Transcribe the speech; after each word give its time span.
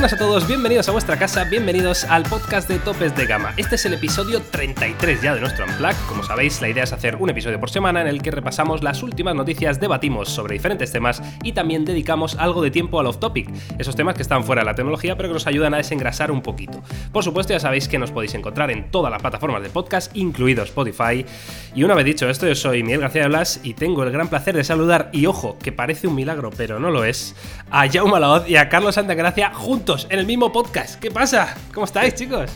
buenas 0.00 0.14
a 0.14 0.16
todos, 0.16 0.48
bienvenidos 0.48 0.88
a 0.88 0.92
vuestra 0.92 1.18
casa, 1.18 1.44
bienvenidos 1.44 2.04
al 2.04 2.22
podcast 2.22 2.66
de 2.70 2.78
Topes 2.78 3.14
de 3.16 3.26
Gama. 3.26 3.52
Este 3.58 3.74
es 3.74 3.84
el 3.84 3.92
episodio 3.92 4.40
33 4.40 5.20
ya 5.20 5.34
de 5.34 5.42
nuestro 5.42 5.66
Unplug. 5.66 5.94
Como 6.08 6.22
sabéis, 6.22 6.62
la 6.62 6.70
idea 6.70 6.84
es 6.84 6.94
hacer 6.94 7.16
un 7.16 7.28
episodio 7.28 7.60
por 7.60 7.68
semana 7.68 8.00
en 8.00 8.06
el 8.06 8.22
que 8.22 8.30
repasamos 8.30 8.82
las 8.82 9.02
últimas 9.02 9.34
noticias, 9.34 9.78
debatimos 9.78 10.30
sobre 10.30 10.54
diferentes 10.54 10.90
temas 10.90 11.22
y 11.42 11.52
también 11.52 11.84
dedicamos 11.84 12.34
algo 12.36 12.62
de 12.62 12.70
tiempo 12.70 12.98
al 12.98 13.08
off-topic, 13.08 13.50
esos 13.78 13.94
temas 13.94 14.14
que 14.14 14.22
están 14.22 14.42
fuera 14.42 14.62
de 14.62 14.66
la 14.66 14.74
tecnología 14.74 15.18
pero 15.18 15.28
que 15.28 15.34
nos 15.34 15.46
ayudan 15.46 15.74
a 15.74 15.76
desengrasar 15.76 16.30
un 16.30 16.40
poquito. 16.40 16.82
Por 17.12 17.22
supuesto, 17.22 17.52
ya 17.52 17.60
sabéis 17.60 17.86
que 17.86 17.98
nos 17.98 18.10
podéis 18.10 18.32
encontrar 18.32 18.70
en 18.70 18.90
todas 18.90 19.10
las 19.10 19.20
plataformas 19.20 19.62
de 19.62 19.68
podcast, 19.68 20.16
incluido 20.16 20.62
Spotify. 20.62 21.26
Y 21.74 21.82
una 21.82 21.94
vez 21.94 22.06
dicho 22.06 22.26
esto, 22.30 22.48
yo 22.48 22.54
soy 22.54 22.82
Miguel 22.82 23.02
García 23.02 23.22
de 23.22 23.28
Blas 23.28 23.60
y 23.62 23.74
tengo 23.74 24.02
el 24.04 24.12
gran 24.12 24.28
placer 24.28 24.56
de 24.56 24.64
saludar, 24.64 25.10
y 25.12 25.26
ojo, 25.26 25.58
que 25.58 25.72
parece 25.72 26.06
un 26.06 26.14
milagro, 26.14 26.48
pero 26.56 26.80
no 26.80 26.90
lo 26.90 27.04
es, 27.04 27.36
a 27.70 27.86
Jaume 27.86 28.18
Laoz 28.18 28.48
y 28.48 28.56
a 28.56 28.70
Carlos 28.70 28.94
Santagracia 28.94 29.52
juntos 29.52 29.89
en 30.08 30.18
el 30.18 30.26
mismo 30.26 30.52
podcast. 30.52 31.00
¿Qué 31.00 31.10
pasa? 31.10 31.56
¿Cómo 31.74 31.84
estáis, 31.84 32.14
chicos? 32.14 32.50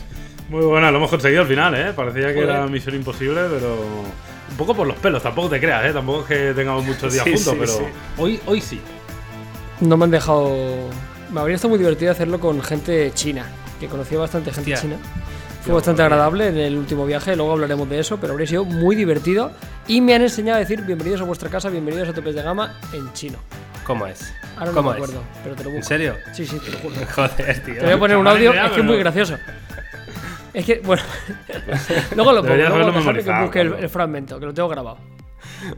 Muy 0.49 0.63
buena, 0.63 0.89
lo 0.91 0.97
hemos 0.97 1.09
conseguido 1.09 1.41
al 1.41 1.47
final, 1.47 1.75
¿eh? 1.75 1.91
Parecía 1.93 2.33
que 2.33 2.39
era 2.39 2.65
misión 2.67 2.95
imposible, 2.95 3.41
pero 3.51 3.75
un 3.75 4.57
poco 4.57 4.73
por 4.73 4.87
los 4.87 4.95
pelos, 4.97 5.21
tampoco 5.21 5.49
te 5.49 5.59
creas, 5.59 5.85
¿eh? 5.85 5.93
Tampoco 5.93 6.21
es 6.21 6.25
que 6.27 6.53
tengamos 6.53 6.85
muchos 6.85 7.11
días 7.11 7.25
juntos, 7.25 7.55
pero 7.59 7.89
hoy, 8.17 8.39
hoy 8.45 8.61
sí. 8.61 8.79
No 9.81 9.97
me 9.97 10.05
han 10.05 10.11
dejado... 10.11 10.55
Me 11.29 11.41
habría 11.41 11.55
estado 11.55 11.69
muy 11.69 11.79
divertido 11.79 12.11
hacerlo 12.11 12.39
con 12.39 12.61
gente 12.61 13.11
china, 13.13 13.45
que 13.79 13.87
conocía 13.87 14.17
bastante 14.17 14.53
gente 14.53 14.73
china. 14.75 14.95
Fue 15.63 15.73
bastante 15.73 16.03
agradable 16.03 16.47
en 16.47 16.57
el 16.57 16.77
último 16.77 17.05
viaje, 17.05 17.35
luego 17.35 17.51
hablaremos 17.51 17.89
de 17.89 17.99
eso, 17.99 18.17
pero 18.17 18.33
habría 18.33 18.47
sido 18.47 18.63
muy 18.63 18.95
divertido 18.95 19.51
y 19.87 19.99
me 19.99 20.13
han 20.13 20.21
enseñado 20.21 20.57
a 20.57 20.59
decir 20.59 20.83
bienvenidos 20.83 21.21
a 21.21 21.23
vuestra 21.25 21.49
casa, 21.49 21.69
bienvenidos 21.69 22.07
a 22.07 22.13
Topes 22.13 22.35
de 22.35 22.43
Gama 22.43 22.79
en 22.93 23.11
chino. 23.13 23.39
¿Cómo 23.85 24.07
es? 24.07 24.33
Ahora 24.57 24.71
no 24.71 24.73
¿Cómo 24.73 24.91
me 24.91 24.97
es? 24.97 25.03
acuerdo, 25.03 25.23
pero 25.43 25.55
te 25.55 25.63
lo 25.63 25.69
busco. 25.69 25.77
¿En 25.77 25.83
serio? 25.83 26.15
Sí, 26.33 26.45
sí, 26.45 26.59
te 26.59 26.71
lo 26.71 26.77
juro. 26.79 26.95
Joder, 27.15 27.59
tío. 27.63 27.75
Te 27.75 27.83
voy 27.83 27.93
a 27.93 27.99
poner 27.99 28.17
un 28.17 28.27
audio, 28.27 28.53
es 28.53 28.71
que 28.71 28.79
es 28.79 28.85
muy 28.85 28.97
gracioso. 28.97 29.37
Es 30.53 30.65
que, 30.65 30.79
bueno, 30.83 31.03
luego 32.15 32.31
lo 32.31 32.41
pongo, 32.41 32.55
luego 32.55 32.91
dejarme 32.91 33.23
que 33.23 33.41
busque 33.41 33.61
el, 33.61 33.73
el 33.73 33.89
fragmento, 33.89 34.39
que 34.39 34.45
lo 34.45 34.53
tengo 34.53 34.69
grabado. 34.69 34.97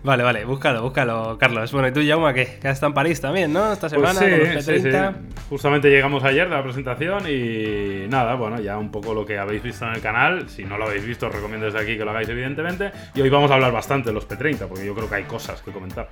Vale, 0.03 0.23
vale, 0.23 0.45
búscalo, 0.45 0.81
búscalo, 0.81 1.38
Carlos. 1.39 1.72
Bueno, 1.72 1.88
y 1.88 1.91
tú, 1.91 2.02
Jaume, 2.05 2.33
que, 2.33 2.59
que 2.59 2.67
has 2.67 2.75
estado 2.75 2.89
en 2.89 2.94
París 2.94 3.19
también, 3.22 3.52
¿no? 3.53 3.72
Esta 3.73 3.89
Pues 3.89 4.09
semana 4.11 4.19
sí, 4.19 4.30
con 4.45 4.53
los 4.55 4.66
sí, 4.66 4.72
P30. 4.72 5.13
sí. 5.13 5.35
Justamente 5.50 5.89
llegamos 5.89 6.23
ayer 6.23 6.50
de 6.50 6.55
la 6.55 6.63
presentación 6.63 7.23
y 7.30 8.08
nada, 8.08 8.35
bueno, 8.35 8.59
ya 8.59 8.78
un 8.78 8.91
poco 8.91 9.13
lo 9.13 9.25
que 9.25 9.38
habéis 9.38 9.63
visto 9.63 9.85
en 9.85 9.94
el 9.94 10.02
canal. 10.02 10.50
Si 10.50 10.63
no 10.63 10.78
lo 10.78 10.85
habéis 10.85 11.05
visto, 11.05 11.28
os 11.28 11.33
recomiendo 11.33 11.66
desde 11.66 11.80
aquí 11.80 11.97
que 11.97 12.03
lo 12.05 12.11
hagáis, 12.11 12.30
evidentemente. 12.30 12.91
Y 13.16 13.22
hoy 13.22 13.30
vamos 13.30 13.50
a 13.52 13.55
hablar 13.55 13.72
bastante 13.72 14.09
de 14.09 14.13
los 14.13 14.28
P30, 14.28 14.67
porque 14.67 14.85
yo 14.85 14.94
creo 14.94 15.09
que 15.09 15.16
hay 15.16 15.23
cosas 15.23 15.61
que 15.61 15.72
comentar. 15.72 16.09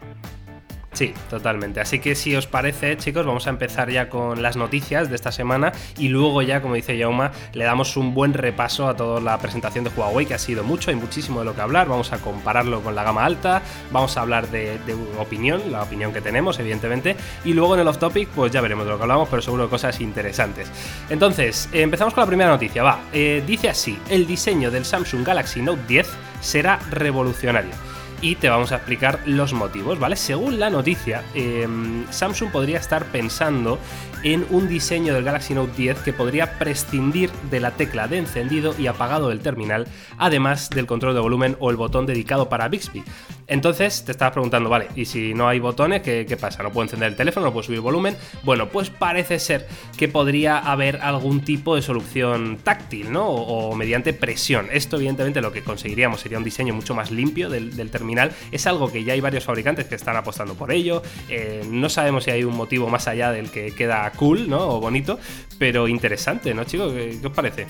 Sí, 0.96 1.14
totalmente. 1.30 1.82
Así 1.82 2.00
que 2.00 2.16
si 2.16 2.38
os 2.38 2.48
parece, 2.48 2.96
chicos, 2.96 3.26
vamos 3.26 3.48
a 3.48 3.50
empezar 3.50 3.92
ya 3.92 4.08
con 4.08 4.42
las 4.42 4.56
noticias 4.56 5.10
de 5.10 5.16
esta 5.16 5.30
semana 5.30 5.74
y 5.98 6.08
luego 6.08 6.42
ya, 6.42 6.62
como 6.62 6.76
dice 6.76 6.98
Yauma, 6.98 7.34
le 7.52 7.66
damos 7.66 7.98
un 7.98 8.14
buen 8.14 8.34
repaso 8.34 8.88
a 8.88 8.96
toda 8.96 9.20
la 9.20 9.38
presentación 9.38 9.84
de 9.84 9.90
Huawei, 9.90 10.26
que 10.26 10.36
ha 10.36 10.40
sido 10.40 10.64
mucho, 10.64 10.92
hay 10.92 10.96
muchísimo 10.96 11.40
de 11.40 11.46
lo 11.46 11.54
que 11.54 11.60
hablar. 11.60 11.90
Vamos 11.90 12.14
a 12.14 12.20
compararlo 12.20 12.82
con 12.82 12.96
la 12.96 13.04
gama 13.04 13.26
alta, 13.26 13.62
vamos 13.92 14.16
a 14.16 14.22
hablar 14.22 14.50
de, 14.50 14.80
opinión, 15.20 15.70
la 15.70 15.84
opinión 15.84 16.14
que 16.14 16.22
tenemos, 16.22 16.60
evidentemente, 16.60 17.18
y 17.44 17.52
luego 17.52 17.76
en 17.76 17.82
el 17.82 17.88
off 17.90 17.98
topic, 17.98 18.30
pues 18.30 18.54
ya 18.54 18.62
veremos 18.62 18.86
de 18.86 18.92
lo 18.92 18.98
que 18.98 19.04
hablamos, 19.04 19.28
pero 19.28 19.42
seguro 19.42 19.70
cosas 19.70 20.00
interesantes. 20.00 20.72
Entonces, 21.10 21.68
empezamos 21.74 22.14
con 22.14 22.22
la 22.22 22.28
primera 22.28 22.50
noticia, 22.50 22.84
va. 22.84 23.02
Eh, 23.12 23.44
dice 23.46 23.68
así: 23.68 24.00
el 24.10 24.26
diseño 24.26 24.72
del 24.72 24.86
Samsung 24.86 25.26
Galaxy 25.26 25.62
Note 25.62 25.82
10 25.90 26.08
será 26.40 26.80
revolucionario 26.90 27.95
y 28.22 28.36
te 28.36 28.50
vamos 28.50 28.72
a 28.72 28.78
explicar 28.78 29.20
los 29.26 29.54
motivos, 29.54 30.00
¿vale? 30.00 30.16
Según 30.16 30.60
la 30.60 30.70
noticia, 30.70 31.24
eh, 31.34 31.68
Samsung 32.10 32.52
podría 32.52 32.78
estar 32.78 33.06
pensando 33.06 33.80
en 34.26 34.44
un 34.50 34.68
diseño 34.68 35.14
del 35.14 35.24
Galaxy 35.24 35.54
Note 35.54 35.72
10 35.78 36.00
que 36.00 36.12
podría 36.12 36.58
prescindir 36.58 37.30
de 37.52 37.60
la 37.60 37.72
tecla 37.72 38.08
de 38.08 38.18
encendido 38.18 38.74
y 38.78 38.88
apagado 38.88 39.30
del 39.30 39.40
terminal, 39.40 39.88
además 40.18 40.72
del 40.72 40.88
control 40.88 41.14
de 41.14 41.20
volumen 41.20 41.56
o 41.60 41.70
el 41.70 41.78
botón 41.78 42.08
dedicado 42.08 42.50
para 42.50 42.68
Bixby. 42.68 43.04
Entonces 43.48 44.04
te 44.04 44.12
estabas 44.12 44.34
preguntando, 44.34 44.68
vale, 44.68 44.88
¿y 44.96 45.06
si 45.06 45.36
no 45.36 45.48
hay 45.48 45.60
botones, 45.60 46.02
qué, 46.02 46.38
pasa? 46.40 46.64
¿No 46.64 46.72
puedo 46.72 46.86
encender 46.86 47.10
el 47.10 47.16
teléfono? 47.16 47.46
¿No 47.46 47.54
puedo 47.54 47.64
subir 47.64 47.80
volumen? 47.80 48.18
Bueno, 48.42 48.70
pues 48.70 48.90
parece 48.90 49.38
ser 49.38 49.68
que 49.96 50.08
podría 50.08 50.58
haber 50.58 50.98
algún 50.98 51.42
tipo 51.42 51.76
de 51.76 51.84
solución 51.84 52.58
táctil, 52.64 53.12
¿no? 53.12 53.28
O, 53.28 53.76
mediante 53.76 54.14
presión. 54.14 54.68
Esto, 54.72 54.96
evidentemente, 54.96 55.42
lo 55.42 55.52
que 55.52 55.62
conseguiríamos 55.62 56.22
sería 56.22 56.40
un 56.40 56.44
diseño 56.44 56.74
mucho 56.74 56.96
más 56.96 57.12
limpio 57.12 57.48
del 57.50 57.92
terminal. 57.92 58.15
Es 58.52 58.68
algo 58.68 58.92
que 58.92 59.04
ya 59.04 59.14
hay 59.14 59.22
varios 59.22 59.44
fabricantes 59.44 59.86
que 59.86 59.96
están 59.96 60.16
apostando 60.16 60.56
por 60.56 60.72
ello. 60.72 61.02
Eh, 61.30 61.64
no 61.70 61.90
sabemos 61.90 62.24
si 62.24 62.32
hay 62.32 62.44
un 62.44 62.56
motivo 62.56 62.88
más 62.90 63.08
allá 63.08 63.32
del 63.32 63.52
que 63.52 63.72
queda 63.72 64.10
cool, 64.12 64.50
¿no? 64.50 64.68
O 64.68 64.80
bonito, 64.80 65.20
pero 65.58 65.88
interesante, 65.88 66.54
¿no, 66.54 66.64
chicos? 66.64 66.94
¿Qué, 66.94 67.20
os 67.24 67.34
parece? 67.34 67.68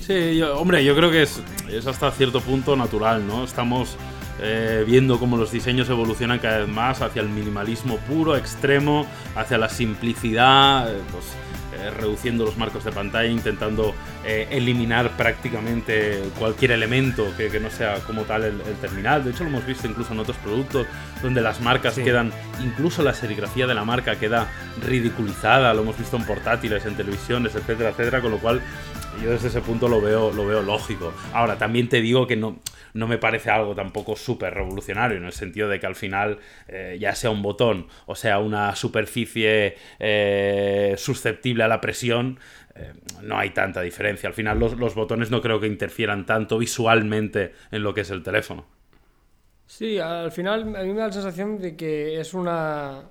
Sí, 0.00 0.40
hombre, 0.42 0.84
yo 0.84 0.94
creo 0.94 1.10
que 1.10 1.22
es, 1.22 1.42
es 1.68 1.86
hasta 1.86 2.10
cierto 2.12 2.40
punto 2.40 2.76
natural, 2.76 3.26
¿no? 3.26 3.44
Estamos 3.44 3.96
eh, 4.40 4.84
viendo 4.86 5.18
cómo 5.18 5.36
los 5.36 5.50
diseños 5.50 5.88
evolucionan 5.88 6.38
cada 6.38 6.58
vez 6.58 6.68
más 6.68 7.00
hacia 7.00 7.22
el 7.22 7.28
minimalismo 7.28 7.96
puro, 7.98 8.36
extremo, 8.36 9.06
hacia 9.34 9.56
la 9.56 9.68
simplicidad, 9.68 10.94
eh, 10.94 11.00
pues 11.10 11.24
eh, 11.76 11.90
reduciendo 11.90 12.44
los 12.44 12.56
marcos 12.56 12.84
de 12.84 12.92
pantalla, 12.92 13.28
intentando 13.28 13.94
eh, 14.24 14.48
eliminar 14.50 15.10
prácticamente 15.16 16.22
cualquier 16.38 16.72
elemento 16.72 17.26
que, 17.36 17.48
que 17.48 17.60
no 17.60 17.70
sea 17.70 17.96
como 18.06 18.22
tal 18.22 18.44
el, 18.44 18.60
el 18.60 18.74
terminal. 18.80 19.22
De 19.24 19.30
hecho, 19.30 19.44
lo 19.44 19.50
hemos 19.50 19.66
visto 19.66 19.86
incluso 19.86 20.12
en 20.12 20.20
otros 20.20 20.36
productos 20.38 20.86
donde 21.22 21.40
las 21.40 21.60
marcas 21.60 21.94
Sí. 21.94 22.02
quedan, 22.02 22.32
incluso 22.62 23.02
la 23.02 23.14
serigrafía 23.14 23.66
de 23.66 23.74
la 23.74 23.84
marca 23.84 24.16
queda 24.16 24.48
ridiculizada. 24.84 25.72
Lo 25.74 25.82
hemos 25.82 25.98
visto 25.98 26.16
en 26.16 26.24
portátiles, 26.24 26.84
en 26.86 26.96
televisiones, 26.96 27.54
etcétera, 27.54 27.90
etcétera. 27.90 28.20
Con 28.20 28.30
lo 28.32 28.38
cual, 28.38 28.60
yo 29.22 29.30
desde 29.30 29.48
ese 29.48 29.60
punto 29.60 29.88
lo 29.88 30.00
veo, 30.00 30.32
lo 30.32 30.46
veo 30.46 30.62
lógico. 30.62 31.12
Ahora, 31.32 31.58
también 31.58 31.88
te 31.88 32.00
digo 32.00 32.26
que 32.26 32.36
no, 32.36 32.60
no 32.94 33.06
me 33.06 33.18
parece 33.18 33.50
algo 33.50 33.74
tampoco 33.74 34.16
súper 34.16 34.54
revolucionario, 34.54 35.18
en 35.18 35.24
el 35.24 35.32
sentido 35.32 35.68
de 35.68 35.80
que 35.80 35.86
al 35.86 35.94
final, 35.94 36.38
eh, 36.68 36.96
ya 37.00 37.14
sea 37.14 37.30
un 37.30 37.42
botón 37.42 37.88
o 38.06 38.14
sea 38.14 38.38
una 38.38 38.74
superficie 38.74 39.76
eh, 39.98 40.94
susceptible 40.96 41.64
a 41.64 41.68
la 41.68 41.80
presión, 41.80 42.38
eh, 42.74 42.92
no 43.22 43.38
hay 43.38 43.50
tanta 43.50 43.80
diferencia. 43.80 44.28
Al 44.28 44.34
final, 44.34 44.58
los, 44.58 44.76
los 44.78 44.94
botones 44.94 45.30
no 45.30 45.40
creo 45.40 45.60
que 45.60 45.66
interfieran 45.66 46.26
tanto 46.26 46.58
visualmente 46.58 47.54
en 47.70 47.82
lo 47.82 47.94
que 47.94 48.02
es 48.02 48.10
el 48.10 48.22
teléfono. 48.22 48.66
Sí, 49.66 49.98
al 49.98 50.30
final 50.30 50.76
a 50.76 50.82
mí 50.82 50.92
me 50.92 51.00
da 51.00 51.08
la 51.08 51.12
sensación 51.12 51.58
de 51.58 51.76
que 51.76 52.20
es 52.20 52.34
una... 52.34 53.02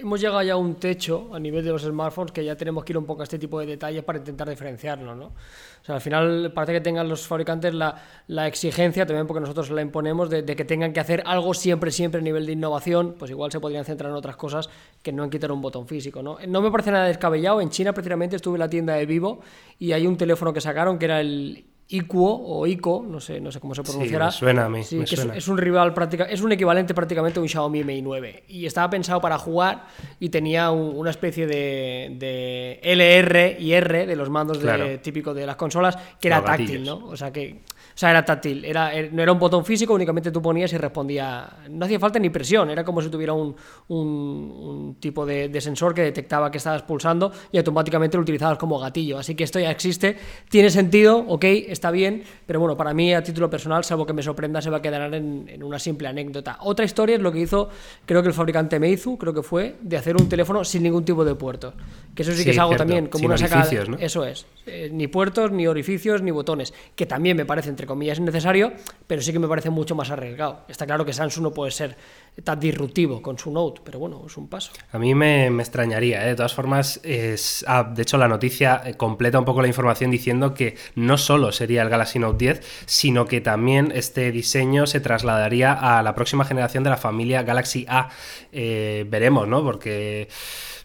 Hemos 0.00 0.20
llegado 0.20 0.42
ya 0.42 0.52
a 0.52 0.56
un 0.56 0.76
techo 0.76 1.30
a 1.34 1.38
nivel 1.38 1.64
de 1.64 1.70
los 1.70 1.82
smartphones 1.82 2.32
que 2.32 2.44
ya 2.44 2.56
tenemos 2.56 2.84
que 2.84 2.92
ir 2.92 2.98
un 2.98 3.04
poco 3.04 3.22
a 3.22 3.24
este 3.24 3.38
tipo 3.38 3.58
de 3.58 3.66
detalles 3.66 4.04
para 4.04 4.18
intentar 4.18 4.48
diferenciarlo, 4.48 5.14
¿no? 5.14 5.26
O 5.26 5.84
sea, 5.84 5.96
al 5.96 6.00
final 6.00 6.52
parece 6.54 6.74
que 6.74 6.80
tengan 6.80 7.08
los 7.08 7.26
fabricantes 7.26 7.74
la, 7.74 8.02
la 8.28 8.46
exigencia, 8.46 9.06
también 9.06 9.26
porque 9.26 9.40
nosotros 9.40 9.70
la 9.70 9.82
imponemos, 9.82 10.30
de, 10.30 10.42
de 10.42 10.56
que 10.56 10.64
tengan 10.64 10.92
que 10.92 11.00
hacer 11.00 11.22
algo 11.26 11.54
siempre, 11.54 11.90
siempre 11.90 12.20
a 12.20 12.24
nivel 12.24 12.46
de 12.46 12.52
innovación, 12.52 13.16
pues 13.18 13.30
igual 13.30 13.50
se 13.50 13.60
podrían 13.60 13.84
centrar 13.84 14.10
en 14.10 14.16
otras 14.16 14.36
cosas 14.36 14.68
que 15.02 15.12
no 15.12 15.24
en 15.24 15.30
quitar 15.30 15.50
un 15.50 15.60
botón 15.60 15.86
físico, 15.86 16.22
¿no? 16.22 16.38
No 16.46 16.62
me 16.62 16.70
parece 16.70 16.90
nada 16.90 17.06
descabellado, 17.06 17.60
en 17.60 17.70
China 17.70 17.92
precisamente 17.92 18.36
estuve 18.36 18.56
en 18.56 18.60
la 18.60 18.70
tienda 18.70 18.94
de 18.94 19.06
Vivo 19.06 19.40
y 19.78 19.92
hay 19.92 20.06
un 20.06 20.16
teléfono 20.16 20.52
que 20.52 20.60
sacaron 20.60 20.98
que 20.98 21.06
era 21.06 21.20
el 21.20 21.64
Iquo 21.90 22.34
o 22.44 22.66
Ico, 22.66 23.02
no 23.08 23.18
sé, 23.18 23.40
no 23.40 23.50
sé 23.50 23.60
cómo 23.60 23.74
se 23.74 23.82
pronunciará. 23.82 24.26
me 24.26 24.32
suena 24.32 24.64
a 24.66 24.68
mí, 24.68 24.84
Sí, 24.84 24.96
me 24.96 25.04
que 25.06 25.14
es- 25.14 25.20
suena. 25.20 25.34
es 25.36 25.48
un 25.48 25.56
rival 25.56 25.94
práctica, 25.94 26.24
es 26.24 26.42
un 26.42 26.52
equivalente 26.52 26.92
prácticamente 26.92 27.38
a 27.38 27.42
un 27.42 27.48
Xiaomi 27.48 27.82
Mi 27.82 28.02
9 28.02 28.42
y 28.48 28.66
estaba 28.66 28.90
pensado 28.90 29.20
para 29.22 29.38
jugar 29.38 29.86
y 30.20 30.28
tenía 30.28 30.70
un- 30.70 30.94
una 30.96 31.10
especie 31.10 31.46
de, 31.46 32.14
de 32.18 32.78
LR 32.82 33.56
y 33.58 33.72
R 33.72 34.06
de 34.06 34.16
los 34.16 34.28
mandos 34.28 34.58
de- 34.58 34.64
Claro. 34.64 35.00
típicos 35.00 35.34
de 35.34 35.46
las 35.46 35.56
consolas 35.56 35.96
que 36.20 36.28
era 36.28 36.44
táctil. 36.44 36.84
¿no? 36.84 37.06
O 37.06 37.16
sea 37.16 37.32
que 37.32 37.60
sea, 37.98 38.10
era 38.10 38.24
táctil, 38.24 38.64
era, 38.64 38.94
er- 38.94 39.12
no 39.12 39.22
era 39.22 39.32
un 39.32 39.38
botón 39.38 39.64
físico, 39.64 39.92
únicamente 39.94 40.30
tú 40.30 40.40
ponías 40.40 40.72
y 40.72 40.78
respondía. 40.78 41.48
No 41.68 41.84
hacía 41.84 41.98
falta 41.98 42.18
ni 42.18 42.30
presión, 42.30 42.70
era 42.70 42.84
como 42.84 43.02
si 43.02 43.08
tuviera 43.08 43.32
un, 43.32 43.56
un- 43.88 43.98
un 43.98 44.94
tipo 45.00 45.26
de, 45.26 45.48
de 45.48 45.60
sensor 45.60 45.94
que 45.94 46.02
detectaba 46.02 46.50
que 46.50 46.58
estabas 46.58 46.82
pulsando 46.82 47.32
y 47.52 47.58
automáticamente 47.58 48.16
lo 48.16 48.22
utilizabas 48.22 48.58
como 48.58 48.78
gatillo. 48.78 49.18
Así 49.18 49.34
que 49.34 49.44
esto 49.44 49.58
ya 49.58 49.70
existe, 49.70 50.16
tiene 50.48 50.70
sentido, 50.70 51.18
ok, 51.26 51.44
está 51.44 51.90
bien, 51.90 52.22
pero 52.46 52.60
bueno, 52.60 52.76
para 52.76 52.94
mí 52.94 53.12
a 53.14 53.22
título 53.22 53.50
personal, 53.50 53.84
salvo 53.84 54.06
que 54.06 54.12
me 54.12 54.22
sorprenda, 54.22 54.62
se 54.62 54.70
va 54.70 54.78
a 54.78 54.82
quedar 54.82 55.12
en, 55.14 55.48
en 55.48 55.62
una 55.62 55.78
simple 55.78 56.08
anécdota. 56.08 56.58
Otra 56.62 56.84
historia 56.84 57.16
es 57.16 57.22
lo 57.22 57.32
que 57.32 57.40
hizo, 57.40 57.68
creo 58.06 58.22
que 58.22 58.28
el 58.28 58.34
fabricante 58.34 58.78
Meizu, 58.78 59.18
creo 59.18 59.34
que 59.34 59.42
fue, 59.42 59.76
de 59.80 59.96
hacer 59.96 60.16
un 60.16 60.28
teléfono 60.28 60.64
sin 60.64 60.82
ningún 60.82 61.04
tipo 61.04 61.24
de 61.24 61.34
puerto. 61.34 61.72
Que 62.14 62.22
eso 62.22 62.32
sí, 62.32 62.38
Sí, 62.38 62.44
que 62.44 62.50
es 62.50 62.58
algo 62.58 62.70
cierto, 62.70 62.82
también 62.84 63.06
como 63.06 63.20
sin 63.22 63.26
una 63.30 63.38
sacada. 63.38 63.60
orificios, 63.62 63.88
¿no? 63.88 63.96
Eso 63.98 64.24
es. 64.24 64.46
Eh, 64.66 64.90
ni 64.92 65.06
puertos, 65.08 65.50
ni 65.52 65.66
orificios, 65.66 66.20
ni 66.22 66.30
botones. 66.30 66.72
Que 66.96 67.06
también 67.06 67.36
me 67.36 67.44
parece, 67.44 67.68
entre 67.68 67.86
comillas, 67.88 68.18
innecesario, 68.18 68.72
pero 69.06 69.20
sí 69.22 69.32
que 69.32 69.38
me 69.40 69.48
parece 69.48 69.70
mucho 69.70 69.96
más 69.96 70.10
arriesgado. 70.10 70.60
Está 70.68 70.86
claro 70.86 71.04
que 71.04 71.12
Samsung 71.12 71.42
no 71.42 71.50
puede 71.50 71.72
ser 71.72 71.96
tan 72.44 72.60
disruptivo 72.60 73.20
con 73.20 73.38
su 73.38 73.50
Note, 73.50 73.80
pero 73.84 73.98
bueno, 73.98 74.22
es 74.26 74.36
un 74.36 74.48
paso. 74.48 74.70
A 74.92 74.98
mí 74.98 75.14
me, 75.14 75.50
me 75.50 75.62
extrañaría, 75.62 76.24
¿eh? 76.24 76.28
de 76.28 76.36
todas 76.36 76.54
formas, 76.54 77.00
es, 77.02 77.64
ah, 77.66 77.82
de 77.82 78.02
hecho 78.02 78.16
la 78.16 78.28
noticia 78.28 78.82
eh, 78.84 78.94
completa 78.94 79.38
un 79.38 79.44
poco 79.44 79.62
la 79.62 79.68
información 79.68 80.10
diciendo 80.10 80.54
que 80.54 80.76
no 80.94 81.18
solo 81.18 81.50
sería 81.50 81.82
el 81.82 81.88
Galaxy 81.88 82.18
Note 82.18 82.44
10, 82.44 82.84
sino 82.86 83.26
que 83.26 83.40
también 83.40 83.92
este 83.94 84.30
diseño 84.30 84.86
se 84.86 85.00
trasladaría 85.00 85.72
a 85.72 86.02
la 86.02 86.14
próxima 86.14 86.44
generación 86.44 86.84
de 86.84 86.90
la 86.90 86.96
familia 86.96 87.42
Galaxy 87.42 87.86
A. 87.88 88.10
Eh, 88.52 89.04
veremos, 89.08 89.48
¿no? 89.48 89.62
Porque 89.62 90.28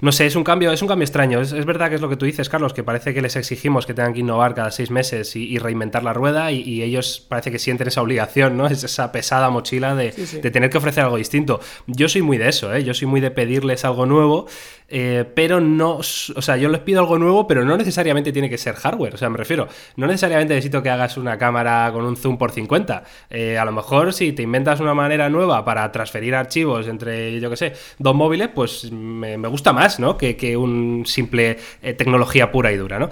no 0.04 0.12
sé, 0.12 0.26
es 0.26 0.36
un 0.36 0.44
cambio, 0.44 0.74
es 0.74 0.82
un 0.82 0.90
cambio 0.90 1.06
extraño. 1.06 1.40
Es, 1.40 1.54
es, 1.54 1.66
verdad 1.66 1.88
que 1.88 1.96
es 1.96 2.02
lo 2.02 2.10
que 2.10 2.18
tú 2.18 2.26
dices, 2.26 2.50
Carlos, 2.50 2.74
que 2.74 2.84
parece 2.84 3.14
que 3.14 3.22
les 3.22 3.38
exigimos 3.38 3.86
que 3.86 3.94
tengan 3.94 4.14
que 4.14 4.20
innovar 4.20 4.54
cada 4.54 4.70
seis 4.70 4.92
meses 4.92 5.34
y, 5.38 5.46
y 5.46 5.60
reinventar 5.60 6.04
la 6.04 6.12
rueda 6.12 6.52
y, 6.52 6.60
y, 6.60 6.84
ellos 6.84 7.26
parece 7.26 7.52
que 7.52 7.58
sienten 7.58 7.88
esa 7.88 8.02
obligación, 8.02 8.58
¿no? 8.58 8.68
Es 8.74 8.84
esa 8.84 9.14
pesada 9.14 9.50
mochila 9.50 9.96
de, 9.96 10.12
sí, 10.12 10.28
sí. 10.28 10.42
de, 10.42 10.52
tener 10.52 10.70
que 10.70 10.78
ofrecer 10.78 11.06
algo 11.06 11.16
distinto. 11.16 11.62
Yo 11.88 12.10
soy 12.10 12.22
muy 12.22 12.38
de 12.38 12.50
eso, 12.50 12.74
¿eh? 12.74 12.84
Yo 12.84 12.94
soy 12.94 13.08
muy 13.08 13.22
de 13.22 13.32
pedirles 13.32 13.86
algo 13.86 14.06
nuevo, 14.06 14.46
eh, 14.90 15.26
pero 15.34 15.60
no, 15.60 15.96
o 15.96 16.04
sea, 16.04 16.58
yo 16.58 16.70
les 16.70 16.82
pido 16.82 17.00
algo 17.00 17.18
nuevo, 17.18 17.48
pero 17.48 17.64
no 17.64 17.78
necesariamente 17.78 18.32
tiene 18.32 18.50
que 18.50 18.58
ser 18.58 18.76
hardware. 18.76 19.16
O 19.16 19.18
sea, 19.18 19.30
me 19.30 19.38
refiero, 19.38 19.68
no 19.96 20.06
necesariamente 20.06 20.54
necesito 20.54 20.84
que 20.84 20.90
hagas 20.90 21.18
una 21.18 21.38
cámara 21.38 21.90
con 21.92 22.06
un 22.06 22.16
zoom 22.16 22.38
por 22.38 22.52
50. 22.52 23.04
Eh, 23.30 23.58
a 23.58 23.66
lo 23.66 23.72
mejor 23.72 24.14
si 24.14 24.34
te 24.34 24.44
inventas 24.44 24.80
una 24.82 24.94
manera 24.94 25.30
nueva 25.30 25.66
para 25.66 25.92
transferir 25.92 26.36
archivos 26.36 26.88
entre, 26.88 27.40
yo 27.40 27.50
qué 27.50 27.58
sé, 27.58 27.74
dos 27.98 28.14
móviles, 28.14 28.50
pues 28.54 28.92
me, 28.92 29.38
me 29.38 29.48
gusta 29.48 29.74
más, 29.74 29.93
¿no? 30.00 30.18
Que, 30.18 30.58
un 30.58 31.04
simple 31.06 31.58
eh, 31.82 31.94
tecnología 31.94 32.52
pura 32.52 32.72
y 32.72 32.78
dura, 32.78 33.00
¿no? 33.00 33.10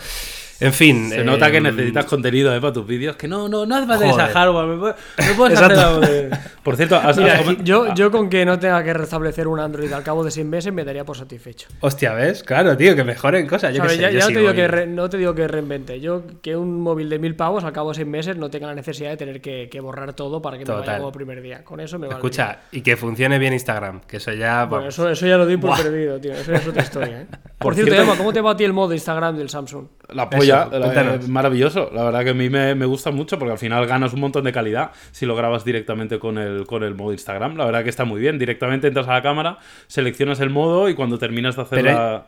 En 0.61 0.73
fin. 0.73 1.09
Se 1.09 1.21
eh, 1.21 1.23
nota 1.23 1.51
que 1.51 1.59
necesitas 1.59 2.05
contenido 2.05 2.55
¿eh? 2.55 2.61
para 2.61 2.71
tus 2.71 2.85
vídeos. 2.85 3.15
Que 3.15 3.27
no, 3.27 3.49
no, 3.49 3.65
no 3.65 3.75
hace 3.75 3.87
falta 3.87 4.07
esa 4.07 4.27
hardware. 4.27 4.95
Me 5.17 5.33
puedes 5.35 5.59
hacer 5.59 5.77
algo 5.77 5.99
de... 5.99 6.29
Por 6.63 6.75
cierto, 6.75 6.97
has, 6.97 7.17
Mira, 7.17 7.39
has... 7.39 7.63
yo, 7.63 7.93
yo 7.95 8.11
con 8.11 8.29
que 8.29 8.45
no 8.45 8.59
tenga 8.59 8.83
que 8.83 8.93
restablecer 8.93 9.47
un 9.47 9.59
Android 9.59 9.91
al 9.91 10.03
cabo 10.03 10.23
de 10.23 10.29
6 10.29 10.45
meses 10.45 10.71
me 10.71 10.83
daría 10.85 11.03
por 11.03 11.17
satisfecho. 11.17 11.67
Hostia, 11.79 12.13
¿ves? 12.13 12.43
Claro, 12.43 12.77
tío, 12.77 12.95
que 12.95 13.03
mejoren 13.03 13.47
cosas. 13.47 13.73
Yo 13.73 13.83
sé, 13.89 13.97
ya, 13.97 14.11
yo 14.11 14.19
ya 14.19 14.25
no, 14.25 14.31
te 14.31 14.39
digo 14.39 14.53
que 14.53 14.67
re, 14.67 14.87
no 14.87 15.09
te 15.09 15.17
digo 15.17 15.33
que 15.33 15.47
reinvente. 15.47 15.99
Yo 15.99 16.23
que 16.43 16.55
un 16.55 16.79
móvil 16.79 17.09
de 17.09 17.17
mil 17.17 17.35
pavos 17.35 17.63
al 17.63 17.73
cabo 17.73 17.89
de 17.89 17.95
6 17.95 18.07
meses 18.07 18.37
no 18.37 18.51
tenga 18.51 18.67
la 18.67 18.75
necesidad 18.75 19.09
de 19.09 19.17
tener 19.17 19.41
que, 19.41 19.67
que 19.69 19.79
borrar 19.79 20.13
todo 20.13 20.43
para 20.43 20.59
que 20.59 20.65
Total. 20.65 20.81
me 20.81 20.85
vaya 20.85 20.99
como 20.99 21.11
primer 21.11 21.41
día. 21.41 21.63
Con 21.63 21.79
eso 21.79 21.97
me 21.97 22.05
vale. 22.05 22.19
Escucha, 22.19 22.59
y 22.71 22.81
que 22.81 22.95
funcione 22.95 23.39
bien 23.39 23.53
Instagram. 23.53 24.01
Que 24.01 24.17
eso 24.17 24.31
ya. 24.31 24.65
Bueno, 24.65 24.89
eso, 24.89 25.09
eso 25.09 25.25
ya 25.25 25.37
lo 25.37 25.45
doy 25.45 25.57
por 25.57 25.71
Buah. 25.71 25.81
perdido, 25.81 26.19
tío. 26.19 26.33
Eso 26.33 26.53
es 26.53 26.67
otra 26.67 26.83
historia. 26.83 27.21
¿eh? 27.21 27.25
Por, 27.61 27.75
por 27.75 27.75
cierto, 27.75 27.93
Emma, 27.93 28.15
¿cómo 28.17 28.33
te 28.33 28.41
va 28.41 28.51
a 28.51 28.57
ti 28.57 28.63
el 28.63 28.73
modo 28.73 28.91
Instagram 28.91 29.37
del 29.37 29.47
Samsung? 29.47 29.85
La 30.09 30.27
polla. 30.27 30.50
La, 30.51 31.19
maravilloso. 31.27 31.89
La 31.93 32.03
verdad 32.03 32.23
que 32.23 32.29
a 32.31 32.33
mí 32.33 32.49
me, 32.49 32.75
me, 32.75 32.85
gusta 32.85 33.11
mucho 33.11 33.39
porque 33.39 33.53
al 33.53 33.57
final 33.57 33.85
ganas 33.87 34.13
un 34.13 34.19
montón 34.19 34.43
de 34.43 34.51
calidad 34.51 34.91
si 35.11 35.25
lo 35.25 35.35
grabas 35.35 35.65
directamente 35.65 36.19
con 36.19 36.37
el, 36.37 36.65
con 36.65 36.83
el 36.83 36.95
modo 36.95 37.11
Instagram. 37.11 37.57
La 37.57 37.65
verdad 37.65 37.83
que 37.83 37.89
está 37.89 38.05
muy 38.05 38.19
bien. 38.21 38.37
Directamente 38.39 38.87
entras 38.87 39.07
a 39.07 39.13
la 39.13 39.21
cámara, 39.21 39.57
seleccionas 39.87 40.39
el 40.39 40.49
modo 40.49 40.89
y 40.89 40.95
cuando 40.95 41.17
terminas 41.17 41.55
de 41.55 41.61
hacer 41.61 41.81
Pero 41.81 41.93
la... 41.93 42.27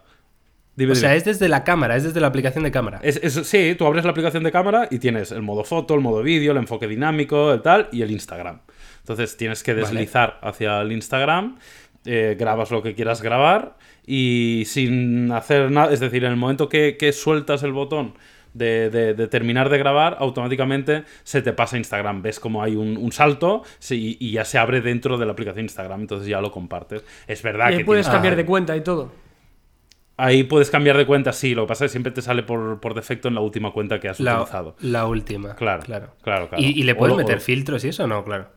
Dime, 0.75 0.93
o 0.93 0.95
sea, 0.95 1.09
dime. 1.09 1.17
es 1.17 1.25
desde 1.25 1.49
la 1.49 1.63
cámara, 1.63 1.95
es 1.95 2.03
desde 2.03 2.19
la 2.19 2.27
aplicación 2.27 2.63
de 2.63 2.71
cámara. 2.71 2.99
Es, 3.03 3.19
es, 3.21 3.33
sí, 3.47 3.75
tú 3.77 3.85
abres 3.85 4.05
la 4.05 4.11
aplicación 4.11 4.43
de 4.43 4.51
cámara 4.51 4.87
y 4.89 4.97
tienes 4.97 5.31
el 5.31 5.43
modo 5.43 5.63
foto, 5.63 5.93
el 5.93 6.01
modo 6.01 6.23
vídeo, 6.23 6.51
el 6.51 6.57
enfoque 6.57 6.87
dinámico, 6.87 7.53
el 7.53 7.61
tal, 7.61 7.89
y 7.91 8.01
el 8.01 8.09
Instagram. 8.09 8.61
Entonces 9.03 9.37
tienes 9.37 9.63
que 9.63 9.75
deslizar 9.75 10.39
vale. 10.41 10.49
hacia 10.49 10.81
el 10.81 10.91
Instagram, 10.93 11.57
eh, 12.05 12.35
grabas 12.37 12.71
lo 12.71 12.81
que 12.81 12.95
quieras 12.95 13.21
grabar 13.21 13.77
y 14.05 14.63
sin 14.65 15.31
hacer 15.31 15.71
nada, 15.71 15.93
es 15.93 15.99
decir, 15.99 16.23
en 16.25 16.31
el 16.31 16.37
momento 16.37 16.69
que, 16.69 16.97
que 16.97 17.13
sueltas 17.13 17.63
el 17.63 17.71
botón 17.71 18.15
de, 18.53 18.89
de, 18.89 19.13
de, 19.13 19.27
terminar 19.27 19.69
de 19.69 19.77
grabar, 19.77 20.17
automáticamente 20.19 21.03
se 21.23 21.41
te 21.41 21.53
pasa 21.53 21.75
a 21.75 21.79
Instagram. 21.79 22.21
Ves 22.21 22.39
como 22.39 22.61
hay 22.61 22.75
un, 22.75 22.97
un 22.97 23.11
salto 23.11 23.63
sí, 23.79 24.17
y 24.19 24.31
ya 24.31 24.45
se 24.45 24.57
abre 24.57 24.81
dentro 24.81 25.17
de 25.17 25.25
la 25.25 25.31
aplicación 25.31 25.65
Instagram, 25.65 26.01
entonces 26.01 26.27
ya 26.27 26.41
lo 26.41 26.51
compartes. 26.51 27.03
Es 27.27 27.41
verdad 27.41 27.71
y 27.71 27.77
que. 27.77 27.85
puedes 27.85 28.05
tienes... 28.05 28.15
cambiar 28.15 28.35
de 28.35 28.45
cuenta 28.45 28.75
y 28.75 28.81
todo. 28.81 29.11
Ahí 30.15 30.43
puedes 30.43 30.69
cambiar 30.69 30.95
de 30.95 31.07
cuenta, 31.07 31.33
sí. 31.33 31.55
Lo 31.55 31.63
que 31.63 31.69
pasa 31.69 31.85
es 31.85 31.89
que 31.89 31.93
siempre 31.93 32.11
te 32.11 32.21
sale 32.21 32.43
por, 32.43 32.79
por 32.79 32.93
defecto 32.93 33.27
en 33.29 33.33
la 33.33 33.41
última 33.41 33.71
cuenta 33.71 33.99
que 33.99 34.09
has 34.09 34.19
la, 34.19 34.35
utilizado. 34.35 34.75
La 34.81 35.07
última. 35.07 35.55
Claro, 35.55 35.81
claro. 35.81 36.13
claro, 36.21 36.49
claro. 36.49 36.63
¿Y, 36.63 36.79
y 36.79 36.83
le 36.83 36.93
puedes 36.93 37.15
o, 37.15 37.17
meter 37.17 37.37
o... 37.37 37.41
filtros 37.41 37.83
y 37.83 37.87
eso 37.87 38.05
no? 38.05 38.23
Claro. 38.23 38.49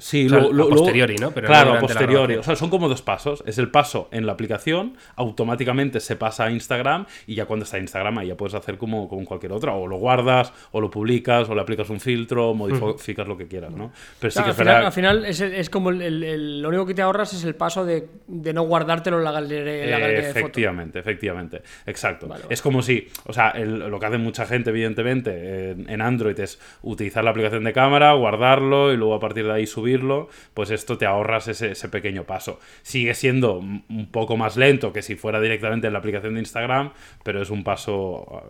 Sí, 0.00 0.26
o 0.26 0.28
sea, 0.30 0.38
lo, 0.40 0.52
lo, 0.52 0.64
a 0.64 0.68
posteriori, 0.70 1.16
¿no? 1.16 1.30
Pero 1.30 1.46
claro, 1.46 1.74
a 1.74 1.78
posteriori. 1.78 2.36
O 2.36 2.42
sea, 2.42 2.56
son 2.56 2.70
como 2.70 2.88
dos 2.88 3.02
pasos. 3.02 3.44
Es 3.46 3.58
el 3.58 3.70
paso 3.70 4.08
en 4.12 4.24
la 4.26 4.32
aplicación, 4.32 4.96
automáticamente 5.14 6.00
se 6.00 6.16
pasa 6.16 6.44
a 6.44 6.50
Instagram 6.50 7.06
y 7.26 7.34
ya 7.34 7.44
cuando 7.44 7.64
está 7.64 7.76
en 7.76 7.84
Instagram 7.84 8.18
ahí 8.18 8.28
ya 8.28 8.36
puedes 8.36 8.54
hacer 8.54 8.78
como, 8.78 9.08
como 9.08 9.24
cualquier 9.26 9.52
otra. 9.52 9.74
O 9.74 9.86
lo 9.86 9.96
guardas, 9.96 10.52
o 10.72 10.80
lo 10.80 10.90
publicas, 10.90 11.48
o 11.50 11.54
le 11.54 11.60
aplicas 11.60 11.90
un 11.90 12.00
filtro, 12.00 12.54
modificas 12.54 13.26
uh 13.26 13.28
-huh. 13.28 13.28
lo 13.28 13.36
que 13.36 13.46
quieras, 13.46 13.72
¿no? 13.72 13.92
Pero 14.18 14.30
sí 14.30 14.38
claro, 14.38 14.46
que 14.46 14.50
al, 14.50 14.66
final, 14.66 14.86
al 14.86 14.92
final 14.92 15.24
es, 15.26 15.40
es 15.40 15.68
como 15.70 15.90
el, 15.90 16.00
el, 16.00 16.24
el, 16.24 16.62
lo 16.62 16.68
único 16.68 16.86
que 16.86 16.94
te 16.94 17.02
ahorras 17.02 17.34
es 17.34 17.44
el 17.44 17.54
paso 17.54 17.84
de, 17.84 18.08
de 18.26 18.52
no 18.54 18.62
guardártelo 18.62 19.18
en 19.18 19.24
la 19.24 19.32
galería, 19.32 19.84
en 19.84 19.90
la 19.90 19.98
galería 19.98 20.28
eh, 20.28 20.30
Efectivamente, 20.30 20.98
efectivamente. 20.98 21.62
Exacto. 21.86 22.26
Vale, 22.26 22.44
vale. 22.44 22.54
Es 22.54 22.62
como 22.62 22.82
si, 22.82 23.06
o 23.26 23.32
sea, 23.32 23.50
el, 23.50 23.78
lo 23.78 24.00
que 24.00 24.06
hace 24.06 24.18
mucha 24.18 24.46
gente, 24.46 24.70
evidentemente, 24.70 25.70
en, 25.72 25.90
en 25.90 26.00
Android 26.00 26.38
es 26.40 26.58
utilizar 26.82 27.22
la 27.22 27.30
aplicación 27.30 27.64
de 27.64 27.72
cámara, 27.72 28.12
guardarlo 28.14 28.92
y 28.92 28.96
luego 28.96 29.14
a 29.14 29.20
partir 29.20 29.44
de 29.44 29.52
ahí 29.52 29.66
subirlo. 29.90 30.28
Pues 30.54 30.70
esto 30.70 30.98
te 30.98 31.06
ahorras 31.06 31.48
ese, 31.48 31.72
ese, 31.72 31.88
pequeño 31.88 32.24
paso. 32.24 32.58
Sigue 32.82 33.14
siendo 33.14 33.58
un 33.58 34.08
poco 34.10 34.36
más 34.36 34.56
lento 34.56 34.92
que 34.92 35.02
si 35.02 35.16
fuera 35.16 35.40
directamente 35.40 35.86
en 35.86 35.92
la 35.92 35.98
aplicación 35.98 36.34
de 36.34 36.40
Instagram, 36.40 36.92
pero 37.24 37.42
es 37.42 37.50
un 37.50 37.64
paso 37.64 37.92
uh, 37.92 38.40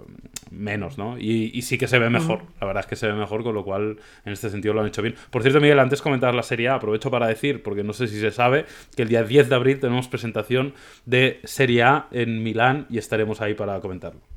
menos, 0.51 0.99
¿no? 0.99 1.19
Y, 1.19 1.51
y, 1.55 1.63
sí 1.63 1.79
que 1.79 1.89
se 1.89 1.99
ve 1.99 2.11
mejor. 2.11 2.43
La 2.61 2.67
verdad 2.67 2.83
es 2.83 2.87
que 2.87 2.97
se 2.97 3.07
ve 3.07 3.15
mejor, 3.15 3.43
con 3.43 3.55
lo 3.55 3.65
cual 3.65 3.99
en 4.25 4.33
este 4.33 4.51
sentido 4.51 4.75
lo 4.75 4.81
han 4.81 4.89
hecho 4.89 5.03
bien. 5.03 5.15
Por 5.31 5.43
cierto, 5.43 5.61
Miguel, 5.61 5.79
antes 5.79 6.03
comentar 6.03 6.35
la 6.35 6.43
Serie 6.43 6.69
A, 6.69 6.75
aprovecho 6.75 7.11
para 7.11 7.27
decir, 7.27 7.63
porque 7.63 7.83
no 7.83 7.93
sé 7.93 8.07
si 8.09 8.21
se 8.21 8.31
sabe, 8.31 8.67
que 8.97 9.03
el 9.03 9.09
día 9.09 9.23
10 9.23 9.49
de 9.49 9.55
abril 9.55 9.81
tenemos 9.81 10.09
presentación 10.09 10.75
de 11.07 11.41
Serie 11.45 11.83
A 11.83 12.09
en 12.11 12.43
Milán 12.43 12.87
y 12.91 12.99
estaremos 12.99 13.41
ahí 13.41 13.55
para 13.55 13.81
comentarlo. 13.81 14.30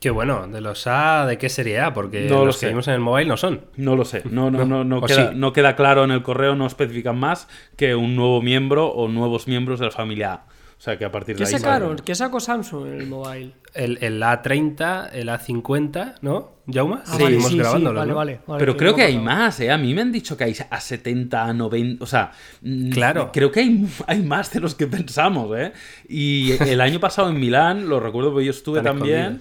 Qué 0.00 0.08
bueno, 0.10 0.48
de 0.48 0.62
los 0.62 0.86
A, 0.86 1.26
¿de 1.26 1.36
qué 1.36 1.50
serie 1.50 1.78
A? 1.78 1.92
Porque 1.92 2.22
no 2.22 2.46
los 2.46 2.58
que 2.58 2.68
vimos 2.68 2.88
en 2.88 2.94
el 2.94 3.00
mobile 3.00 3.28
no 3.28 3.36
son. 3.36 3.66
No 3.76 3.96
lo 3.96 4.06
sé, 4.06 4.22
no, 4.30 4.50
no, 4.50 4.64
no, 4.64 4.82
no, 4.82 5.02
queda, 5.06 5.30
sí. 5.30 5.36
no 5.36 5.52
queda 5.52 5.76
claro 5.76 6.04
en 6.04 6.10
el 6.10 6.22
correo, 6.22 6.56
no 6.56 6.66
especifican 6.66 7.18
más 7.18 7.48
que 7.76 7.94
un 7.94 8.16
nuevo 8.16 8.40
miembro 8.40 8.88
o 8.88 9.08
nuevos 9.08 9.46
miembros 9.46 9.78
de 9.78 9.86
la 9.86 9.92
familia 9.92 10.32
A. 10.32 10.46
O 10.78 10.82
sea 10.82 10.96
que 10.96 11.04
a 11.04 11.12
partir 11.12 11.36
de 11.36 11.44
¿Qué 11.44 11.54
ahí. 11.54 11.60
sacaron? 11.60 11.96
¿Qué 11.96 12.14
sacó 12.14 12.40
Samsung 12.40 12.86
en 12.86 13.00
el 13.02 13.06
mobile? 13.06 13.52
El, 13.74 13.98
el, 14.00 14.22
A30, 14.22 15.10
el 15.12 15.28
A50, 15.28 16.14
¿no? 16.22 16.52
¿Jauma? 16.72 17.02
Ah, 17.06 17.16
sí, 17.18 17.22
vale, 17.22 17.40
sí, 17.42 17.58
grabándolo, 17.58 17.90
sí, 17.90 17.96
vale, 17.98 18.12
¿no? 18.12 18.16
vale, 18.16 18.40
vale, 18.46 18.58
Pero 18.58 18.76
creo 18.78 18.94
que 18.94 19.02
hay 19.02 19.18
más, 19.18 19.60
¿eh? 19.60 19.70
A 19.70 19.76
mí 19.76 19.92
me 19.92 20.00
han 20.00 20.10
dicho 20.10 20.38
que 20.38 20.44
hay 20.44 20.52
A70, 20.54 21.28
A90, 21.28 21.98
o 22.00 22.06
sea... 22.06 22.32
mm, 22.62 22.88
Claro. 22.92 23.30
Creo 23.30 23.50
que 23.52 23.60
hay, 23.60 23.86
hay 24.06 24.22
más 24.22 24.50
de 24.54 24.60
los 24.60 24.74
que 24.74 24.86
pensamos, 24.86 25.54
¿eh? 25.58 25.74
Y 26.08 26.52
el 26.52 26.80
año 26.80 26.98
pasado 26.98 27.28
en 27.28 27.38
Milán, 27.38 27.86
lo 27.86 28.00
recuerdo 28.00 28.30
porque 28.32 28.46
yo 28.46 28.50
estuve 28.52 28.80
Tan 28.80 28.96
también... 28.96 29.40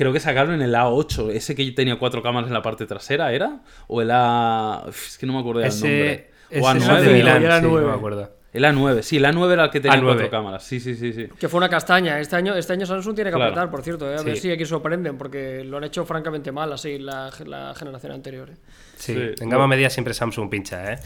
creo 0.00 0.14
que 0.14 0.20
sacaron 0.20 0.54
en 0.54 0.62
el 0.62 0.74
A8, 0.74 1.30
ese 1.30 1.54
que 1.54 1.70
tenía 1.72 1.98
cuatro 1.98 2.22
cámaras 2.22 2.48
en 2.48 2.54
la 2.54 2.62
parte 2.62 2.86
trasera, 2.86 3.34
¿era? 3.34 3.60
O 3.86 4.00
el 4.00 4.10
A... 4.10 4.86
Es 4.88 5.18
que 5.18 5.26
no 5.26 5.34
me 5.34 5.40
acuerdo 5.40 5.60
ese, 5.60 5.86
del 5.86 5.98
nombre. 5.98 6.30
O 6.58 6.94
A9, 6.94 7.00
de 7.02 7.12
Milán, 7.12 7.42
sí, 7.42 7.68
no 7.68 7.80
me 7.82 7.92
acuerdo. 7.92 8.30
El 8.54 8.64
A9, 8.64 9.02
sí, 9.02 9.18
el 9.18 9.26
A9 9.26 9.52
era 9.52 9.64
el 9.64 9.70
que 9.70 9.78
tenía 9.80 9.98
A9. 9.98 10.04
cuatro 10.04 10.30
cámaras. 10.30 10.64
Sí, 10.64 10.80
sí, 10.80 10.94
sí, 10.94 11.12
sí. 11.12 11.28
Que 11.38 11.50
fue 11.50 11.58
una 11.58 11.68
castaña. 11.68 12.18
Este 12.18 12.34
año, 12.34 12.54
este 12.54 12.72
año 12.72 12.86
Samsung 12.86 13.14
tiene 13.14 13.30
que 13.30 13.36
claro. 13.36 13.50
apretar, 13.50 13.70
por 13.70 13.82
cierto. 13.82 14.10
¿eh? 14.10 14.14
A 14.14 14.18
sí. 14.20 14.24
ver 14.24 14.36
si 14.38 14.50
aquí 14.50 14.64
sorprenden, 14.64 15.18
porque 15.18 15.64
lo 15.64 15.76
han 15.76 15.84
hecho 15.84 16.06
francamente 16.06 16.50
mal 16.50 16.72
así 16.72 16.98
la, 16.98 17.30
la 17.44 17.74
generación 17.74 18.12
anterior. 18.12 18.48
¿eh? 18.48 18.56
Sí, 18.96 19.14
sí, 19.14 19.34
en 19.38 19.50
gama 19.50 19.66
media 19.66 19.90
siempre 19.90 20.14
Samsung 20.14 20.48
pincha, 20.48 20.94
¿eh? 20.94 20.98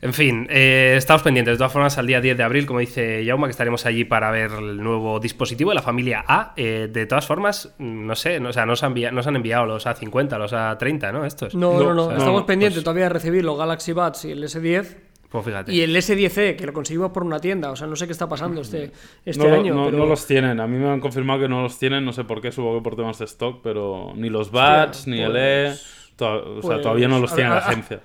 En 0.00 0.14
fin, 0.14 0.46
eh, 0.48 0.94
estamos 0.96 1.22
pendientes. 1.22 1.54
De 1.54 1.58
todas 1.58 1.72
formas, 1.72 1.98
al 1.98 2.06
día 2.06 2.20
10 2.20 2.36
de 2.36 2.42
abril, 2.42 2.66
como 2.66 2.78
dice 2.78 3.24
Yauma, 3.24 3.48
que 3.48 3.50
estaremos 3.52 3.84
allí 3.84 4.04
para 4.04 4.30
ver 4.30 4.52
el 4.52 4.76
nuevo 4.76 5.18
dispositivo 5.18 5.70
de 5.70 5.74
la 5.74 5.82
familia 5.82 6.24
A. 6.26 6.52
Eh, 6.56 6.88
de 6.90 7.06
todas 7.06 7.26
formas, 7.26 7.74
no 7.78 8.14
sé, 8.14 8.38
no, 8.38 8.50
o 8.50 8.52
sea, 8.52 8.64
nos 8.64 8.82
han, 8.84 8.94
nos 9.12 9.26
han 9.26 9.36
enviado 9.36 9.66
los 9.66 9.86
A50, 9.86 10.38
los 10.38 10.52
A30, 10.52 11.12
¿no? 11.12 11.24
Estos. 11.24 11.54
No, 11.54 11.72
no, 11.72 11.86
no. 11.86 11.94
no. 11.94 12.02
O 12.04 12.08
sea, 12.10 12.18
estamos 12.18 12.42
no, 12.42 12.46
pendientes 12.46 12.76
pues... 12.76 12.84
todavía 12.84 13.04
de 13.04 13.10
recibir 13.10 13.44
los 13.44 13.58
Galaxy 13.58 13.92
Buds 13.92 14.24
y 14.26 14.32
el 14.32 14.44
S10. 14.44 14.96
Pues 15.28 15.44
fíjate. 15.44 15.74
Y 15.74 15.82
el 15.82 15.94
S10e, 15.94 16.56
que 16.56 16.64
lo 16.64 16.72
conseguimos 16.72 17.10
por 17.10 17.22
una 17.22 17.38
tienda. 17.38 17.70
O 17.70 17.76
sea, 17.76 17.86
no 17.86 17.96
sé 17.96 18.06
qué 18.06 18.12
está 18.12 18.28
pasando 18.28 18.62
este, 18.62 18.92
este 19.24 19.46
no, 19.46 19.54
año. 19.54 19.74
No, 19.74 19.84
pero... 19.86 19.98
no, 19.98 20.06
los 20.06 20.26
tienen. 20.26 20.58
A 20.58 20.66
mí 20.66 20.78
me 20.78 20.88
han 20.88 21.00
confirmado 21.00 21.40
que 21.40 21.48
no 21.48 21.60
los 21.60 21.78
tienen. 21.78 22.04
No 22.04 22.12
sé 22.12 22.24
por 22.24 22.40
qué, 22.40 22.50
supongo 22.50 22.78
que 22.78 22.84
por 22.84 22.96
temas 22.96 23.18
de 23.18 23.26
stock, 23.26 23.60
pero 23.62 24.12
ni 24.14 24.30
los 24.30 24.50
Buds, 24.50 25.06
ni 25.06 25.18
pues... 25.18 25.28
el 25.28 25.36
E. 25.36 25.74
To 26.16 26.58
o 26.58 26.62
sea, 26.62 26.70
pues... 26.70 26.82
todavía 26.82 27.08
no 27.08 27.18
los 27.18 27.34
tiene 27.34 27.50
la 27.50 27.58
agencia. 27.58 28.00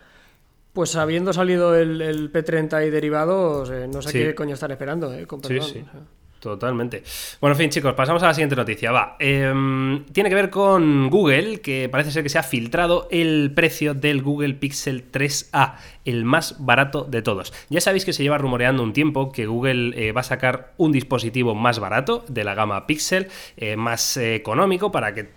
Pues 0.74 0.96
habiendo 0.96 1.34
salido 1.34 1.76
el, 1.76 2.02
el 2.02 2.34
P30 2.34 2.88
y 2.88 2.90
derivados, 2.90 3.70
eh, 3.70 3.88
no 3.88 4.02
sé 4.02 4.10
sí. 4.10 4.18
qué 4.20 4.36
coño 4.36 4.56
están 4.56 4.72
esperando, 4.72 5.14
eh, 5.14 5.28
con 5.28 5.40
perdón. 5.40 5.68
Sí, 5.68 5.80
sí. 5.80 5.86
Totalmente. 6.44 7.04
Bueno, 7.40 7.54
en 7.54 7.58
fin, 7.58 7.70
chicos, 7.70 7.94
pasamos 7.94 8.22
a 8.22 8.28
la 8.28 8.34
siguiente 8.34 8.58
noticia. 8.58 8.92
Va. 8.92 9.16
Eh, 9.18 10.04
tiene 10.12 10.28
que 10.28 10.36
ver 10.36 10.50
con 10.50 11.10
Google, 11.10 11.62
que 11.62 11.88
parece 11.88 12.12
ser 12.12 12.22
que 12.22 12.28
se 12.28 12.38
ha 12.38 12.44
filtrado 12.44 13.08
el 13.12 13.54
precio 13.56 13.94
del 13.94 14.22
Google 14.22 14.56
Pixel 14.56 15.10
3A, 15.10 15.76
el 16.04 16.26
más 16.26 16.58
barato 16.60 17.06
de 17.06 17.22
todos. 17.22 17.54
Ya 17.70 17.80
sabéis 17.80 18.04
que 18.04 18.12
se 18.12 18.24
lleva 18.24 18.38
rumoreando 18.38 18.84
un 18.84 18.92
tiempo 18.92 19.32
que 19.32 19.46
Google 19.46 19.94
eh, 19.96 20.12
va 20.12 20.20
a 20.20 20.26
sacar 20.26 20.74
un 20.76 20.92
dispositivo 20.92 21.56
más 21.56 21.80
barato 21.80 22.26
de 22.28 22.44
la 22.44 22.56
gama 22.56 22.88
Pixel, 22.88 23.30
eh, 23.56 23.78
más 23.78 24.18
económico, 24.18 24.92
para 24.92 25.14
que 25.14 25.30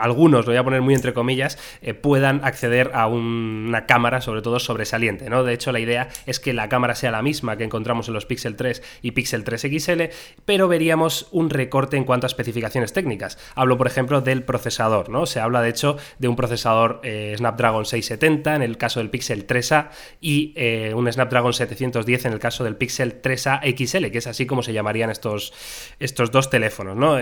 algunos, 0.00 0.46
lo 0.46 0.52
voy 0.52 0.58
a 0.58 0.64
poner 0.64 0.82
muy 0.82 0.94
entre 0.94 1.12
comillas, 1.12 1.58
eh, 1.82 1.94
puedan 1.94 2.44
acceder 2.44 2.90
a 2.94 3.06
una 3.06 3.86
cámara, 3.86 4.20
sobre 4.20 4.42
todo 4.42 4.58
sobresaliente, 4.58 5.28
¿no? 5.30 5.44
De 5.44 5.52
hecho, 5.52 5.72
la 5.72 5.80
idea 5.80 6.08
es 6.26 6.40
que 6.40 6.52
la 6.52 6.68
cámara 6.68 6.94
sea 6.94 7.10
la 7.10 7.22
misma 7.22 7.56
que 7.56 7.64
encontramos 7.64 8.08
en 8.08 8.14
los 8.14 8.26
Pixel 8.26 8.56
3 8.56 8.82
y 9.02 9.12
Pixel 9.12 9.44
3 9.44 9.62
XL, 9.62 10.02
pero 10.44 10.68
veríamos 10.68 11.28
un 11.30 11.50
recorte 11.50 11.96
en 11.96 12.04
cuanto 12.04 12.26
a 12.26 12.28
especificaciones 12.28 12.92
técnicas. 12.92 13.38
Hablo, 13.54 13.78
por 13.78 13.86
ejemplo, 13.86 14.20
del 14.20 14.42
procesador, 14.42 15.08
¿no? 15.08 15.26
Se 15.26 15.40
habla, 15.40 15.62
de 15.62 15.70
hecho, 15.70 15.96
de 16.18 16.28
un 16.28 16.36
procesador 16.36 17.00
eh, 17.02 17.34
Snapdragon 17.36 17.84
670 17.84 18.56
en 18.56 18.62
el 18.62 18.76
caso 18.76 19.00
del 19.00 19.10
Pixel 19.10 19.46
3A 19.46 19.90
y 20.20 20.52
eh, 20.56 20.92
un 20.94 21.10
Snapdragon 21.10 21.52
710 21.52 22.26
en 22.26 22.32
el 22.32 22.38
caso 22.38 22.64
del 22.64 22.76
Pixel 22.76 23.20
3A 23.20 23.60
XL, 23.62 24.10
que 24.10 24.18
es 24.18 24.26
así 24.26 24.46
como 24.46 24.62
se 24.62 24.72
llamarían 24.72 25.10
estos, 25.10 25.52
estos 25.98 26.30
dos 26.30 26.50
teléfonos, 26.50 26.96
¿no? 26.96 27.18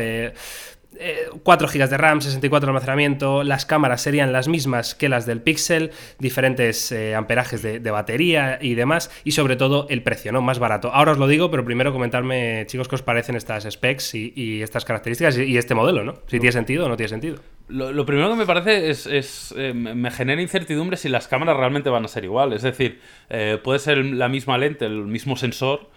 4 1.42 1.68
GB 1.68 1.88
de 1.88 1.96
RAM, 1.96 2.20
64 2.20 2.66
de 2.66 2.70
almacenamiento, 2.70 3.42
las 3.42 3.64
cámaras 3.64 4.02
serían 4.02 4.32
las 4.32 4.48
mismas 4.48 4.94
que 4.94 5.08
las 5.08 5.24
del 5.24 5.40
Pixel, 5.40 5.92
diferentes 6.18 6.92
eh, 6.92 7.14
amperajes 7.14 7.62
de, 7.62 7.90
batería 7.90 8.58
y 8.60 8.74
demás, 8.74 9.10
y 9.24 9.32
sobre 9.32 9.56
todo 9.56 9.86
el 9.88 10.02
precio, 10.02 10.32
¿no? 10.32 10.42
Más 10.42 10.58
barato. 10.58 10.92
Ahora 10.92 11.12
os 11.12 11.18
lo 11.18 11.26
digo, 11.26 11.50
pero 11.50 11.64
primero 11.64 11.92
comentarme, 11.92 12.64
chicos, 12.66 12.88
qué 12.88 12.96
os 12.96 13.02
parecen 13.02 13.36
estas 13.36 13.66
specs 13.70 14.14
y, 14.14 14.62
estas 14.62 14.84
características 14.84 15.38
y, 15.38 15.56
este 15.56 15.74
modelo, 15.74 16.04
¿no? 16.04 16.14
Si 16.26 16.38
tiene 16.38 16.52
sentido 16.52 16.86
o 16.86 16.88
no 16.88 16.96
tiene 16.96 17.08
sentido. 17.08 17.36
Lo, 17.68 18.04
primero 18.04 18.28
que 18.30 18.36
me 18.36 18.46
parece 18.46 18.90
es, 18.90 19.54
eh, 19.56 19.72
me 19.72 20.10
genera 20.10 20.42
incertidumbre 20.42 20.96
si 20.96 21.08
las 21.08 21.28
cámaras 21.28 21.56
realmente 21.56 21.88
van 21.88 22.04
a 22.04 22.08
ser 22.08 22.24
igual. 22.24 22.52
Es 22.52 22.62
decir, 22.62 23.00
eh, 23.28 23.58
puede 23.62 23.78
ser 23.78 23.98
la 23.98 24.28
misma 24.28 24.58
lente, 24.58 24.86
el 24.86 25.06
mismo 25.06 25.36
sensor, 25.36 25.88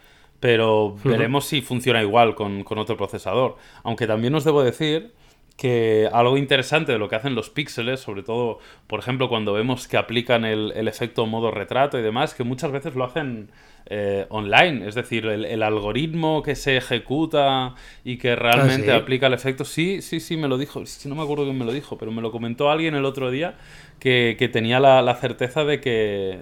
pero 0.43 0.97
veremos 1.05 1.45
si 1.45 1.61
funciona 1.61 2.01
igual 2.01 2.35
con, 2.35 2.65
otro 2.67 2.97
procesador. 2.97 3.55
Aunque 3.81 4.07
también 4.07 4.35
os 4.35 4.43
debo 4.43 4.61
decir 4.61 5.13
que 5.55 6.09
algo 6.11 6.35
interesante 6.35 6.91
de 6.91 6.97
lo 6.97 7.07
que 7.07 7.15
hacen 7.15 7.33
los 7.33 7.49
píxeles, 7.49 8.01
sobre 8.01 8.23
todo, 8.23 8.59
por 8.87 8.99
ejemplo, 8.99 9.29
cuando 9.29 9.53
vemos 9.53 9.87
que 9.87 9.95
aplican 9.95 10.43
el, 10.43 10.85
efecto 10.85 11.25
modo 11.27 11.49
retrato 11.49 11.97
y 11.97 12.01
demás, 12.01 12.33
que 12.33 12.43
muchas 12.43 12.73
veces 12.73 12.93
lo 12.93 13.05
hacen 13.05 13.51
eh, 13.85 14.25
online, 14.27 14.85
es 14.85 14.95
decir, 14.95 15.27
el, 15.27 15.63
algoritmo 15.63 16.43
que 16.43 16.55
se 16.55 16.75
ejecuta 16.75 17.75
y 18.03 18.17
que 18.17 18.35
realmente 18.35 18.91
ah, 18.91 18.97
aplica 18.97 19.27
el 19.27 19.33
efecto, 19.33 19.63
sí, 19.63 20.01
sí, 20.01 20.19
sí, 20.19 20.35
me 20.35 20.49
lo 20.49 20.57
dijo, 20.57 20.83
no 21.05 21.15
me 21.15 21.21
acuerdo 21.21 21.45
quién 21.45 21.57
me 21.57 21.63
lo 21.63 21.71
dijo, 21.71 21.97
pero 21.97 22.11
me 22.11 22.21
lo 22.21 22.33
comentó 22.33 22.69
alguien 22.69 22.95
el 22.95 23.05
otro 23.05 23.31
día 23.31 23.55
que, 23.97 24.49
tenía 24.51 24.81
la 24.81 25.15
certeza 25.15 25.63
de 25.63 25.79
que 25.79 26.39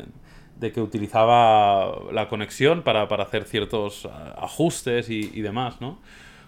de 0.61 0.71
que 0.71 0.79
utilizaba 0.79 1.91
la 2.13 2.29
conexión 2.29 2.83
para, 2.83 3.03
hacer 3.03 3.45
ciertos 3.45 4.07
ajustes 4.37 5.09
y, 5.09 5.41
demás, 5.41 5.81
¿no? 5.81 5.99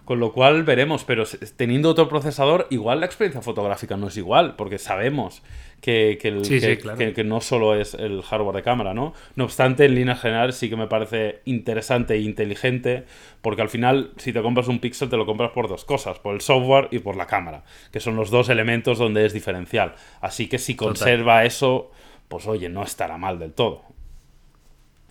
Con 0.05 0.19
lo 0.19 0.33
cual 0.33 0.63
veremos, 0.63 1.03
pero 1.03 1.23
teniendo 1.55 1.89
otro 1.89 2.09
procesador, 2.09 2.67
igual 2.69 2.99
la 2.99 3.05
experiencia 3.05 3.41
fotográfica 3.41 3.97
no 3.97 4.09
es 4.09 4.17
igual, 4.17 4.55
porque 4.55 4.77
sabemos 4.77 5.41
que, 5.81 6.19
que, 6.21 7.23
no 7.23 7.41
solo 7.41 7.75
es 7.75 7.95
el 7.95 8.21
hardware 8.21 8.57
de 8.57 8.61
cámara, 8.61 8.93
¿no? 8.93 9.13
No 9.35 9.45
obstante, 9.45 9.85
en 9.85 9.95
línea 9.95 10.15
general 10.15 10.53
sí 10.53 10.69
que 10.69 10.75
me 10.75 10.87
parece 10.87 11.41
interesante 11.45 12.13
e 12.13 12.19
inteligente, 12.19 13.05
porque 13.41 13.63
al 13.63 13.69
final, 13.69 14.11
si 14.17 14.31
te 14.31 14.43
compras 14.43 14.67
un 14.67 14.77
Pixel, 14.77 15.09
te 15.09 15.17
lo 15.17 15.25
compras 15.25 15.51
por 15.51 15.67
dos 15.67 15.85
cosas, 15.85 16.19
por 16.19 16.35
el 16.35 16.41
software 16.41 16.89
y 16.91 16.99
por 16.99 17.15
la 17.15 17.25
cámara, 17.25 17.63
que 17.91 17.99
son 17.99 18.15
los 18.15 18.29
dos 18.29 18.49
elementos 18.49 18.99
donde 18.99 19.25
es 19.25 19.33
diferencial. 19.33 19.95
Así 20.21 20.47
que 20.47 20.59
si 20.59 20.75
conserva 20.75 21.45
eso, 21.45 21.89
pues 22.27 22.45
oye, 22.45 22.69
no 22.69 22.83
estará 22.83 23.17
mal 23.17 23.39
del 23.39 23.53
todo. 23.53 23.92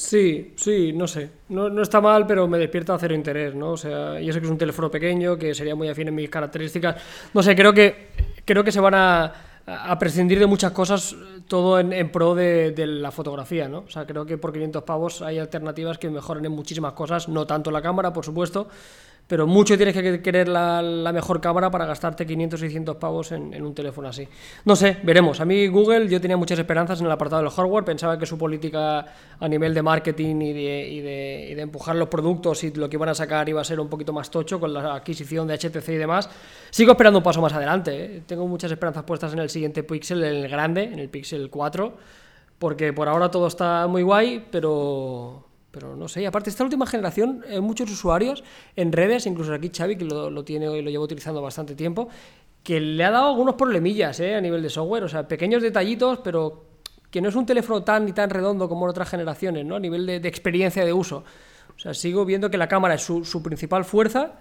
Sí, 0.03 0.53
sí, 0.57 0.93
no 0.93 1.07
sé. 1.07 1.31
No, 1.51 1.69
no, 1.69 1.81
está 1.81 2.01
mal, 2.01 2.27
pero 2.27 2.49
me 2.49 2.59
despierta 2.59 2.99
cero 2.99 3.15
interés, 3.15 3.55
¿no? 3.55 3.71
O 3.71 3.77
sea, 3.77 4.19
yo 4.21 4.33
sé 4.33 4.41
que 4.41 4.47
es 4.47 4.51
un 4.51 4.59
teléfono 4.59 4.91
pequeño, 4.91 5.39
que 5.39 5.55
sería 5.55 5.77
muy 5.77 5.89
afín 5.89 6.09
en 6.09 6.15
mis 6.17 6.29
características. 6.29 6.97
No 7.33 7.41
sé, 7.41 7.55
creo 7.55 7.73
que, 7.73 8.09
creo 8.45 8.65
que 8.65 8.73
se 8.73 8.81
van 8.81 8.95
a, 8.95 9.33
a 9.65 9.99
prescindir 10.01 10.41
de 10.41 10.47
muchas 10.47 10.73
cosas, 10.73 11.15
todo 11.47 11.79
en, 11.79 11.93
en 11.93 12.11
pro 12.11 12.35
de, 12.35 12.73
de, 12.73 12.85
la 12.85 13.13
fotografía, 13.13 13.69
¿no? 13.69 13.85
O 13.87 13.91
sea, 13.91 14.05
creo 14.05 14.27
que 14.27 14.39
por 14.39 14.53
500 14.53 14.83
pavos 14.83 15.23
hay 15.23 15.39
alternativas 15.39 15.99
que 15.99 16.11
mejoran 16.11 16.45
en 16.45 16.53
muchísimas 16.53 16.95
cosas, 16.95 17.29
no 17.29 17.47
tanto 17.47 17.71
la 17.71 17.81
cámara, 17.81 18.13
por 18.13 18.25
supuesto, 18.25 18.67
pero 19.27 19.47
mucho 19.47 19.77
tienes 19.77 19.95
que 19.95 20.21
querer 20.21 20.49
la, 20.49 21.11
mejor 21.13 21.41
cámara 21.41 21.71
para 21.71 21.87
gastarte 21.87 22.27
500, 22.27 22.61
600 22.61 22.97
pavos 22.97 23.33
en, 23.33 23.63
un 23.63 23.75
teléfono 23.75 24.09
así. 24.09 24.29
No 24.65 24.77
sé, 24.77 24.99
veremos. 25.03 25.41
A 25.41 25.45
mí 25.45 25.69
Google, 25.69 26.09
yo 26.09 26.21
tenía 26.21 26.37
muchas 26.37 26.59
esperanzas 26.59 27.01
en 27.01 27.07
el 27.07 27.13
apartado 27.13 27.43
del 27.43 27.51
hardware, 27.51 27.85
pensaba 27.85 28.19
que 28.19 28.27
su 28.27 28.37
política 28.37 29.07
a 29.41 29.49
nivel 29.49 29.73
de 29.73 29.83
marketing 29.83 30.37
y 30.37 30.53
de, 30.53 30.89
y 30.89 31.01
de, 31.55 31.63
empujar 31.63 31.97
los 31.97 32.09
productos 32.09 32.63
y 32.65 32.73
lo 32.73 32.91
que 32.91 32.97
iban 32.97 33.09
a 33.09 33.15
sacar 33.15 33.49
iba 33.49 33.61
a 33.61 33.65
ser 33.65 33.81
un 33.81 33.89
poquito 33.89 34.13
más 34.13 34.31
tocho 34.31 34.61
con 34.61 34.73
la 34.73 34.97
adquisición 34.97 35.47
de 35.47 35.55
HTC 35.57 35.89
y 35.89 35.97
demás. 35.97 36.29
Sigo 36.71 36.93
esperando 36.93 37.21
un 37.21 37.23
paso 37.23 37.41
más 37.41 37.53
adelante. 37.53 38.05
¿eh? 38.05 38.23
Tengo 38.27 38.47
muchas 38.47 38.71
esperanzas 38.71 39.05
puestas 39.05 39.33
en 39.33 39.39
el 39.39 39.49
siguiente 39.49 39.83
Pixel, 39.83 40.25
en 40.25 40.45
el 40.45 40.49
grande, 40.49 40.85
en 40.85 40.99
el 40.99 41.09
Pixel 41.09 41.49
4, 41.49 41.97
porque 42.59 42.93
por 42.93 43.09
ahora 43.09 43.31
todo 43.31 43.47
está 43.47 43.87
muy 43.87 44.03
guay, 44.03 44.45
pero 44.51 45.52
pero 45.73 45.97
no 45.97 46.07
sé, 46.07 46.25
aparte 46.27 46.51
esta 46.51 46.63
última 46.63 46.87
generación, 46.87 47.43
hay 47.49 47.61
muchos 47.61 47.91
usuarios 47.91 48.45
en 48.77 48.93
redes, 48.93 49.27
incluso 49.27 49.55
aquí 49.55 49.71
Xavi, 49.75 49.97
que 49.97 50.05
lo, 50.05 50.45
tiene 50.45 50.67
y 50.67 50.83
lo 50.83 50.91
lleva 50.91 51.03
utilizando 51.03 51.41
bastante 51.41 51.75
tiempo, 51.75 52.09
que 52.63 52.79
le 52.79 53.03
ha 53.03 53.11
dado 53.11 53.31
algunos 53.31 53.55
problemillas 53.55 54.21
¿eh? 54.21 54.35
a 54.37 54.41
nivel 54.41 54.63
de 54.63 54.69
software, 54.69 55.05
o 55.05 55.09
sea, 55.09 55.27
pequeños 55.27 55.63
detallitos, 55.63 56.21
pero 56.23 56.67
que 57.11 57.23
no 57.23 57.31
es 57.31 57.35
un 57.35 57.47
teléfono 57.47 57.83
tan 57.83 58.07
y 58.07 58.13
tan 58.13 58.29
redondo 58.29 58.69
como 58.69 58.85
en 58.85 58.91
otras 58.91 59.09
generaciones, 59.09 59.65
¿no? 59.65 59.77
A 59.77 59.81
nivel 59.81 60.07
de, 60.07 60.17
experiencia 60.29 60.85
de 60.85 60.93
uso. 60.93 61.25
O 61.75 61.79
sea, 61.79 61.95
sigo 61.95 62.25
viendo 62.25 62.51
que 62.51 62.59
la 62.59 62.69
cámara 62.69 62.95
es 62.95 63.03
su, 63.03 63.25
su, 63.25 63.43
principal 63.43 63.85
fuerza, 63.85 64.33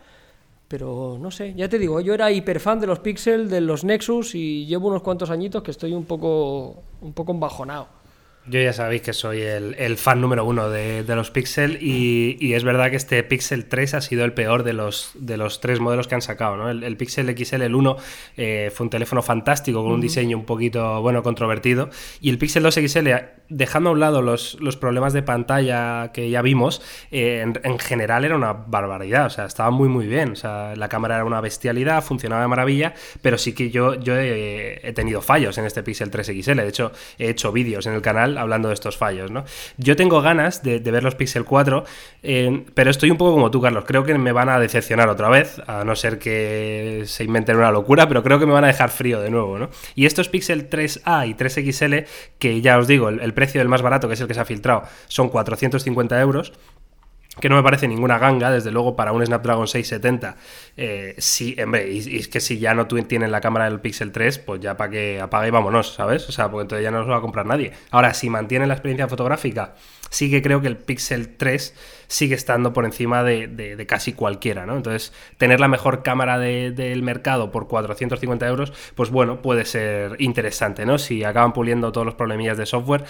pero 0.68 1.18
no 1.20 1.32
sé, 1.32 1.54
ya 1.54 1.68
te 1.68 1.80
digo, 1.80 2.00
yo 2.02 2.14
era 2.14 2.32
hiperfan 2.32 2.80
de 2.80 2.88
los 2.88 3.00
Pixel, 3.00 3.50
de 3.50 3.62
los 3.62 3.84
Nexus 3.84 4.36
y 4.36 4.66
llevo 4.66 4.90
unos 4.90 5.02
cuantos 5.02 5.30
añitos 5.30 5.64
que 5.64 5.72
estoy 5.72 5.94
un 5.94 6.06
poco, 6.06 6.84
un 7.02 7.14
poco 7.14 7.32
embajonado. 7.32 8.00
Yo 8.48 8.60
ya 8.60 8.74
sabéis 8.74 9.03
que 9.03 9.13
soy 9.13 9.39
el, 9.41 9.98
fan 9.98 10.19
número 10.19 10.43
uno 10.43 10.67
de, 10.67 11.05
los 11.07 11.29
Pixel 11.29 11.77
y, 11.79 12.53
es 12.55 12.63
verdad 12.63 12.89
que 12.89 12.95
este 12.95 13.21
Pixel 13.21 13.65
3 13.65 13.93
ha 13.93 14.01
sido 14.01 14.25
el 14.25 14.33
peor 14.33 14.63
de 14.63 14.74
los, 14.74 15.12
de 15.13 15.38
los 15.38 15.62
tres 15.62 15.79
modelos 15.79 16.07
que 16.07 16.15
han 16.15 16.24
sacado. 16.24 16.57
¿no? 16.57 16.69
El, 16.71 16.98
Pixel 16.98 17.27
XL, 17.38 17.62
el 17.62 17.75
1, 17.75 17.98
eh, 18.38 18.71
fue 18.74 18.86
un 18.86 18.89
teléfono 18.89 19.21
fantástico 19.21 19.83
con 19.83 19.91
un 19.91 20.01
diseño 20.01 20.38
un 20.38 20.45
poquito, 20.45 21.01
bueno, 21.01 21.21
controvertido. 21.21 21.91
Y 22.19 22.31
el 22.31 22.39
Pixel 22.39 22.63
2 22.63 22.79
XL, 22.88 23.10
dejando 23.50 23.91
a 23.91 23.93
un 23.93 24.00
lado 24.00 24.24
los, 24.24 24.57
los 24.60 24.75
problemas 24.75 25.13
de 25.13 25.21
pantalla 25.21 26.12
que 26.12 26.31
ya 26.31 26.41
vimos, 26.41 26.81
eh, 27.12 27.41
en, 27.41 27.79
general 27.79 28.25
era 28.25 28.36
una 28.36 28.53
barbaridad. 28.53 29.27
O 29.27 29.29
sea, 29.29 29.45
estaba 29.45 29.69
muy, 29.69 29.88
muy 29.88 30.07
bien. 30.07 30.31
O 30.31 30.36
sea, 30.36 30.75
la 30.75 30.89
cámara 30.89 31.13
era 31.13 31.25
una 31.25 31.41
bestialidad, 31.41 32.03
funcionaba 32.03 32.41
de 32.41 32.48
maravilla, 32.48 32.95
pero 33.21 33.38
sí 33.38 33.53
que 33.53 33.69
yo, 33.69 33.93
yo 34.00 34.17
he, 34.17 34.81
he 34.81 34.93
tenido 34.93 35.21
fallos 35.21 35.60
en 35.60 35.65
este 35.65 35.83
Pixel 35.83 36.10
3 36.10 36.25
XL. 36.41 36.55
De 36.55 36.67
hecho, 36.67 36.91
he 37.19 37.29
hecho 37.29 37.51
vídeos 37.51 37.86
en 37.86 37.93
el 37.93 38.01
canal 38.01 38.31
hablando 38.38 38.68
de 38.70 38.74
estos 38.74 38.98
fallos, 38.98 39.32
¿no? 39.32 39.46
Yo 39.78 39.96
tengo 39.96 40.22
ganas 40.22 40.64
de, 40.64 40.80
ver 40.80 41.04
los 41.04 41.16
Pixel 41.16 41.46
4, 41.46 41.84
eh, 42.24 42.66
pero 42.74 42.90
estoy 42.90 43.12
un 43.12 43.18
poco 43.18 43.34
como 43.34 43.52
tú, 43.52 43.62
Carlos. 43.62 43.86
Creo 43.86 44.04
que 44.04 44.18
me 44.18 44.32
van 44.32 44.50
a 44.50 44.60
decepcionar 44.60 45.10
otra 45.10 45.30
vez, 45.30 45.62
a 45.68 45.84
no 45.84 45.96
ser 45.96 46.20
que 46.20 47.04
se 47.06 47.24
inventen 47.24 47.58
una 47.58 47.72
locura, 47.72 48.08
pero 48.08 48.24
creo 48.24 48.40
que 48.40 48.46
me 48.46 48.54
van 48.54 48.64
a 48.64 48.68
dejar 48.68 48.90
frío 48.90 49.22
de 49.22 49.30
nuevo, 49.30 49.58
¿no? 49.58 49.70
Y 49.96 50.06
estos 50.06 50.30
Pixel 50.30 50.70
3A 50.70 51.28
y 51.28 51.34
3XL, 51.34 52.06
que 52.40 52.62
ya 52.62 52.78
os 52.78 52.88
digo, 52.88 53.10
el 53.10 53.34
precio 53.34 53.60
del 53.60 53.68
más 53.68 53.82
barato, 53.82 54.08
que 54.08 54.16
es 54.16 54.22
el 54.22 54.28
que 54.28 54.34
se 54.34 54.40
ha 54.40 54.46
filtrado, 54.46 54.84
son 55.08 55.30
450 55.30 56.20
euros 56.20 56.54
que 57.40 57.48
no 57.48 57.56
me 57.56 57.64
parece 57.64 57.88
ninguna 57.88 58.20
ganga, 58.20 58.52
desde 58.52 58.72
luego, 58.72 58.96
para 58.96 59.14
un 59.14 59.26
Snapdragon 59.26 59.68
670. 59.68 60.36
Eh, 60.76 61.16
sí, 61.18 61.56
hombre, 61.64 61.90
y, 61.90 62.18
es 62.18 62.28
que 62.28 62.42
si 62.42 62.60
ya 62.60 62.74
no 62.74 62.88
tienen 62.88 63.32
la 63.32 63.40
cámara 63.40 63.66
del 63.66 63.80
Pixel 63.80 64.12
3, 64.12 64.40
pues 64.40 64.60
ya 64.60 64.76
para 64.76 64.92
que 64.92 65.22
apague 65.22 65.48
y 65.48 65.52
vámonos, 65.52 65.94
¿sabes? 65.94 66.28
O 66.28 66.34
sea, 66.34 66.52
porque 66.52 66.64
entonces 66.64 66.84
ya 66.84 66.92
no 66.92 67.00
los 67.00 67.10
va 67.10 67.18
a 67.18 67.22
comprar 67.22 67.46
nadie. 67.46 67.72
Ahora, 67.90 68.14
si 68.14 68.30
mantienen 68.30 68.68
la 68.68 68.74
experiencia 68.74 69.08
fotográfica, 69.08 69.76
sí 70.10 70.30
que 70.30 70.42
creo 70.42 70.62
que 70.62 70.68
el 70.68 70.76
Pixel 70.76 71.38
3 71.38 71.74
sigue 72.08 72.36
estando 72.36 72.74
por 72.74 72.84
encima 72.84 73.24
de, 73.24 73.86
casi 73.88 74.12
cualquiera, 74.12 74.66
¿no? 74.66 74.76
Entonces, 74.76 75.14
tener 75.38 75.62
la 75.62 75.70
mejor 75.70 76.04
cámara 76.04 76.38
del 76.38 77.02
mercado 77.02 77.50
por 77.50 77.70
450 77.70 78.46
euros, 78.46 78.74
pues 78.94 79.10
bueno, 79.10 79.42
puede 79.42 79.64
ser 79.64 80.18
interesante, 80.20 80.86
¿no? 80.86 80.98
Si 80.98 81.24
acaban 81.24 81.54
puliendo 81.54 81.94
todos 81.94 82.06
los 82.06 82.16
problemillas 82.16 82.58
de 82.58 82.66
software. 82.66 83.06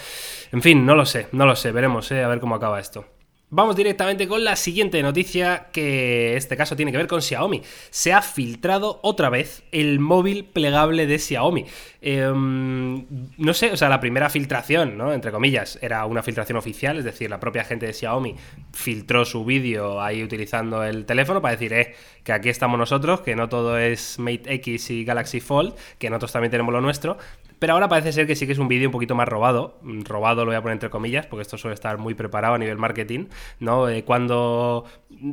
En 0.52 0.62
fin, 0.62 0.86
no 0.86 0.94
lo 0.94 1.06
sé, 1.06 1.26
no 1.32 1.44
lo 1.44 1.56
sé, 1.56 1.72
veremos, 1.72 2.12
¿eh? 2.12 2.22
A 2.22 2.28
ver 2.28 2.38
cómo 2.38 2.54
acaba 2.54 2.78
esto. 2.78 3.04
Vamos 3.54 3.76
directamente 3.76 4.26
con 4.28 4.44
la 4.44 4.56
siguiente 4.56 5.02
noticia, 5.02 5.68
que 5.74 6.38
este 6.38 6.56
caso 6.56 6.74
tiene 6.74 6.90
que 6.90 6.96
ver 6.96 7.06
con 7.06 7.20
Xiaomi. 7.20 7.60
Se 7.90 8.14
ha 8.14 8.22
filtrado 8.22 8.98
otra 9.02 9.28
vez 9.28 9.62
el 9.72 10.00
móvil 10.00 10.46
plegable 10.46 11.06
de 11.06 11.18
Xiaomi. 11.18 11.66
Em, 12.04 13.06
no 13.38 13.54
sé, 13.54 13.70
o 13.70 13.76
sea, 13.76 13.88
la 13.88 14.00
primera 14.00 14.28
filtración, 14.28 14.98
¿no? 14.98 15.12
Entre 15.12 15.30
comillas, 15.30 15.78
era 15.80 16.04
una 16.04 16.24
filtración 16.24 16.58
oficial, 16.58 16.98
es 16.98 17.04
decir, 17.04 17.30
la 17.30 17.38
propia 17.38 17.62
gente 17.62 17.86
de 17.86 17.92
Xiaomi 17.92 18.34
filtró 18.72 19.24
su 19.24 19.44
vídeo 19.44 20.02
ahí 20.02 20.24
utilizando 20.24 20.82
el 20.82 21.06
teléfono 21.06 21.40
para 21.40 21.52
decir, 21.52 21.72
eh, 21.72 21.94
que 22.24 22.32
aquí 22.32 22.48
estamos 22.48 22.76
nosotros, 22.76 23.20
que 23.20 23.36
no 23.36 23.48
todo 23.48 23.78
es 23.78 24.18
Mate 24.18 24.52
X 24.54 24.90
y 24.90 25.04
Galaxy 25.04 25.38
Fold, 25.38 25.74
que 25.98 26.10
nosotros 26.10 26.32
también 26.32 26.50
tenemos 26.50 26.72
lo 26.72 26.80
nuestro. 26.80 27.18
Pero 27.62 27.74
ahora 27.74 27.88
parece 27.88 28.12
ser 28.12 28.26
que 28.26 28.34
sí 28.34 28.44
que 28.46 28.54
es 28.54 28.58
un 28.58 28.66
vídeo 28.66 28.88
un 28.88 28.92
poquito 28.92 29.14
más 29.14 29.28
robado. 29.28 29.78
Robado 29.84 30.44
lo 30.44 30.50
voy 30.50 30.56
a 30.56 30.62
poner 30.62 30.72
entre 30.72 30.90
comillas, 30.90 31.26
porque 31.26 31.42
esto 31.42 31.56
suele 31.56 31.74
estar 31.74 31.96
muy 31.96 32.14
preparado 32.14 32.54
a 32.54 32.58
nivel 32.58 32.76
marketing, 32.76 33.26
¿no? 33.60 33.88
Eh, 33.88 34.02
cuando 34.02 34.84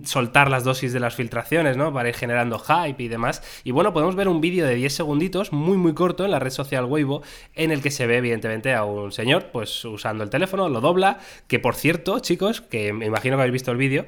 soltar 0.04 0.50
las 0.50 0.64
dosis 0.64 0.94
de 0.94 1.00
las 1.00 1.16
filtraciones, 1.16 1.78
¿no? 1.78 1.94
Para 1.94 2.10
ir 2.10 2.16
generando 2.16 2.60
hype 2.60 3.02
y 3.02 3.08
demás. 3.08 3.42
Y 3.64 3.72
bueno, 3.72 3.94
podemos 3.94 4.16
ver 4.16 4.28
un 4.28 4.42
vídeo 4.42 4.66
de 4.66 4.76
10 4.76 4.94
segunditos, 4.94 5.52
muy 5.52 5.78
muy 5.78 5.94
corto, 5.94 6.26
en 6.26 6.32
la 6.32 6.40
red 6.40 6.52
social 6.52 6.86
Weibo, 6.86 7.22
en 7.54 7.72
el 7.72 7.82
que 7.82 7.92
se 7.92 8.08
ve 8.08 8.18
evidentemente 8.18 8.74
a 8.74 8.84
un 8.84 9.12
señor, 9.12 9.48
pues 9.52 9.84
usando 9.86 10.24
el 10.24 10.30
teléfono, 10.30 10.70
lo 10.70 10.82
dobla, 10.82 11.20
que 11.48 11.60
por 11.60 11.76
cierto, 11.76 12.20
chicos, 12.20 12.62
que 12.62 12.94
me 12.94 13.06
imagino 13.06 13.36
que 13.36 13.42
habéis 13.42 13.54
visto 13.54 13.72
el 13.72 13.78
vídeo, 13.78 14.06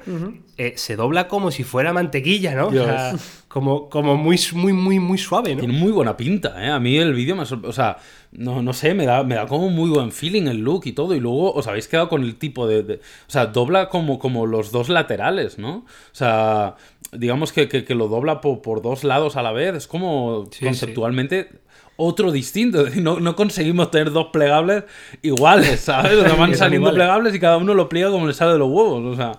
eh, 0.56 0.74
se 0.76 0.96
dobla 0.96 1.28
como 1.28 1.50
si 1.50 1.64
fuera 1.64 1.92
mantequilla, 1.92 2.54
¿no? 2.54 2.68
O 2.68 2.72
sea, 2.72 3.14
como, 3.52 3.90
como 3.90 4.16
muy, 4.16 4.40
muy, 4.54 4.72
muy, 4.72 4.98
muy 4.98 5.18
suave, 5.18 5.54
¿no? 5.54 5.60
Tiene 5.60 5.78
muy 5.78 5.92
buena 5.92 6.16
pinta, 6.16 6.54
¿eh? 6.64 6.70
A 6.70 6.80
mí 6.80 6.96
el 6.96 7.12
vídeo 7.12 7.36
me. 7.36 7.42
O 7.42 7.72
sea, 7.72 7.98
no, 8.32 8.62
no 8.62 8.72
sé, 8.72 8.94
me 8.94 9.04
da, 9.04 9.24
me 9.24 9.34
da 9.34 9.46
como 9.46 9.68
muy 9.68 9.90
buen 9.90 10.10
feeling 10.10 10.46
el 10.46 10.58
look 10.58 10.82
y 10.86 10.92
todo. 10.92 11.14
Y 11.14 11.20
luego 11.20 11.52
os 11.52 11.66
habéis 11.66 11.86
quedado 11.86 12.08
con 12.08 12.22
el 12.22 12.36
tipo 12.36 12.66
de. 12.66 12.82
de- 12.82 12.94
o 12.94 13.30
sea, 13.30 13.46
dobla 13.46 13.88
como, 13.90 14.18
como 14.18 14.46
los 14.46 14.72
dos 14.72 14.88
laterales, 14.88 15.58
¿no? 15.58 15.76
O 15.78 15.84
sea, 16.14 16.76
digamos 17.12 17.52
que, 17.52 17.68
que- 17.68 17.84
que 17.84 17.94
lo 17.94 18.08
dobla 18.08 18.40
po- 18.40 18.62
por, 18.62 18.80
dos 18.80 19.04
lados 19.04 19.36
a 19.36 19.42
la 19.42 19.52
vez. 19.52 19.74
Es 19.74 19.86
como 19.86 20.46
Sí, 20.50 20.64
conceptualmente. 20.64 21.50
Otro 21.96 22.32
distinto, 22.32 22.86
no, 22.96 23.20
no 23.20 23.36
conseguimos 23.36 23.90
tener 23.90 24.12
dos 24.12 24.28
plegables 24.32 24.84
iguales, 25.20 25.80
¿sabes? 25.80 26.14
O 26.14 26.22
sea, 26.22 26.34
van 26.36 26.54
saliendo 26.56 26.88
iguales. 26.88 26.94
plegables 26.96 27.34
y 27.34 27.38
cada 27.38 27.58
uno 27.58 27.74
lo 27.74 27.88
pliega 27.90 28.10
como 28.10 28.26
le 28.26 28.32
sale 28.32 28.52
de 28.52 28.58
los 28.58 28.68
huevos. 28.70 29.04
O 29.04 29.14
sea, 29.14 29.32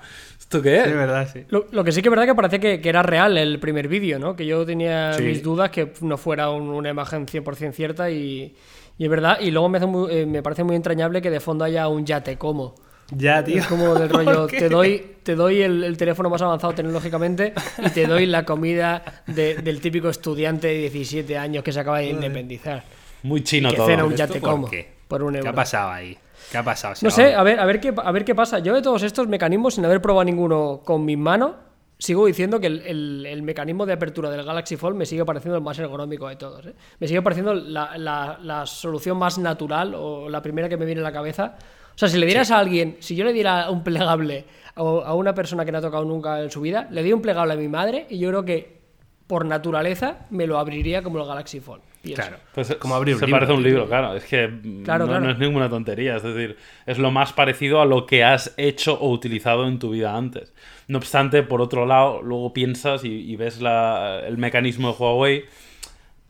¿esto 0.58 0.62
qué 0.62 0.78
es? 0.78 0.86
De 0.86 0.94
verdad, 0.94 1.30
sí. 1.32 1.44
Lo, 1.50 1.66
lo 1.72 1.84
que 1.84 1.92
sí 1.92 2.02
que 2.02 2.08
es 2.08 2.12
verdad 2.12 2.26
que 2.26 2.36
parece 2.36 2.60
que, 2.60 2.80
que 2.82 2.90
era 2.90 3.04
real 3.04 3.38
el 3.38 3.60
primer 3.60 3.88
vídeo, 3.88 4.20
¿no? 4.20 4.36
Que 4.36 4.46
yo 4.46 4.66
tenía 4.66 5.14
Sí. 5.14 5.24
mis 5.24 5.42
dudas 5.44 5.70
que 5.70 5.92
no 6.02 6.18
fuera 6.18 6.50
un- 6.50 6.70
una 6.70 6.90
imagen 6.90 7.26
100% 7.28 7.72
cierta 7.74 8.10
y, 8.12 8.56
y 8.98 9.04
es 9.04 9.10
verdad. 9.10 9.40
Y 9.42 9.52
luego 9.52 9.70
me, 9.70 9.78
hace 9.78 9.88
muy- 9.88 10.12
eh, 10.14 10.26
me 10.26 10.42
parece 10.44 10.64
muy 10.64 10.76
entrañable 10.76 11.22
que 11.22 11.30
de 11.30 11.40
fondo 11.40 11.66
haya 11.66 11.88
un 11.88 12.06
ya 12.06 12.22
te 12.24 12.38
como. 12.38 12.76
Ya, 13.16 13.44
tío. 13.44 13.58
Es 13.60 13.68
como 13.68 13.94
del 13.96 14.10
rollo, 14.10 14.42
¿Por 14.42 14.50
qué? 14.52 14.60
te 14.60 14.70
doy, 14.70 15.06
te 15.24 15.36
doy 15.36 15.62
el, 15.62 15.84
el 15.84 15.98
teléfono 15.98 16.30
más 16.30 16.42
avanzado 16.42 16.74
tecnológicamente 16.74 17.54
y 17.86 17.90
te 17.90 18.08
doy 18.08 18.26
la 18.26 18.46
comida 18.46 19.04
de- 19.28 19.56
del 19.56 19.82
típico 19.82 20.10
estudiante 20.10 20.68
de 20.68 20.90
17 20.90 21.38
años 21.38 21.64
que 21.64 21.72
se 21.72 21.80
acaba 21.80 22.00
de 22.00 22.08
independizar. 22.10 22.84
Muy 23.24 23.44
chino 23.44 23.70
que 23.70 23.76
todo. 23.76 23.88
cena 23.88 24.04
un 24.06 24.16
ya 24.16 24.24
¿Esto 24.26 24.36
te 24.36 24.40
por 24.42 24.50
como 24.50 24.70
qué? 24.70 24.88
por 25.08 25.22
un 25.24 25.34
¿Qué 25.34 25.40
euro. 25.40 25.50
ha 25.52 25.54
pasado 25.54 25.92
ahí? 25.92 26.18
¿Qué 26.54 26.58
ha 26.60 26.64
pasado? 26.64 26.94
No 27.02 27.10
sé, 27.12 27.34
a 27.36 27.44
ver, 27.44 27.60
a 27.60 27.66
ver 27.66 27.80
qué, 27.82 27.94
a 27.96 28.12
ver 28.12 28.24
qué 28.24 28.34
pasa. 28.36 28.60
Yo 28.60 28.74
de 28.74 28.82
todos 28.82 29.04
estos 29.04 29.28
mecanismos, 29.28 29.74
sin 29.74 29.84
haber 29.86 30.02
probado 30.02 30.24
ninguno 30.24 30.82
con 30.86 31.04
mis 31.04 31.18
manos, 31.18 31.52
sigo 32.00 32.26
diciendo 32.26 32.60
que 32.60 32.68
el, 32.68 32.82
el- 32.86 33.26
el 33.26 33.42
mecanismo 33.44 33.86
de 33.86 33.94
apertura 33.94 34.30
del 34.30 34.44
Galaxy 34.44 34.76
Fold 34.78 34.96
me 34.96 35.06
sigue 35.06 35.26
pareciendo 35.26 35.58
el 35.58 35.64
más 35.64 35.78
ergonómico 35.80 36.28
de 36.30 36.36
todos. 36.36 36.66
¿eh? 36.68 36.74
Me 37.00 37.08
sigue 37.08 37.22
pareciendo 37.22 37.54
la, 37.54 37.98
la- 37.98 38.38
la 38.42 38.66
solución 38.66 39.18
más 39.18 39.38
natural 39.38 39.94
o 39.96 40.30
la 40.30 40.42
primera 40.42 40.70
que 40.70 40.78
me 40.78 40.86
viene 40.86 41.02
a 41.02 41.04
la 41.04 41.12
cabeza. 41.12 41.56
O 41.96 41.98
sea, 41.98 42.08
si 42.10 42.18
le 42.18 42.26
dieras 42.26 42.50
a 42.52 42.58
alguien, 42.60 42.98
si 43.00 43.16
yo 43.16 43.24
le 43.26 43.34
diera 43.34 43.70
un 43.70 43.84
plegable 43.84 44.46
a, 44.76 44.82
a 44.82 45.14
una 45.14 45.34
persona 45.34 45.64
que 45.66 45.72
no 45.72 45.78
ha 45.80 45.82
tocado 45.82 46.06
nunca 46.06 46.40
en 46.42 46.50
su 46.52 46.62
vida, 46.62 46.88
le 46.92 47.04
di 47.04 47.14
un 47.14 47.22
plegable 47.22 47.54
a 47.54 47.56
mi 47.58 47.68
madre 47.68 48.08
y 48.10 48.18
yo 48.20 48.30
creo 48.30 48.44
que 48.46 48.82
por 49.28 49.46
naturaleza 49.46 50.26
me 50.30 50.46
lo 50.48 50.58
abriría 50.60 51.02
como 51.02 51.20
el 51.20 51.26
Galaxy 51.28 51.60
Fold. 51.60 51.82
Pienso. 52.04 52.22
Claro. 52.22 52.38
Pues 52.54 52.76
como 52.76 52.94
abrir 52.96 53.16
un 53.16 53.20
se 53.22 53.26
libro, 53.26 53.40
parece 53.40 53.54
a 53.54 53.56
un 53.56 53.62
tío. 53.64 53.70
libro, 53.72 53.88
claro. 53.88 54.14
Es 54.16 54.26
que 54.26 54.48
mm, 54.48 54.84
Claro, 54.84 55.06
no, 55.06 55.12
claro. 55.12 55.26
no 55.26 55.32
es 55.32 55.40
ninguna 55.40 55.70
tontería. 55.70 56.18
Es 56.18 56.24
decir, 56.24 56.58
es 56.86 57.00
lo 57.00 57.10
más 57.10 57.34
parecido 57.34 57.82
a 57.82 57.86
lo 57.86 58.06
que 58.06 58.24
has 58.24 58.54
hecho 58.58 58.94
o 59.00 59.10
utilizado 59.10 59.68
en 59.68 59.80
tu 59.80 59.90
vida 59.92 60.16
antes. 60.16 60.54
No 60.88 61.00
obstante, 61.00 61.42
por 61.44 61.62
otro 61.62 61.86
lado, 61.88 62.22
luego 62.22 62.54
piensas 62.54 63.04
y, 63.04 63.10
y 63.10 63.36
ves 63.38 63.62
la- 63.62 64.22
el 64.28 64.38
mecanismo 64.38 64.90
de 64.92 64.96
Huawei 65.00 65.46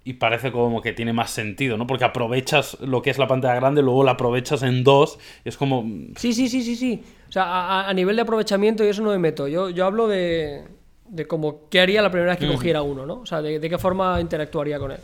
y 0.06 0.14
parece 0.14 0.52
como 0.52 0.82
que 0.82 0.92
tiene 0.92 1.14
más 1.14 1.32
sentido, 1.32 1.78
¿no? 1.78 1.88
Porque 1.88 2.04
aprovechas 2.04 2.78
lo 2.82 3.02
que 3.02 3.10
es 3.10 3.18
la 3.18 3.28
pantalla 3.28 3.56
grande, 3.56 3.82
luego 3.82 4.04
la 4.04 4.12
aprovechas 4.12 4.62
en 4.62 4.84
dos 4.84 5.18
y 5.46 5.50
es 5.50 5.56
como... 5.58 5.84
Sí, 6.18 6.34
sí, 6.34 6.50
sí, 6.50 6.62
sí, 6.62 6.76
sí. 6.76 7.02
O 7.30 7.32
sea, 7.32 7.44
a, 7.46 7.82
a- 7.86 7.90
a 7.90 7.94
nivel 7.94 8.16
de 8.18 8.22
aprovechamiento 8.24 8.84
y 8.84 8.88
eso 8.88 9.02
no 9.02 9.12
me 9.12 9.18
meto. 9.18 9.48
Yo, 9.48 9.70
yo 9.70 9.86
hablo 9.86 10.08
de, 10.10 10.66
de 11.08 11.26
como 11.26 11.70
qué 11.70 11.80
haría 11.80 12.02
la 12.02 12.12
primera 12.12 12.34
vez 12.34 12.40
que 12.40 12.48
cogiera 12.54 12.82
uno, 12.82 13.06
¿no? 13.06 13.22
O 13.22 13.26
sea, 13.26 13.42
de, 13.42 13.60
de 13.60 13.70
qué 13.70 13.78
forma 13.78 14.20
interactuaría 14.20 14.78
con 14.78 14.92
él. 14.92 15.00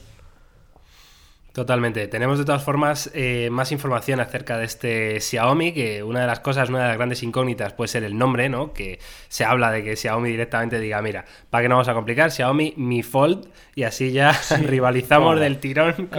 Totalmente. 1.54 2.08
Tenemos 2.08 2.38
de 2.38 2.46
todas 2.46 2.64
formas 2.64 3.10
eh, 3.14 3.50
más 3.52 3.72
información 3.72 4.20
acerca 4.20 4.58
de 4.58 4.66
este 4.66 5.20
Xiaomi, 5.20 5.74
que 5.74 6.04
una 6.04 6.22
de 6.22 6.28
las 6.28 6.40
cosas, 6.42 6.70
una 6.70 6.84
de 6.84 6.88
las 6.90 6.98
grandes 6.98 7.24
incógnitas 7.24 7.74
puede 7.74 7.88
ser 7.88 8.04
el 8.04 8.18
nombre, 8.18 8.50
¿no? 8.50 8.72
Que 8.72 9.00
se 9.30 9.46
habla 9.46 9.72
de 9.72 9.84
que 9.84 9.96
Xiaomi 9.96 10.30
directamente 10.30 10.80
diga, 10.80 11.02
mira, 11.02 11.26
¿para 11.50 11.64
qué 11.64 11.70
no 11.70 11.76
vamos 11.76 11.88
a 11.88 11.94
complicar? 11.96 12.32
Xiaomi 12.32 12.76
Mi 12.78 13.02
Fold 13.02 13.48
y 13.74 13.84
así 13.84 14.12
ya 14.12 14.32
rivalizamos 14.62 15.40
del 15.40 15.58
tirón 15.58 16.10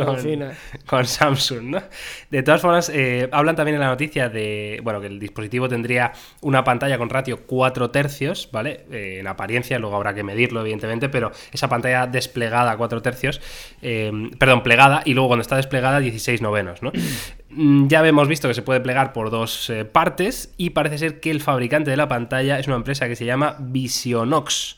con 0.87 1.07
Samsung, 1.07 1.63
¿no? 1.63 1.83
De 2.31 2.43
todas 2.43 2.61
formas, 2.61 2.91
eh, 2.93 3.29
hablan 3.31 3.55
también 3.55 3.77
en 3.77 3.83
la 3.83 3.89
noticia 3.89 4.29
de, 4.29 4.81
bueno, 4.83 5.01
que 5.01 5.07
el 5.07 5.21
dispositivo 5.21 5.69
tendría 5.69 6.13
una 6.41 6.65
pantalla 6.65 6.99
con 6.99 7.09
ratio 7.09 7.47
4 7.47 7.91
tercios, 7.91 8.49
¿vale? 8.51 8.85
Eh, 8.91 9.19
en 9.21 9.27
apariencia, 9.27 9.79
luego 9.79 9.95
habrá 9.95 10.13
que 10.13 10.23
medirlo, 10.23 10.61
evidentemente, 10.63 11.09
pero 11.09 11.31
esa 11.53 11.69
pantalla 11.69 12.07
desplegada 12.07 12.73
a 12.73 12.77
4 12.77 13.01
tercios, 13.03 13.41
eh, 13.83 14.11
perdón, 14.39 14.63
plegada, 14.63 15.03
y 15.05 15.15
luego 15.15 15.20
cuando 15.27 15.43
está 15.43 15.57
desplegada 15.57 16.01
16 16.01 16.43
novenos, 16.43 16.83
¿no? 16.83 16.93
Mm, 17.51 17.89
Ya 17.89 18.07
hemos 18.07 18.29
visto 18.29 18.49
que 18.49 18.55
se 18.55 18.63
puede 18.63 18.81
plegar 18.81 19.13
por 19.13 19.31
dos 19.31 19.71
eh, 19.71 19.85
partes 19.85 20.53
y 20.57 20.71
parece 20.71 20.99
ser 20.99 21.21
que 21.21 21.31
el 21.31 21.41
fabricante 21.41 21.91
de 21.91 21.97
la 21.97 22.09
pantalla 22.09 22.59
es 22.59 22.67
una 22.67 22.77
empresa 22.77 23.09
que 23.09 23.17
se 23.17 23.25
llama 23.25 23.57
Visionox 23.59 24.77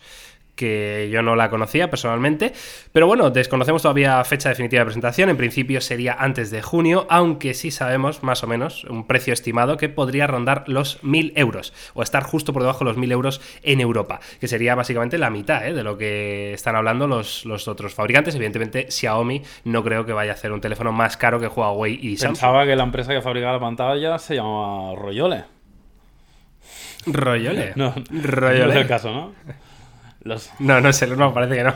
que 0.55 1.09
yo 1.11 1.23
no 1.23 1.35
la 1.35 1.51
conocía 1.51 1.89
personalmente, 1.91 2.53
pero 2.93 3.07
bueno, 3.07 3.31
desconocemos 3.31 3.83
todavía 3.83 4.23
fecha 4.25 4.49
definitiva 4.49 4.81
de 4.81 4.87
presentación, 4.87 5.31
en 5.31 5.37
principio 5.37 5.81
sería 5.81 6.15
antes 6.15 6.51
de 6.51 6.63
junio, 6.63 7.07
aunque 7.09 7.55
sí 7.55 7.71
sabemos 7.71 8.23
más 8.23 8.45
o 8.45 8.47
menos 8.47 8.85
un 8.85 9.07
precio 9.07 9.33
estimado 9.33 9.77
que 9.77 9.89
podría 9.89 10.27
rondar 10.27 10.65
los 10.67 11.03
1000 11.03 11.33
euros, 11.37 11.73
o 11.95 12.03
estar 12.03 12.23
justo 12.23 12.53
por 12.53 12.63
debajo 12.63 12.81
de 12.81 12.91
los 12.91 12.97
1000 12.97 13.13
euros 13.13 13.41
en 13.63 13.81
Europa, 13.81 14.21
que 14.41 14.49
sería 14.49 14.75
básicamente 14.75 15.19
la 15.19 15.31
mitad 15.31 15.67
¿eh? 15.67 15.73
de 15.73 15.83
lo 15.83 15.97
que 15.97 16.53
están 16.53 16.77
hablando 16.77 17.07
los, 17.07 17.45
los 17.45 17.67
otros 17.69 17.95
fabricantes, 17.95 18.35
evidentemente 18.35 18.91
Xiaomi 18.91 19.43
no 19.65 19.83
creo 19.83 20.05
que 20.05 20.13
vaya 20.13 20.33
a 20.33 20.35
hacer 20.35 20.53
un 20.53 20.61
teléfono 20.61 20.93
más 20.93 21.17
caro 21.17 21.41
que 21.41 21.47
Huawei 21.47 21.99
y 22.01 22.17
Samsung. 22.17 22.35
Pensaba 22.35 22.67
que 22.67 22.77
la 22.77 22.85
empresa 22.85 23.13
que 23.13 23.23
fabricaba 23.23 23.55
la 23.55 23.61
pantalla 23.61 24.19
se 24.19 24.37
llamaba 24.37 24.95
Royole. 24.97 25.45
Royole. 27.07 27.73
No, 27.77 27.95
Royole. 28.11 28.67
no 28.67 28.71
es 28.73 28.77
el 28.77 28.87
caso, 28.87 29.13
¿no? 29.13 29.33
Los, 30.25 30.51
No, 30.61 30.81
no 30.81 30.93
sé, 30.93 31.07
no, 31.09 31.35
parece 31.35 31.57
que 31.57 31.65
no. 31.65 31.75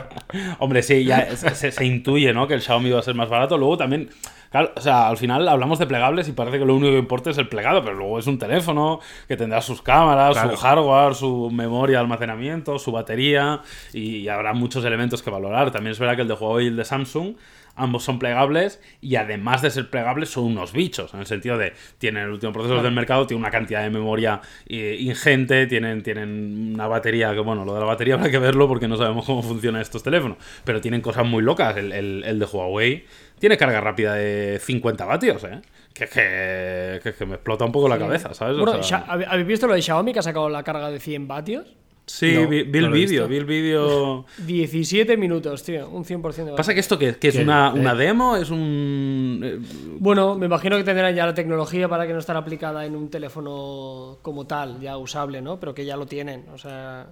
Hombre, 0.59 0.81
sí, 0.83 1.03
ya 1.03 1.35
se- 1.35 1.71
se 1.71 1.85
intuye, 1.85 2.33
¿no? 2.33 2.47
Que 2.47 2.53
el 2.53 2.61
Xiaomi 2.61 2.89
va 2.91 2.99
a 2.99 3.03
ser 3.03 3.13
más 3.15 3.29
barato. 3.29 3.57
Luego 3.57 3.77
también, 3.77 4.09
claro, 4.51 4.71
o 4.75 4.81
sea, 4.81 5.07
al 5.07 5.17
final 5.17 5.47
hablamos 5.47 5.79
de 5.79 5.87
plegables 5.87 6.27
y 6.27 6.31
parece 6.33 6.59
que 6.59 6.65
lo 6.65 6.75
único 6.75 6.91
que 6.91 6.99
importa 6.99 7.29
es 7.29 7.37
el 7.37 7.47
plegado, 7.47 7.83
pero 7.83 7.95
luego 7.95 8.19
es 8.19 8.27
un 8.27 8.37
teléfono 8.39 8.99
que 9.27 9.37
tendrá 9.37 9.61
sus 9.61 9.81
cámaras, 9.81 10.33
Claro. 10.33 10.51
su 10.51 10.57
hardware, 10.57 11.15
su 11.15 11.49
memoria 11.51 11.97
de 11.97 12.01
almacenamiento, 12.01 12.79
su 12.79 12.91
batería 12.91 13.61
y, 13.93 14.27
habrá 14.27 14.53
muchos 14.53 14.83
elementos 14.85 15.21
que 15.23 15.29
valorar. 15.29 15.71
También 15.71 15.91
es 15.91 15.99
verdad 15.99 16.15
que 16.15 16.21
el 16.23 16.27
de 16.27 16.33
Huawei 16.33 16.65
y 16.65 16.67
el 16.69 16.75
de 16.75 16.85
Samsung 16.85 17.35
ambos 17.79 18.03
son 18.03 18.17
plegables 18.17 18.81
y 19.01 19.17
además 19.17 19.61
de 19.61 19.69
ser 19.69 19.91
plegables 19.91 20.29
son 20.29 20.45
unos 20.45 20.73
bichos, 20.73 21.13
en 21.13 21.19
el 21.19 21.27
sentido 21.27 21.59
de 21.59 21.73
tienen 21.99 22.23
el 22.23 22.31
último 22.31 22.51
procesador 22.51 22.81
del 22.81 22.91
mercado, 22.91 23.27
tienen 23.27 23.43
una 23.43 23.51
cantidad 23.51 23.83
de 23.83 23.91
memoria 23.91 24.41
eh, 24.65 24.97
ingente, 24.99 25.67
tienen, 25.67 26.01
tienen 26.01 26.71
una 26.73 26.87
batería, 26.87 27.33
que 27.35 27.39
bueno, 27.39 27.65
lo 27.65 27.75
de 27.75 27.79
la 27.79 27.85
batería 27.85 28.15
habrá 28.15 28.31
que 28.31 28.39
verlo 28.39 28.67
porque 28.67 28.87
no 28.87 28.97
sabemos 28.97 29.25
cómo 29.27 29.43
funcionan 29.43 29.81
estos 29.83 30.01
teléfonos, 30.01 30.37
pero 30.63 30.81
tienen 30.81 31.01
cosas 31.01 31.27
muy 31.27 31.43
locas. 31.43 31.77
El, 31.77 31.91
el- 31.91 32.23
el 32.25 32.39
de 32.39 32.45
Huawei 32.45 33.05
tiene 33.39 33.57
carga 33.57 33.81
rápida 33.81 34.13
de 34.15 34.59
50 34.61 35.05
vatios, 35.05 35.43
¿eh? 35.43 35.61
Que 35.93 36.03
es 36.05 36.09
que, 36.11 36.99
que, 37.03 37.09
es 37.09 37.15
que 37.15 37.25
me 37.25 37.35
explota 37.35 37.65
un 37.65 37.71
poco 37.71 37.87
la 37.89 37.97
cabeza, 37.97 38.33
¿sabes? 38.33 38.57
O 38.57 38.65
Bueno, 38.65 38.83
sea, 38.83 39.05
¿habe- 39.07 39.25
¿habéis 39.27 39.47
visto 39.47 39.67
lo 39.67 39.73
de 39.73 39.81
Xiaomi 39.81 40.13
que 40.13 40.19
ha 40.19 40.23
sacado 40.23 40.47
la 40.49 40.63
carga 40.63 40.89
de 40.91 40.99
100 40.99 41.27
vatios? 41.27 41.75
sí, 42.09 42.35
no, 42.35 42.47
vi, 42.47 42.63
vi 42.63 42.79
no 42.79 42.85
el 42.87 42.93
vídeo, 42.93 43.27
vi 43.27 43.35
el 43.35 43.43
vídeo... 43.45 44.25
17 44.37 45.17
minutos, 45.17 45.61
tío. 45.63 45.89
Un 45.89 46.05
100% 46.05 46.45
de 46.45 46.51
Pasa 46.53 46.73
que 46.73 46.79
esto 46.79 46.97
que, 46.97 47.15
que 47.17 47.27
es 47.27 47.35
una, 47.35 47.73
eh. 47.75 47.79
una 47.79 47.95
demo, 47.95 48.37
es 48.37 48.49
un... 48.49 49.41
eh, 49.43 49.59
Bueno, 49.99 50.35
me 50.35 50.45
imagino 50.45 50.77
que 50.77 50.85
tendrán 50.85 51.13
ya 51.15 51.25
la 51.25 51.33
tecnología 51.33 51.89
para 51.89 52.07
que 52.07 52.13
no 52.13 52.19
estar 52.19 52.37
aplicada 52.37 52.85
en 52.85 52.95
un 52.95 53.09
teléfono 53.09 54.19
como 54.21 54.47
tal, 54.47 54.79
ya 54.79 54.97
usable, 54.97 55.41
¿no? 55.41 55.59
Pero 55.59 55.73
que 55.73 55.83
ya 55.83 55.97
lo 55.97 56.05
tienen. 56.05 56.45
O 56.53 56.57
sea, 56.57 57.07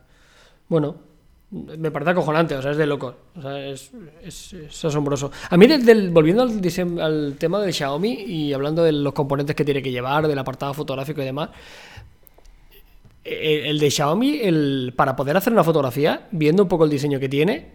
bueno, 0.69 0.95
me 1.77 1.89
parece 1.91 2.11
acojonante, 2.11 2.55
o 2.55 2.61
sea, 2.61 2.71
es 2.71 2.77
de 2.77 2.85
loco. 2.85 3.15
O 3.37 3.41
sea, 3.41 3.65
es, 3.67 3.91
es- 4.23 4.53
es 4.53 4.85
asombroso. 4.85 5.31
A 5.49 5.55
mí, 5.57 5.67
del, 5.67 5.85
del- 5.85 6.09
volviendo 6.11 6.43
al, 6.43 7.35
tema 7.37 7.59
del 7.61 7.73
Xiaomi 7.73 8.11
y 8.11 8.53
hablando 8.53 8.83
de 8.83 8.91
los 8.91 9.13
componentes 9.13 9.55
que 9.55 9.63
tiene 9.65 9.81
que 9.81 9.91
llevar, 9.91 10.27
del 10.27 10.37
apartado 10.39 10.73
fotográfico 10.73 11.21
y 11.21 11.25
demás, 11.25 11.49
el, 13.23 13.65
el 13.65 13.79
de 13.79 13.89
Xiaomi, 13.91 14.39
el, 14.41 14.93
para 14.95 15.15
poder 15.15 15.35
hacer 15.37 15.53
una 15.53 15.63
fotografía, 15.63 16.27
viendo 16.31 16.63
un 16.63 16.69
poco 16.69 16.83
el 16.83 16.89
diseño 16.91 17.19
que 17.19 17.29
tiene, 17.29 17.71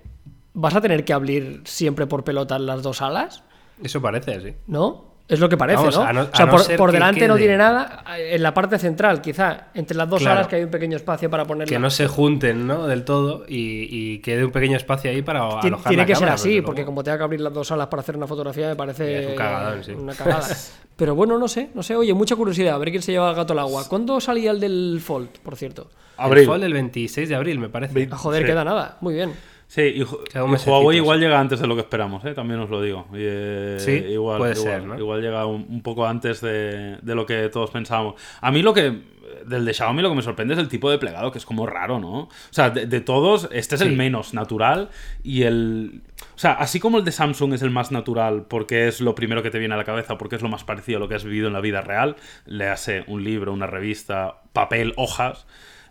vas 0.54 0.74
a 0.74 0.80
tener 0.80 1.04
que 1.04 1.12
abrir 1.12 1.62
siempre 1.64 2.06
por 2.06 2.22
pelotas 2.24 2.60
las 2.60 2.82
dos 2.82 3.02
alas. 3.02 3.42
Eso 3.82 4.00
parece, 4.02 4.40
sí. 4.40 4.54
¿no? 4.66 5.09
Es 5.30 5.38
lo 5.40 5.48
que 5.48 5.56
parece, 5.56 5.76
Vamos, 5.78 5.94
¿no? 5.96 6.00
o 6.02 6.04
sea, 6.36 6.46
no 6.46 6.50
por, 6.52 6.76
por 6.76 6.90
que 6.90 6.92
delante 6.94 7.28
no 7.28 7.36
tiene 7.36 7.56
nada. 7.56 8.04
En 8.18 8.42
la 8.42 8.52
parte 8.52 8.78
central, 8.78 9.20
quizá, 9.22 9.68
entre 9.74 9.96
las 9.96 10.08
dos 10.08 10.20
Claro. 10.20 10.36
salas 10.36 10.48
que 10.48 10.56
hay 10.56 10.64
un 10.64 10.70
pequeño 10.70 10.96
espacio 10.96 11.30
para 11.30 11.44
ponerla. 11.44 11.70
Que 11.72 11.78
no 11.78 11.88
se 11.90 12.06
junten, 12.08 12.66
¿no? 12.66 12.86
Del 12.86 13.04
todo 13.04 13.44
y, 13.48 13.88
y 13.90 14.18
quede 14.18 14.44
un 14.44 14.50
pequeño 14.50 14.76
espacio 14.76 15.10
ahí 15.10 15.22
para 15.22 15.40
alojar 15.60 15.88
Tiene 15.88 16.02
la 16.02 16.06
que 16.06 16.16
ser 16.16 16.28
así, 16.28 16.60
porque 16.62 16.84
como 16.84 17.02
tenga 17.04 17.18
que 17.18 17.24
abrir 17.24 17.40
las 17.40 17.52
dos 17.54 17.68
salas 17.68 17.86
para 17.86 18.00
hacer 18.02 18.16
una 18.16 18.26
fotografía, 18.26 18.68
me 18.68 18.76
parece 18.76 19.22
Es 19.24 19.30
un 19.30 19.36
cagadón, 19.36 19.84
sí. 19.84 19.92
una 19.92 20.14
cagada. 20.14 20.46
Pero 20.96 21.14
bueno, 21.14 21.38
no 21.38 21.48
sé, 21.48 21.70
no 21.74 21.82
sé. 21.82 21.96
Oye, 21.96 22.12
mucha 22.12 22.36
curiosidad, 22.36 22.74
a 22.74 22.78
ver 22.78 22.90
quién 22.90 23.02
se 23.02 23.12
lleva 23.12 23.30
el 23.30 23.36
gato 23.36 23.52
al 23.54 23.60
agua. 23.60 23.84
¿Cuándo 23.88 24.20
salía 24.20 24.50
el 24.50 24.60
del 24.60 25.00
Fold, 25.02 25.30
por 25.42 25.56
cierto? 25.56 25.90
El 26.18 26.24
Abril. 26.26 26.44
Fold 26.46 26.64
el 26.64 26.72
26 26.74 27.28
de 27.30 27.34
abril, 27.34 27.58
me 27.58 27.70
parece. 27.70 28.08
Ah, 28.10 28.16
joder, 28.16 28.42
Sí. 28.42 28.48
queda 28.48 28.64
nada. 28.64 28.98
Muy 29.00 29.14
bien. 29.14 29.32
Sí, 29.70 29.82
y, 29.82 30.02
Huawei 30.02 30.96
igual 30.96 31.20
llega 31.20 31.38
antes 31.38 31.60
de 31.60 31.68
lo 31.68 31.76
que 31.76 31.82
esperamos, 31.82 32.24
¿eh? 32.24 32.34
también 32.34 32.58
os 32.58 32.68
lo 32.68 32.82
digo. 32.82 33.06
Y, 33.12 33.18
eh, 33.20 33.76
Sí, 33.78 33.92
igual, 33.92 34.38
puede 34.38 34.54
igual, 34.54 34.68
ser, 34.68 34.82
¿no? 34.84 34.98
igual 34.98 35.22
llega 35.22 35.46
un, 35.46 35.64
un 35.68 35.80
poco 35.80 36.08
antes 36.08 36.40
de, 36.40 36.98
de 37.00 37.14
lo 37.14 37.24
que 37.24 37.48
todos 37.50 37.70
pensábamos. 37.70 38.20
A 38.40 38.50
mí 38.50 38.62
lo 38.62 38.74
que, 38.74 39.00
del 39.46 39.64
de 39.64 39.72
Xiaomi 39.72 40.02
lo 40.02 40.08
que 40.08 40.16
me 40.16 40.22
sorprende 40.22 40.54
es 40.54 40.60
el 40.60 40.66
tipo 40.66 40.90
de 40.90 40.98
plegado, 40.98 41.30
que 41.30 41.38
es 41.38 41.46
como 41.46 41.66
raro, 41.66 42.00
¿no? 42.00 42.22
O 42.22 42.28
sea, 42.50 42.70
de, 42.70 42.86
de 42.86 43.00
todos, 43.00 43.48
este 43.52 43.76
es 43.76 43.80
el 43.80 43.96
menos 43.96 44.34
natural 44.34 44.90
y 45.22 45.42
el... 45.42 46.02
O 46.34 46.38
sea, 46.40 46.54
así 46.54 46.80
como 46.80 46.98
el 46.98 47.04
de 47.04 47.12
Samsung 47.12 47.54
es 47.54 47.62
el 47.62 47.70
más 47.70 47.92
natural 47.92 48.46
porque 48.48 48.88
es 48.88 49.00
lo 49.00 49.14
primero 49.14 49.40
que 49.44 49.52
te 49.52 49.60
viene 49.60 49.74
a 49.74 49.76
la 49.76 49.84
cabeza, 49.84 50.18
porque 50.18 50.34
es 50.34 50.42
lo 50.42 50.48
más 50.48 50.64
parecido 50.64 50.96
a 50.96 51.00
lo 51.00 51.08
que 51.08 51.14
has 51.14 51.22
vivido 51.22 51.46
en 51.46 51.52
la 51.52 51.60
vida 51.60 51.80
real, 51.80 52.16
le 52.44 52.66
hace 52.66 53.04
un 53.06 53.22
libro, 53.22 53.52
una 53.52 53.68
revista, 53.68 54.40
papel, 54.52 54.94
hojas. 54.96 55.46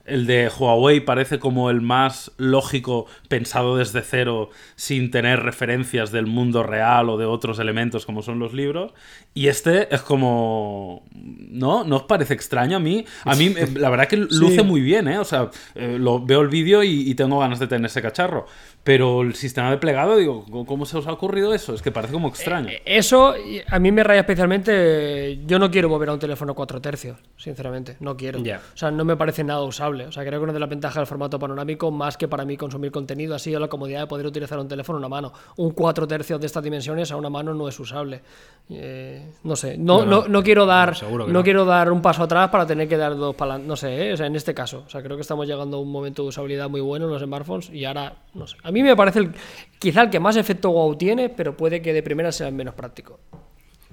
El 0.10 0.26
de 0.26 0.50
Huawei 0.50 1.00
parece 1.00 1.39
como 1.39 1.69
el 1.69 1.82
más 1.82 2.32
lógico, 2.38 3.06
pensado 3.28 3.78
desde 3.78 4.02
cero, 4.02 4.50
sin 4.76 5.12
tener 5.12 5.41
referencias 5.41 6.12
del 6.12 6.26
mundo 6.26 6.63
real 6.63 7.10
o 7.10 7.17
de 7.17 7.26
otros 7.26 7.60
elementos 7.60 8.06
como 8.06 8.22
son 8.22 8.39
los 8.39 8.54
libros. 8.54 8.93
Y 9.34 9.48
este 9.48 9.93
es 9.93 10.02
como... 10.02 11.04
¿No? 11.13 11.84
¿No 11.84 11.98
os 11.98 12.04
parece 12.04 12.34
extraño 12.34 12.78
a 12.78 12.80
mí? 12.80 13.06
A 13.24 13.36
mí, 13.36 13.54
eh, 13.58 13.67
la 13.76 13.89
verdad 13.89 14.08
que 14.08 14.17
luce 14.32 14.63
muy 14.63 14.82
bien, 14.82 15.08
¿eh? 15.08 15.19
O 15.19 15.26
sea, 15.26 15.50
eh, 15.76 15.98
lo, 16.00 16.24
veo 16.24 16.41
el 16.41 16.50
vídeo 16.50 16.84
y, 16.84 17.10
y 17.10 17.15
tengo 17.15 17.39
ganas 17.39 17.60
de 17.60 17.67
tener 17.67 17.86
ese 17.86 18.02
cacharro. 18.02 18.45
Pero 18.84 19.22
el 19.22 19.36
sistema 19.36 19.69
de 19.69 19.78
plegado, 19.78 20.17
digo, 20.17 20.45
¿cómo 20.65 20.86
se 20.86 20.98
os 20.98 21.06
ha 21.06 21.12
ocurrido 21.12 21.54
eso? 21.54 21.76
Es 21.76 21.82
que 21.82 21.91
parece 21.91 22.13
como 22.13 22.30
extraño. 22.30 22.69
Eh, 22.69 22.82
Eso 22.86 23.36
a 23.67 23.80
mí 23.80 23.91
me 23.91 24.04
raya 24.04 24.22
especialmente. 24.22 25.39
Yo 25.45 25.60
no 25.60 25.69
quiero 25.69 25.89
mover 25.89 26.10
a 26.10 26.13
un 26.13 26.19
teléfono 26.19 26.56
4 26.56 26.82
tercios, 26.82 27.19
sinceramente. 27.38 27.98
No 28.00 28.15
quiero. 28.15 28.39
O 28.39 28.78
sea, 28.78 28.89
no 28.89 29.04
me 29.04 29.17
parece 29.17 29.43
nada 29.43 29.62
usable. 29.63 29.98
O 30.05 30.12
sea, 30.12 30.23
creo 30.25 30.39
que 30.39 30.43
una 30.43 30.53
de 30.53 30.59
las 30.59 30.69
ventajas 30.69 30.97
del 30.97 31.07
formato 31.07 31.38
panorámico, 31.39 31.91
más 31.91 32.17
que 32.17 32.27
para 32.27 32.45
mí 32.45 32.57
consumir 32.57 32.91
contenido, 32.91 33.35
ha 33.35 33.39
sido 33.39 33.59
la 33.59 33.67
comodidad 33.67 34.01
de 34.01 34.07
poder 34.07 34.25
utilizar 34.25 34.59
un 34.59 34.67
teléfono 34.67 34.97
en 34.97 35.05
una 35.05 35.09
mano. 35.09 35.33
Un 35.57 35.71
4 35.71 36.07
tercios 36.07 36.39
de 36.39 36.47
estas 36.47 36.63
dimensiones 36.63 37.12
a 37.12 37.17
una 37.17 37.29
mano 37.29 37.53
no 37.53 37.67
es 37.67 37.79
usable. 37.79 38.21
Eh, 38.69 39.33
no 39.43 39.55
sé. 39.55 39.77
No, 39.77 40.05
No, 40.05 40.27
no, 40.27 40.43
quiero 40.43 40.65
dar. 40.65 40.95
no. 41.03 41.43
quiero 41.43 41.65
dar 41.65 41.91
un 41.91 42.01
paso 42.01 42.23
atrás 42.23 42.49
para 42.49 42.65
tener 42.65 42.88
que 42.88 42.97
dar 42.97 43.15
dos 43.15 43.35
para 43.35 43.57
No 43.57 43.75
sé, 43.75 44.09
¿eh? 44.09 44.13
o 44.13 44.17
sea, 44.17 44.27
en 44.27 44.35
este 44.35 44.53
caso. 44.53 44.83
O 44.85 44.89
sea, 44.89 45.01
creo 45.01 45.15
que 45.17 45.21
estamos 45.21 45.47
llegando 45.47 45.77
a 45.77 45.79
un 45.79 45.91
momento 45.91 46.23
de 46.23 46.29
usabilidad 46.29 46.69
muy 46.69 46.81
bueno 46.81 47.05
en 47.05 47.12
los 47.12 47.21
smartphones 47.21 47.69
y 47.69 47.85
ahora, 47.85 48.13
no 48.33 48.47
sé. 48.47 48.57
A 48.63 48.71
mí 48.71 48.83
me 48.83 48.95
parece 48.95 49.19
el, 49.19 49.31
quizá 49.79 50.03
el 50.03 50.09
que 50.09 50.19
más 50.19 50.35
efecto 50.35 50.71
wow 50.71 50.95
tiene, 50.95 51.29
pero 51.29 51.55
puede 51.55 51.81
que 51.81 51.93
de 51.93 52.03
primera 52.03 52.31
sea 52.31 52.47
el 52.47 52.53
menos 52.53 52.75
práctico. 52.75 53.19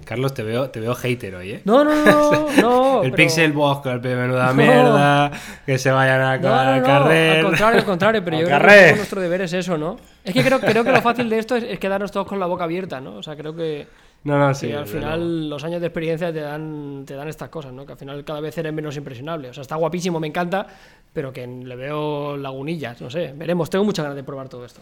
Carlos, 0.05 0.33
te 0.33 0.43
veo, 0.43 0.69
te 0.69 0.79
veo 0.79 0.93
hater 0.95 1.35
hoy, 1.35 1.51
¿eh? 1.53 1.61
No, 1.65 1.83
no, 1.83 1.93
no, 2.05 2.47
no. 2.61 2.95
el 3.03 3.11
pero- 3.11 3.15
Pixel 3.15 3.51
Box 3.51 3.81
con 3.81 3.91
el 3.93 3.99
menuda 4.01 4.47
No. 4.47 4.53
mierda, 4.53 5.31
que 5.65 5.77
se 5.77 5.91
vayan 5.91 6.21
a, 6.21 6.37
No, 6.37 6.53
a 6.53 6.77
no, 6.77 6.83
carrer. 6.85 7.37
al 7.39 7.43
contrario, 7.45 7.79
al 7.79 7.85
contrario, 7.85 8.23
pero 8.23 8.37
Al 8.37 8.43
yo 8.43 8.47
creo 8.59 8.89
que 8.91 8.95
nuestro 8.95 9.21
deber 9.21 9.41
es 9.41 9.53
eso, 9.53 9.77
¿no? 9.77 9.97
Es 10.23 10.33
que 10.33 10.43
creo, 10.43 10.59
creo 10.59 10.83
que 10.83 10.91
lo 10.91 11.01
fácil 11.01 11.29
de 11.29 11.39
esto 11.39 11.55
es, 11.55 11.63
es 11.63 11.79
quedarnos 11.79 12.11
todos 12.11 12.27
con 12.27 12.39
la 12.39 12.45
boca 12.45 12.63
abierta, 12.63 13.01
¿no? 13.01 13.15
O 13.15 13.23
sea, 13.23 13.35
creo 13.35 13.55
que, 13.55 13.87
No, 14.23 14.37
no, 14.37 14.49
que 14.49 14.55
sí. 14.55 14.71
al 14.71 14.85
final 14.87 15.49
los 15.49 15.63
años 15.63 15.81
de 15.81 15.87
experiencia 15.87 16.31
te 16.31 16.41
dan, 16.41 17.03
te 17.05 17.15
dan 17.15 17.27
estas 17.27 17.49
cosas, 17.49 17.73
¿no? 17.73 17.85
Que 17.85 17.93
al 17.93 17.97
final 17.97 18.23
cada 18.23 18.39
vez 18.39 18.57
eres 18.57 18.71
menos 18.71 18.95
impresionable. 18.97 19.49
O 19.49 19.53
sea, 19.53 19.61
está 19.63 19.75
guapísimo, 19.75 20.19
me 20.19 20.27
encanta, 20.27 20.67
pero 21.11 21.33
que 21.33 21.45
le 21.47 21.75
veo 21.75 22.37
lagunillas, 22.37 23.01
no 23.01 23.09
sé. 23.09 23.33
Veremos, 23.35 23.69
tengo 23.69 23.83
muchas 23.83 24.03
ganas 24.03 24.15
de 24.15 24.23
probar 24.23 24.47
todo 24.47 24.63
esto. 24.63 24.81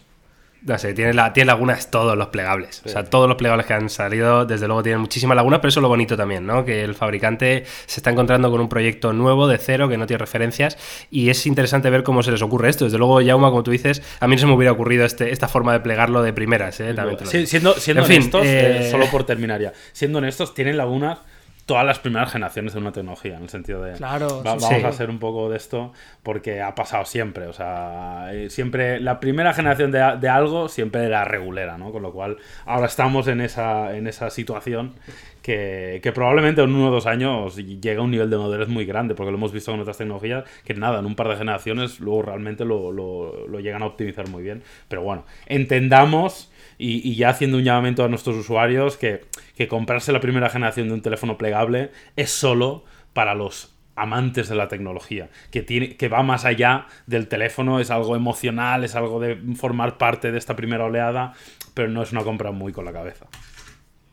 No 0.62 0.78
sé, 0.78 0.94
tiene, 0.94 1.12
la, 1.12 1.32
tiene 1.32 1.46
lagunas 1.46 1.90
todos 1.90 2.16
los 2.16 2.28
plegables. 2.28 2.82
O 2.84 2.88
sea, 2.88 3.04
todos 3.04 3.28
los 3.28 3.36
plegables 3.36 3.66
que 3.66 3.74
han 3.74 3.88
salido, 3.88 4.46
desde 4.46 4.66
luego, 4.66 4.82
tienen 4.82 5.00
muchísimas 5.00 5.36
lagunas, 5.36 5.60
pero 5.60 5.68
eso 5.68 5.80
es 5.80 5.82
lo 5.82 5.88
bonito 5.88 6.16
también, 6.16 6.44
¿no? 6.44 6.64
Que 6.64 6.82
el 6.82 6.94
fabricante 6.94 7.64
se 7.86 8.00
está 8.00 8.10
encontrando 8.10 8.50
con 8.50 8.60
un 8.60 8.68
proyecto 8.68 9.12
nuevo, 9.12 9.46
de 9.46 9.58
cero, 9.58 9.88
que 9.88 9.96
no 9.96 10.06
tiene 10.06 10.18
referencias, 10.18 10.76
y 11.10 11.30
es 11.30 11.46
interesante 11.46 11.88
ver 11.90 12.02
cómo 12.02 12.22
se 12.22 12.32
les 12.32 12.42
ocurre 12.42 12.68
esto. 12.68 12.84
Desde 12.84 12.98
luego, 12.98 13.20
Yauma, 13.20 13.50
como 13.50 13.62
tú 13.62 13.70
dices, 13.70 14.02
a 14.18 14.26
mí 14.26 14.34
no 14.34 14.40
se 14.40 14.46
me 14.46 14.54
hubiera 14.54 14.72
ocurrido 14.72 15.04
este, 15.04 15.30
esta 15.30 15.46
forma 15.46 15.72
de 15.72 15.80
plegarlo 15.80 16.22
de 16.22 16.32
primeras, 16.32 16.80
¿eh? 16.80 16.94
También 16.94 17.18
Sí, 17.26 17.46
siendo 17.46 17.74
siendo 17.74 18.02
En 18.02 18.08
fin, 18.08 18.16
honestos, 18.16 18.46
eh, 18.46 18.88
eh, 18.88 18.90
solo 18.90 19.06
por 19.06 19.24
terminar 19.24 19.60
ya, 19.60 19.72
siendo 19.92 20.18
honestos, 20.18 20.54
tienen 20.54 20.76
lagunas 20.76 21.18
todas 21.66 21.84
las 21.84 21.98
primeras 21.98 22.32
generaciones 22.32 22.72
de 22.74 22.78
una 22.78 22.92
tecnología, 22.92 23.36
en 23.36 23.42
el 23.42 23.48
sentido 23.48 23.82
de 23.82 23.94
Claro, 23.94 24.28
va- 24.46 24.54
sí, 24.54 24.60
vamos 24.60 24.62
sí. 24.80 24.84
a 24.84 24.88
hacer 24.88 25.10
un 25.10 25.18
poco 25.18 25.50
de 25.50 25.56
esto 25.56 25.92
porque 26.22 26.62
ha 26.62 26.74
pasado 26.74 27.04
siempre, 27.04 27.46
o 27.46 27.52
sea, 27.52 28.28
eh, 28.32 28.50
siempre 28.50 29.00
la 29.00 29.18
primera 29.20 29.52
generación 29.52 29.90
de, 29.90 30.00
algo 30.28 30.68
siempre 30.68 31.04
era 31.04 31.24
regulera, 31.24 31.76
¿no? 31.76 31.92
Con 31.92 32.02
lo 32.02 32.12
cual 32.12 32.36
ahora 32.66 32.86
estamos 32.86 33.26
en 33.28 33.40
esa, 33.40 33.96
en 33.96 34.06
esa 34.06 34.30
situación 34.30 34.94
que, 35.42 36.00
que 36.02 36.12
probablemente 36.12 36.62
en 36.62 36.74
uno 36.74 36.88
o 36.88 36.90
dos 36.90 37.06
años 37.06 37.56
llega 37.56 38.00
a 38.00 38.04
un 38.04 38.10
nivel 38.10 38.30
de 38.30 38.36
madurez 38.38 38.68
muy 38.68 38.84
grande, 38.84 39.14
porque 39.14 39.30
lo 39.30 39.36
hemos 39.38 39.52
visto 39.52 39.70
con 39.72 39.80
otras 39.80 39.98
tecnologías, 39.98 40.44
que 40.64 40.74
nada, 40.74 40.98
en 41.00 41.06
un 41.06 41.14
par 41.14 41.28
de 41.28 41.36
generaciones 41.36 42.00
luego 42.00 42.22
realmente 42.22 42.64
lo, 42.64 42.92
lo- 42.92 43.46
lo 43.48 43.60
llegan 43.60 43.82
a 43.82 43.86
optimizar 43.86 44.28
muy 44.28 44.42
bien. 44.42 44.62
Pero 44.88 45.02
bueno, 45.02 45.24
entendamos 45.46 46.50
y, 46.78 47.14
ya 47.14 47.30
haciendo 47.30 47.58
un 47.58 47.64
llamamiento 47.64 48.04
a 48.04 48.08
nuestros 48.08 48.36
usuarios 48.36 48.96
que, 48.96 49.22
que 49.56 49.68
comprarse 49.68 50.12
la 50.12 50.20
primera 50.20 50.48
generación 50.48 50.88
de 50.88 50.94
un 50.94 51.02
teléfono 51.02 51.38
plegable 51.38 51.90
es 52.16 52.30
solo 52.30 52.84
para 53.12 53.34
los 53.34 53.76
amantes 53.96 54.48
de 54.48 54.54
la 54.54 54.68
tecnología, 54.68 55.30
que, 55.50 55.62
tiene, 55.62 55.96
que 55.96 56.08
va 56.08 56.22
más 56.22 56.44
allá 56.44 56.86
del 57.06 57.28
teléfono, 57.28 57.80
es 57.80 57.90
algo 57.90 58.14
emocional, 58.14 58.84
es 58.84 58.94
algo 58.94 59.18
de 59.20 59.36
formar 59.56 59.96
parte 59.96 60.30
de 60.30 60.38
esta 60.38 60.54
primera 60.54 60.84
oleada, 60.84 61.32
pero 61.72 61.88
no 61.88 62.02
es 62.02 62.12
una 62.12 62.22
compra 62.22 62.52
muy 62.52 62.72
con 62.72 62.84
la 62.84 62.92
cabeza. 62.92 63.26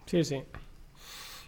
Sí, 0.06 0.24
sí. 0.24 0.42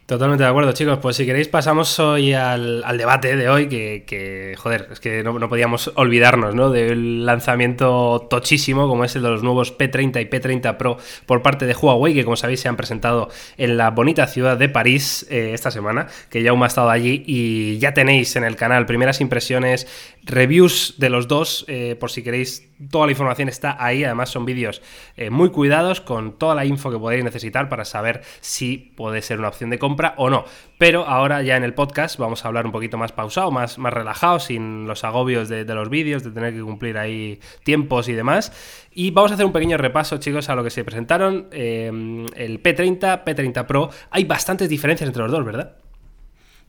Totalmente 0.05 0.43
de 0.43 0.49
acuerdo, 0.51 0.71
chicos. 0.71 0.99
Pues 1.01 1.15
si 1.15 1.25
queréis 1.25 1.47
pasamos 1.47 1.97
hoy 1.97 2.31
al, 2.31 2.83
debate 2.95 3.35
de 3.35 3.49
hoy, 3.49 3.67
que, 3.67 4.53
joder, 4.55 4.87
es 4.91 4.99
que 4.99 5.23
no, 5.23 5.39
no 5.39 5.49
podíamos 5.49 5.91
olvidarnos, 5.95 6.53
¿no? 6.53 6.69
Del 6.69 7.25
lanzamiento 7.25 8.27
tochísimo, 8.29 8.87
como 8.87 9.03
es 9.03 9.15
el 9.15 9.23
de 9.23 9.29
los 9.29 9.41
nuevos 9.41 9.75
P30 9.75 10.21
y 10.21 10.25
P30 10.25 10.77
Pro 10.77 10.99
por 11.25 11.41
parte 11.41 11.65
de 11.65 11.73
Huawei, 11.73 12.13
que 12.13 12.23
como 12.23 12.35
sabéis 12.35 12.59
se 12.59 12.67
han 12.67 12.75
presentado 12.75 13.29
en 13.57 13.77
la 13.77 13.89
bonita 13.89 14.27
ciudad 14.27 14.57
de 14.57 14.69
París 14.69 15.25
eh, 15.31 15.53
esta 15.55 15.71
semana, 15.71 16.05
que 16.29 16.43
ya 16.43 16.51
ha 16.51 16.67
estado 16.67 16.91
allí 16.91 17.23
y 17.25 17.79
ya 17.79 17.95
tenéis 17.95 18.35
en 18.35 18.43
el 18.43 18.55
canal 18.57 18.85
primeras 18.85 19.21
impresiones, 19.21 19.87
reviews 20.25 20.95
de 20.97 21.09
los 21.09 21.27
dos, 21.27 21.65
eh, 21.67 21.95
por 21.99 22.11
si 22.11 22.23
queréis, 22.23 22.67
toda 22.89 23.05
la 23.05 23.11
información 23.11 23.47
está 23.47 23.77
ahí, 23.83 24.03
además 24.03 24.29
son 24.29 24.45
vídeos 24.45 24.81
eh, 25.15 25.29
muy 25.29 25.49
cuidados, 25.51 26.01
con 26.01 26.37
toda 26.37 26.55
la 26.55 26.65
info 26.65 26.91
que 26.91 26.97
podéis 26.97 27.23
necesitar 27.23 27.69
para 27.69 27.85
saber 27.85 28.21
si 28.41 28.77
puede 28.77 29.21
ser 29.21 29.39
una 29.39 29.49
opción 29.49 29.69
de 29.69 29.77
compra 29.79 30.15
o 30.17 30.29
no. 30.29 30.45
Pero 30.77 31.05
ahora 31.05 31.41
ya 31.43 31.55
en 31.55 31.63
el 31.63 31.73
podcast 31.73 32.17
vamos 32.17 32.43
a 32.43 32.47
hablar 32.47 32.65
un 32.65 32.71
poquito 32.71 32.97
más 32.97 33.11
pausado, 33.11 33.51
más, 33.51 33.77
más 33.77 33.93
relajado, 33.93 34.39
sin 34.39 34.87
los 34.87 35.03
agobios 35.03 35.47
de, 35.47 35.63
los 35.63 35.89
vídeos, 35.89 36.23
de 36.23 36.31
tener 36.31 36.53
que 36.53 36.61
cumplir 36.61 36.97
ahí 36.97 37.39
tiempos 37.63 38.09
y 38.09 38.13
demás. 38.13 38.51
Y 38.91 39.11
vamos 39.11 39.31
a 39.31 39.35
hacer 39.35 39.45
un 39.45 39.53
pequeño 39.53 39.77
repaso, 39.77 40.17
chicos, 40.17 40.49
a 40.49 40.55
lo 40.55 40.63
que 40.63 40.69
se 40.69 40.83
presentaron. 40.83 41.47
eh, 41.51 41.87
el 42.35 42.63
P30, 42.63 43.23
P30 43.23 43.65
Pro. 43.65 43.89
Hay 44.09 44.25
bastantes 44.25 44.67
diferencias 44.69 45.07
entre 45.07 45.23
los 45.23 45.31
dos, 45.31 45.45
¿verdad? 45.45 45.77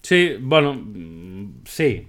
Sí, 0.03 0.37
bueno, 0.41 0.75
mm, 0.75 1.63
sí. 1.65 2.09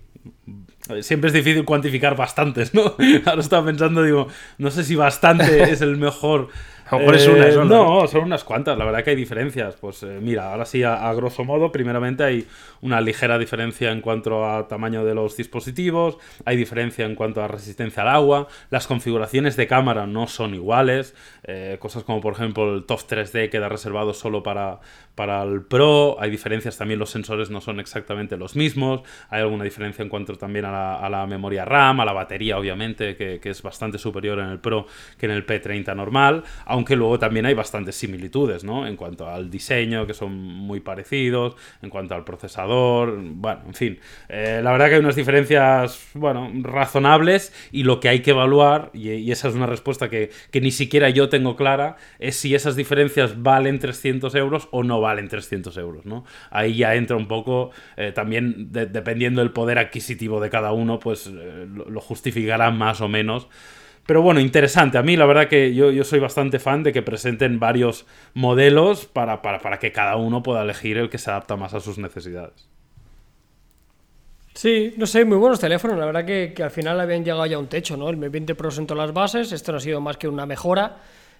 Siempre 1.02 1.28
es 1.28 1.34
difícil 1.34 1.66
cuantificar 1.66 2.16
bastantes, 2.16 2.74
¿no? 2.74 2.96
Ahora 3.26 3.42
estaba 3.42 3.66
pensando, 3.66 4.04
digo, 4.04 4.28
no 4.58 4.72
sé 4.72 4.84
si 4.84 4.96
bastante 4.96 5.64
es 5.64 5.82
el 5.82 5.98
mejor. 5.98 6.50
A 6.90 6.96
lo 6.96 7.00
mejor 7.00 7.16
es 7.16 7.28
una 7.28 7.52
sola, 7.52 7.66
No, 7.66 8.08
son 8.08 8.24
unas 8.24 8.44
cuantas. 8.44 8.78
La 8.78 8.86
verdad 8.86 9.04
que 9.04 9.12
hay 9.12 9.16
diferencias. 9.16 9.76
Pues 9.76 10.04
eh, 10.04 10.20
mira, 10.22 10.52
ahora 10.52 10.66
sí, 10.66 10.84
a, 10.84 11.10
a 11.10 11.14
grosso 11.14 11.44
modo, 11.44 11.72
primeramente 11.72 12.24
hay 12.24 12.48
una 12.82 13.02
ligera 13.02 13.38
diferencia 13.38 13.92
en 13.92 14.02
cuanto 14.02 14.46
a 14.46 14.68
tamaño 14.68 15.04
de 15.06 15.16
los 15.16 15.38
dispositivos, 15.38 16.18
hay 16.46 16.58
diferencia 16.58 17.06
en 17.06 17.16
cuanto 17.16 17.42
a 17.42 17.48
resistencia 17.48 18.04
al 18.04 18.10
agua, 18.10 18.48
las 18.70 18.88
configuraciones 18.88 19.56
de 19.56 19.68
cámara 19.68 20.08
no 20.08 20.28
son 20.28 20.54
iguales, 20.54 21.16
eh, 21.44 21.78
cosas 21.80 22.04
como 22.04 22.22
por 22.22 22.34
ejemplo 22.34 22.74
el 22.74 22.86
TOF 22.86 23.06
3D 23.08 23.50
queda 23.50 23.70
reservado 23.70 24.14
solo 24.14 24.44
para, 24.44 24.80
para 25.16 25.44
el 25.44 25.64
Pro, 25.64 26.18
hay 26.20 26.30
diferencias 26.30 26.78
también, 26.78 27.00
los 27.00 27.10
sensores 27.10 27.50
no 27.50 27.62
son 27.62 27.80
exactamente 27.80 28.38
los 28.38 28.56
mismos, 28.56 29.02
hay 29.30 29.42
alguna 29.42 29.64
diferencia 29.64 30.04
en 30.04 30.10
cuanto 30.10 30.36
también 30.36 30.66
a 30.66 30.72
la, 30.72 30.96
a 30.96 31.10
la 31.10 31.26
memoria 31.26 31.66
RAM, 31.66 32.00
a 32.00 32.06
la 32.06 32.14
batería 32.14 32.58
obviamente, 32.58 33.16
que, 33.16 33.40
que 33.40 33.50
es 33.50 33.62
bastante 33.62 33.98
superior 33.98 34.40
en 34.40 34.50
el 34.50 34.60
Pro 34.60 34.86
que 35.18 35.26
en 35.26 35.32
el 35.32 35.46
P30 35.46 35.96
normal, 35.96 36.44
aunque 36.66 36.77
luego 36.96 37.20
también 37.20 37.46
hay 37.46 37.54
bastantes 37.54 37.96
similitudes, 37.96 38.64
¿no? 38.64 38.88
En 38.88 38.96
cuanto 38.96 39.28
al 39.28 39.50
diseño, 39.50 40.06
que 40.06 40.14
son 40.14 40.34
muy 40.36 40.80
parecidos, 40.80 41.56
en 41.82 41.90
cuanto 41.90 42.16
al 42.16 42.24
procesador, 42.24 43.18
bueno, 43.22 43.62
en 43.68 43.74
fin. 43.74 44.00
Eh, 44.30 44.62
la 44.64 44.72
verdad 44.72 44.88
que 44.88 44.96
hay 44.96 45.00
unas 45.00 45.16
diferencias, 45.16 46.10
bueno, 46.14 46.52
razonables 46.62 47.54
y 47.72 47.84
lo 47.84 48.00
que 48.00 48.10
hay 48.10 48.22
que 48.22 48.32
evaluar, 48.32 48.92
y, 48.94 49.32
esa 49.32 49.48
es 49.50 49.56
una 49.56 49.66
respuesta 49.66 50.10
que, 50.10 50.32
ni 50.54 50.72
siquiera 50.72 51.10
yo 51.10 51.30
tengo 51.30 51.56
clara, 51.56 51.98
es 52.20 52.36
si 52.36 52.56
esas 52.56 52.76
diferencias 52.76 53.42
valen 53.42 53.80
300 53.80 54.34
euros 54.36 54.68
o 54.72 54.84
no 54.84 55.02
valen 55.02 55.28
300 55.28 55.78
euros, 55.78 56.06
¿no? 56.06 56.26
Ahí 56.50 56.76
ya 56.76 56.96
entra 56.96 57.16
un 57.16 57.28
poco, 57.28 57.72
eh, 57.96 58.12
también 58.12 58.72
dependiendo 58.72 59.42
del 59.42 59.52
poder 59.52 59.80
adquisitivo 59.80 60.40
de 60.40 60.50
cada 60.50 60.72
uno, 60.72 61.00
pues 61.00 61.28
eh, 61.28 61.68
lo, 61.68 62.02
justificará 62.02 62.72
más 62.72 63.02
o 63.02 63.08
menos. 63.08 63.48
Pero 64.08 64.22
bueno, 64.22 64.40
interesante. 64.40 64.98
A 64.98 65.04
mí 65.04 65.18
la 65.18 65.26
verdad 65.26 65.50
que 65.50 65.76
yo, 65.76 65.92
yo 65.92 66.06
soy 66.06 66.20
bastante 66.20 66.60
fan 66.60 66.82
de 66.82 66.94
que 66.94 67.02
presenten 67.02 67.60
varios 67.60 68.08
modelos 68.34 69.06
para, 69.06 69.42
para, 69.42 69.78
que 69.80 69.92
cada 69.92 70.16
uno 70.16 70.42
pueda 70.42 70.64
elegir 70.64 70.98
el 70.98 71.10
que 71.10 71.18
se 71.18 71.30
adapta 71.30 71.58
más 71.58 71.74
a 71.74 71.82
sus 71.82 71.98
necesidades. 71.98 72.70
Sí, 74.54 74.94
no 74.98 75.06
sé, 75.06 75.26
muy 75.26 75.38
buenos 75.38 75.60
teléfonos. 75.60 76.00
La 76.00 76.06
verdad 76.06 76.26
que, 76.26 76.54
que, 76.56 76.64
al 76.64 76.72
final 76.72 77.00
habían 77.02 77.26
llegado 77.26 77.46
ya 77.46 77.58
a 77.58 77.60
un 77.60 77.68
techo, 77.68 77.98
¿no? 77.98 78.08
El 78.10 78.16
M 78.16 78.30
20 78.30 78.56
Pro 78.56 78.70
las 78.96 79.14
bases, 79.14 79.52
esto 79.52 79.74
no 79.74 79.78
ha 79.78 79.82
sido 79.82 80.00
más 80.00 80.16
que 80.16 80.30
una 80.30 80.46
mejora. 80.46 80.98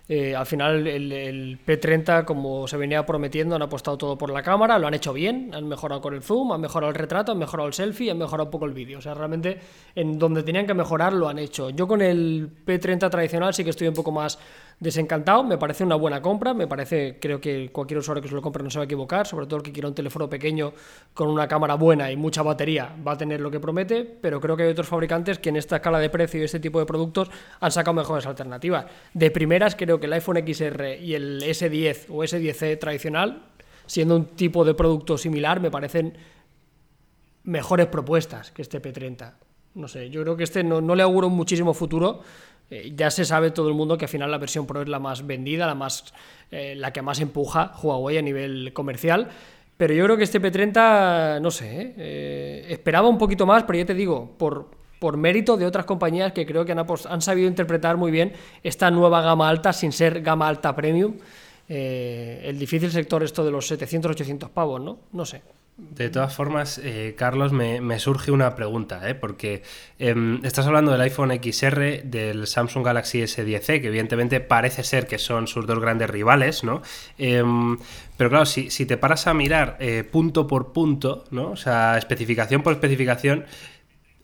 Eh, 0.10 0.36
al 0.36 0.46
final 0.46 0.88
el, 0.88 1.60
P30, 1.66 2.24
como 2.24 2.68
se 2.68 2.78
venía 2.78 3.06
prometiendo, 3.06 3.56
han 3.56 3.62
apostado 3.62 3.98
todo 3.98 4.18
por 4.18 4.32
la 4.32 4.42
cámara, 4.42 4.80
lo 4.80 4.88
han 4.88 4.94
hecho 4.94 5.12
bien, 5.12 5.52
han 5.54 5.68
mejorado 5.68 6.00
con 6.00 6.14
el 6.14 6.24
zoom, 6.24 6.54
han 6.54 6.62
mejorado 6.62 6.90
el 6.90 6.96
retrato, 6.96 7.34
han 7.34 7.38
mejorado 7.38 7.68
el 7.68 7.74
selfie, 7.74 8.12
han 8.12 8.18
mejorado 8.18 8.46
un 8.46 8.52
poco 8.52 8.66
el 8.66 8.74
vídeo. 8.74 9.00
O 9.00 9.02
sea, 9.02 9.14
realmente 9.14 9.60
en 9.96 10.18
donde 10.18 10.44
tenían 10.44 10.66
que 10.66 10.74
mejorar 10.74 11.12
lo 11.12 11.28
han 11.28 11.40
hecho. 11.40 11.70
Yo 11.72 11.88
con 11.88 12.02
el 12.02 12.50
P30 12.66 13.10
tradicional 13.10 13.54
sí 13.54 13.64
que 13.64 13.72
estoy 13.72 13.88
un 13.88 13.94
poco 13.94 14.12
más 14.12 14.40
desencantado, 14.80 15.44
me 15.44 15.58
parece 15.58 15.84
una 15.84 15.96
buena 15.96 16.22
compra, 16.22 16.54
me 16.54 16.68
parece, 16.68 17.18
creo 17.20 17.42
que 17.42 17.70
cualquier 17.72 17.98
usuario 18.00 18.22
que 18.22 18.30
se 18.30 18.36
lo 18.36 18.42
compre 18.44 18.64
no 18.64 18.70
se 18.70 18.78
va 18.78 18.84
a 18.84 18.86
equivocar, 18.86 19.26
sobre 19.26 19.48
todo 19.48 19.58
el 19.58 19.64
que 19.64 19.72
quiera 19.72 19.88
un 19.88 19.96
teléfono 19.96 20.30
pequeño 20.30 20.74
con 21.16 21.30
una 21.30 21.48
cámara 21.48 21.74
buena 21.74 22.12
y 22.12 22.16
mucha 22.16 22.44
batería 22.44 22.96
va 23.06 23.14
a 23.14 23.18
tener 23.18 23.42
lo 23.42 23.50
que 23.50 23.60
promete, 23.60 24.04
pero 24.04 24.40
creo 24.40 24.56
que 24.56 24.64
hay 24.64 24.70
otros 24.70 24.88
fabricantes 24.88 25.40
que 25.40 25.50
en 25.50 25.56
esta 25.56 25.78
escala 25.78 25.98
de 26.00 26.10
precio 26.12 26.40
y 26.40 26.44
este 26.44 26.60
tipo 26.60 26.80
de 26.80 26.86
productos 26.86 27.30
han 27.60 27.72
sacado 27.72 27.96
mejores 27.96 28.28
alternativas. 28.28 28.86
De 29.14 29.32
primeras 29.32 29.76
creo 29.76 29.97
que 30.00 30.06
el 30.06 30.14
iPhone 30.14 30.38
XR 30.38 30.98
y 31.02 31.16
el 31.16 31.42
S10 31.42 32.06
o 32.10 32.24
S10C 32.24 32.80
tradicional, 32.80 33.44
siendo 33.86 34.16
un 34.16 34.26
tipo 34.26 34.66
de 34.66 34.74
producto 34.74 35.18
similar, 35.18 35.60
me 35.60 35.72
parecen 35.72 36.18
mejores 37.44 37.88
propuestas 37.88 38.52
que 38.52 38.62
este 38.62 38.82
P30. 38.82 39.34
No 39.76 39.88
sé, 39.88 40.10
yo 40.10 40.24
creo 40.24 40.36
que 40.36 40.44
este 40.44 40.64
no, 40.64 40.82
no 40.82 40.96
le 40.96 41.04
auguro 41.04 41.30
muchísimo 41.30 41.74
futuro, 41.74 42.22
eh, 42.70 42.94
ya 42.96 43.10
se 43.10 43.24
sabe 43.24 43.52
todo 43.52 43.70
el 43.70 43.76
mundo 43.76 43.98
que 43.98 44.06
al 44.06 44.10
final 44.10 44.30
la 44.30 44.38
versión 44.38 44.66
Pro 44.66 44.82
es 44.82 44.90
la 44.90 45.00
más 45.00 45.26
vendida, 45.26 45.66
la, 45.66 45.76
más, 45.76 46.14
eh, 46.52 46.76
la 46.76 46.92
que 46.92 47.02
más 47.02 47.20
empuja 47.20 47.74
Huawei 47.82 48.18
a 48.18 48.22
nivel 48.22 48.74
comercial. 48.74 49.30
Pero 49.78 49.94
yo 49.94 50.04
creo 50.06 50.18
que 50.18 50.24
este 50.24 50.42
P30, 50.42 51.40
no 51.40 51.52
sé, 51.52 51.94
eh, 51.98 52.66
esperaba 52.70 53.08
un 53.08 53.18
poquito 53.18 53.46
más, 53.46 53.64
pero 53.64 53.78
ya 53.78 53.86
te 53.86 53.94
digo, 53.94 54.36
por, 54.38 54.72
por 55.00 55.18
mérito 55.18 55.58
de 55.58 55.66
otras 55.66 55.86
compañías 55.86 56.34
que 56.34 56.46
creo 56.46 56.66
que 56.66 56.74
han, 56.74 57.22
sabido 57.22 57.48
interpretar 57.48 57.98
muy 57.98 58.12
bien 58.12 58.34
esta 58.64 58.92
nueva 58.92 59.22
gama 59.22 59.50
alta 59.50 59.74
sin 59.74 59.92
ser 59.92 60.22
gama 60.22 60.48
alta 60.48 60.76
premium. 60.76 61.16
el 61.68 62.58
difícil 62.58 62.92
sector 62.92 63.24
esto 63.24 63.44
de 63.44 63.52
los 63.52 63.70
700-800 63.72 64.50
pavos, 64.50 64.82
¿no? 64.82 65.00
No 65.12 65.26
sé. 65.26 65.42
De 65.78 66.10
todas 66.10 66.34
formas, 66.34 66.82
eh, 66.84 67.14
Carlos, 67.16 67.52
me, 67.52 68.00
surge 68.00 68.32
una 68.32 68.56
pregunta, 68.56 69.08
¿eh? 69.08 69.14
porque 69.14 69.62
em, 70.00 70.44
estás 70.44 70.66
hablando 70.66 70.92
del 70.92 71.02
iPhone 71.02 71.32
XR, 71.32 72.02
del 72.04 72.48
Samsung 72.48 72.84
Galaxy 72.84 73.22
S10e, 73.22 73.80
que 73.80 73.88
evidentemente 73.88 74.40
parece 74.40 74.84
ser 74.84 75.06
que 75.06 75.20
son 75.20 75.46
sus 75.46 75.68
dos 75.68 75.80
grandes 75.80 76.10
rivales, 76.10 76.64
¿no? 76.64 76.82
Em, 77.20 77.78
pero 78.18 78.32
claro, 78.32 78.48
si, 78.48 78.72
si, 78.72 78.88
te 78.88 78.98
paras 78.98 79.28
a 79.28 79.36
mirar 79.36 79.78
eh, 79.80 80.04
punto 80.04 80.48
por 80.48 80.74
punto, 80.74 81.26
¿no? 81.30 81.52
O 81.52 81.56
sea, 81.56 82.00
especificación 82.00 82.64
por 82.64 82.74
especificación, 82.74 83.46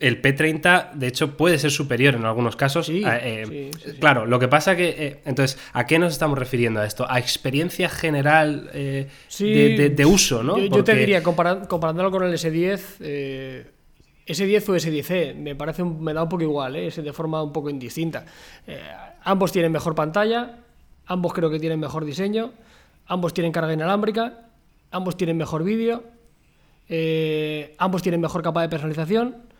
el 0.00 0.20
P30, 0.20 0.92
de 0.94 1.06
hecho, 1.06 1.36
puede 1.36 1.58
ser 1.58 1.70
superior 1.70 2.14
en 2.14 2.24
algunos 2.24 2.56
casos. 2.56 2.90
Eh, 2.90 3.70
claro, 4.00 4.26
lo 4.26 4.38
que 4.40 4.48
pasa 4.48 4.74
que. 4.74 4.88
Eh, 4.88 5.20
entonces, 5.24 5.58
¿a 5.72 5.86
qué 5.86 5.98
nos 5.98 6.12
estamos 6.12 6.38
refiriendo 6.38 6.80
a 6.80 6.86
esto? 6.86 7.06
A 7.08 7.18
experiencia 7.18 7.88
general 7.88 8.70
eh, 8.74 9.08
de, 9.38 10.06
uso, 10.06 10.42
¿no? 10.42 10.58
Yo, 10.58 10.82
te 10.82 10.94
diría, 10.94 11.22
comparándolo 11.22 12.10
con 12.10 12.24
el 12.24 12.32
S10. 12.34 13.66
S10 14.26 14.68
o 14.70 14.74
S10e, 14.74 15.34
me 15.34 15.54
parece 15.54 15.84
me 15.84 16.14
da 16.14 16.22
un 16.22 16.30
poco 16.30 16.42
igual, 16.42 16.76
es 16.76 16.96
de 16.96 17.12
forma 17.12 17.42
un 17.42 17.52
poco 17.52 17.68
indistinta. 17.68 18.24
ambos 19.22 19.52
tienen 19.52 19.70
mejor 19.70 19.94
pantalla, 19.94 20.60
ambos 21.04 21.34
creo 21.34 21.50
que 21.50 21.60
tienen 21.60 21.78
mejor 21.78 22.06
diseño, 22.06 22.52
ambos 23.06 23.34
tienen 23.34 23.52
carga 23.52 23.74
inalámbrica, 23.74 24.48
ambos 24.90 25.18
tienen 25.18 25.36
mejor 25.36 25.62
vídeo, 25.62 26.04
ambos 27.76 28.00
tienen 28.00 28.22
mejor 28.22 28.42
capa 28.42 28.62
de 28.62 28.70
personalización 28.70 29.53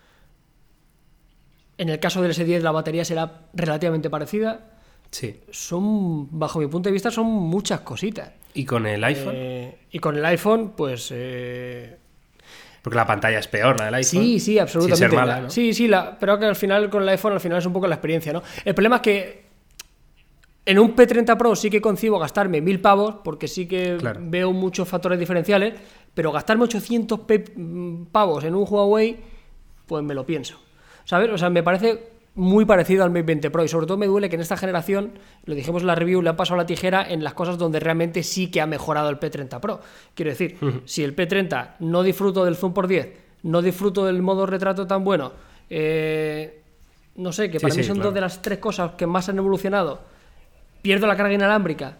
en 1.79 1.89
el 1.89 1.99
caso 1.99 2.23
del 2.23 2.33
S10 2.33 2.61
la 2.61 2.71
batería 2.71 3.05
será 3.05 3.43
relativamente 3.53 4.11
parecida. 4.11 4.71
Sí. 5.11 5.41
Son, 5.51 6.39
bajo 6.39 6.59
mi 6.59 6.67
punto 6.67 6.89
de 6.89 6.93
vista, 6.93 7.11
son 7.11 7.27
muchas 7.27 7.81
cositas. 7.81 8.31
¿Y 8.55 8.65
con 8.65 8.87
el 8.87 9.03
iPhone? 9.03 9.35
Eh, 9.37 9.79
y 9.91 9.99
con 9.99 10.17
el 10.17 10.25
iPhone, 10.25 10.73
pues... 10.77 11.11
Eh, 11.13 11.97
Porque 12.83 12.97
la 12.97 13.07
pantalla 13.07 13.39
es 13.39 13.49
peor, 13.49 13.79
la 13.79 13.87
del 13.87 13.95
iPhone. 13.95 14.23
Sí, 14.23 14.41
sí, 14.41 14.59
absolutamente. 14.59 15.51
Sí, 15.51 15.73
sí, 15.73 15.89
la, 15.89 16.19
pero 16.19 16.39
que 16.39 16.47
al 16.47 16.57
final 16.57 16.91
con 16.91 17.03
el 17.03 17.09
iPhone 17.11 17.33
al 17.33 17.41
final 17.41 17.59
es 17.59 17.67
un 17.67 17.73
poco 17.73 17.87
la 17.87 17.97
experiencia, 17.97 18.33
¿no? 18.33 18.43
El 18.65 18.75
problema 18.75 18.97
es 18.97 19.03
que 19.03 19.45
en 20.67 20.79
un 20.79 20.97
P30 20.97 21.37
Pro 21.37 21.55
sí 21.57 21.69
que 21.69 21.81
concibo 21.81 22.19
gastarme 22.19 22.61
mil 22.61 22.81
pavos, 22.81 23.17
porque 23.23 23.49
sí 23.49 23.67
que 23.67 23.99
veo 24.21 24.53
muchos 24.53 24.89
factores 24.89 25.19
diferenciales, 25.19 25.75
pero 26.15 26.33
gastarme 26.33 26.65
800 26.65 27.21
pavos 28.11 28.45
en 28.45 28.55
un 28.55 28.67
Huawei, 28.69 29.19
pues 29.87 30.03
me 30.03 30.15
lo 30.15 30.25
pienso. 30.25 30.59
¿Sabes? 31.05 31.31
O 31.31 31.38
sea, 31.38 31.51
me 31.51 31.62
parece 31.62 32.14
muy 32.35 32.64
parecido 32.64 33.05
al 33.05 33.11
Mate 33.11 33.23
20 33.23 33.51
Pro 33.51 33.64
y 33.64 33.69
sobre 33.69 33.87
todo 33.87 33.97
me 33.97 34.07
duele 34.07 34.29
que 34.29 34.35
en 34.35 34.43
esta 34.43 34.57
generación, 34.57 35.12
lo 35.45 35.55
dijimos 35.55 35.83
en 35.83 35.87
la 35.87 35.95
review, 35.95 36.21
le 36.21 36.31
ha 36.31 36.37
pasado 36.37 36.57
la 36.57 36.67
tijera 36.67 37.07
en 37.09 37.23
las 37.23 37.35
cosas 37.35 37.59
donde 37.59 37.79
realmente 37.79 38.23
sí 38.23 38.51
que 38.51 38.61
ha 38.61 38.67
mejorado 38.67 39.09
el 39.09 39.21
P30 39.21 39.61
Pro. 39.61 39.81
Quiero 40.14 40.31
decir, 40.31 40.59
si 40.85 41.05
el 41.05 41.14
P30 41.14 41.77
no 41.81 42.03
disfruto 42.03 42.45
del 42.45 42.57
zoom 42.57 42.73
por 42.73 42.88
10, 42.88 43.09
no 43.45 43.62
disfruto 43.62 44.05
del 44.07 44.21
modo 44.21 44.47
retrato 44.47 44.87
tan 44.87 45.05
bueno, 45.05 45.33
eh, 45.71 46.61
no 47.17 47.33
sé, 47.33 47.51
que 47.51 47.61
para 47.61 47.75
mí 47.75 47.85
son 47.85 48.01
dos 48.01 48.12
de 48.12 48.21
las 48.21 48.43
tres 48.43 48.59
cosas 48.59 48.93
que 48.93 49.07
más 49.07 49.29
han 49.29 49.38
evolucionado, 49.38 50.03
pierdo 50.83 51.07
la 51.07 51.17
carga 51.17 51.35
inalámbrica, 51.35 51.99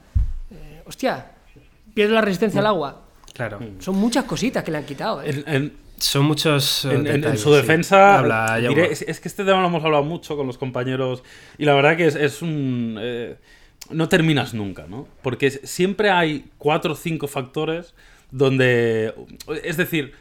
eh, 0.51 0.83
hostia, 0.85 1.31
pierdo 1.95 2.14
la 2.14 2.21
resistencia 2.23 2.61
al 2.61 2.67
agua. 2.67 3.03
Claro. 3.33 3.59
Son 3.79 3.97
muchas 3.97 4.25
cositas 4.25 4.64
que 4.64 4.71
le 4.71 4.79
han 4.79 4.85
quitado. 4.85 5.23
¿eh? 5.23 5.73
Son 6.05 6.27
muchos. 6.27 6.85
Eh, 6.85 6.93
en, 6.93 7.38
su 7.38 7.53
defensa, 7.53 8.23
es, 8.90 9.21
que 9.21 9.29
este 9.29 9.45
tema 9.45 9.61
lo 9.61 9.69
hemos 9.69 9.83
hablado 9.85 10.05
mucho 10.05 10.37
con 10.37 10.47
los 10.47 10.59
compañeros 10.59 11.23
y 11.57 11.64
la 11.64 11.75
verdad 11.75 11.97
que 11.97 12.07
es, 12.07 12.43
un. 12.43 12.99
Eh, 13.01 13.37
no 13.90 14.09
terminas 14.09 14.53
nunca, 14.53 14.87
¿no? 14.87 15.09
Porque 15.23 15.51
siempre 15.51 16.11
hay 16.11 16.51
cuatro 16.59 16.93
o 16.93 16.97
cinco 16.97 17.27
factores 17.27 17.95
donde. 18.31 19.14
Es 19.62 19.79
decir, 19.79 20.12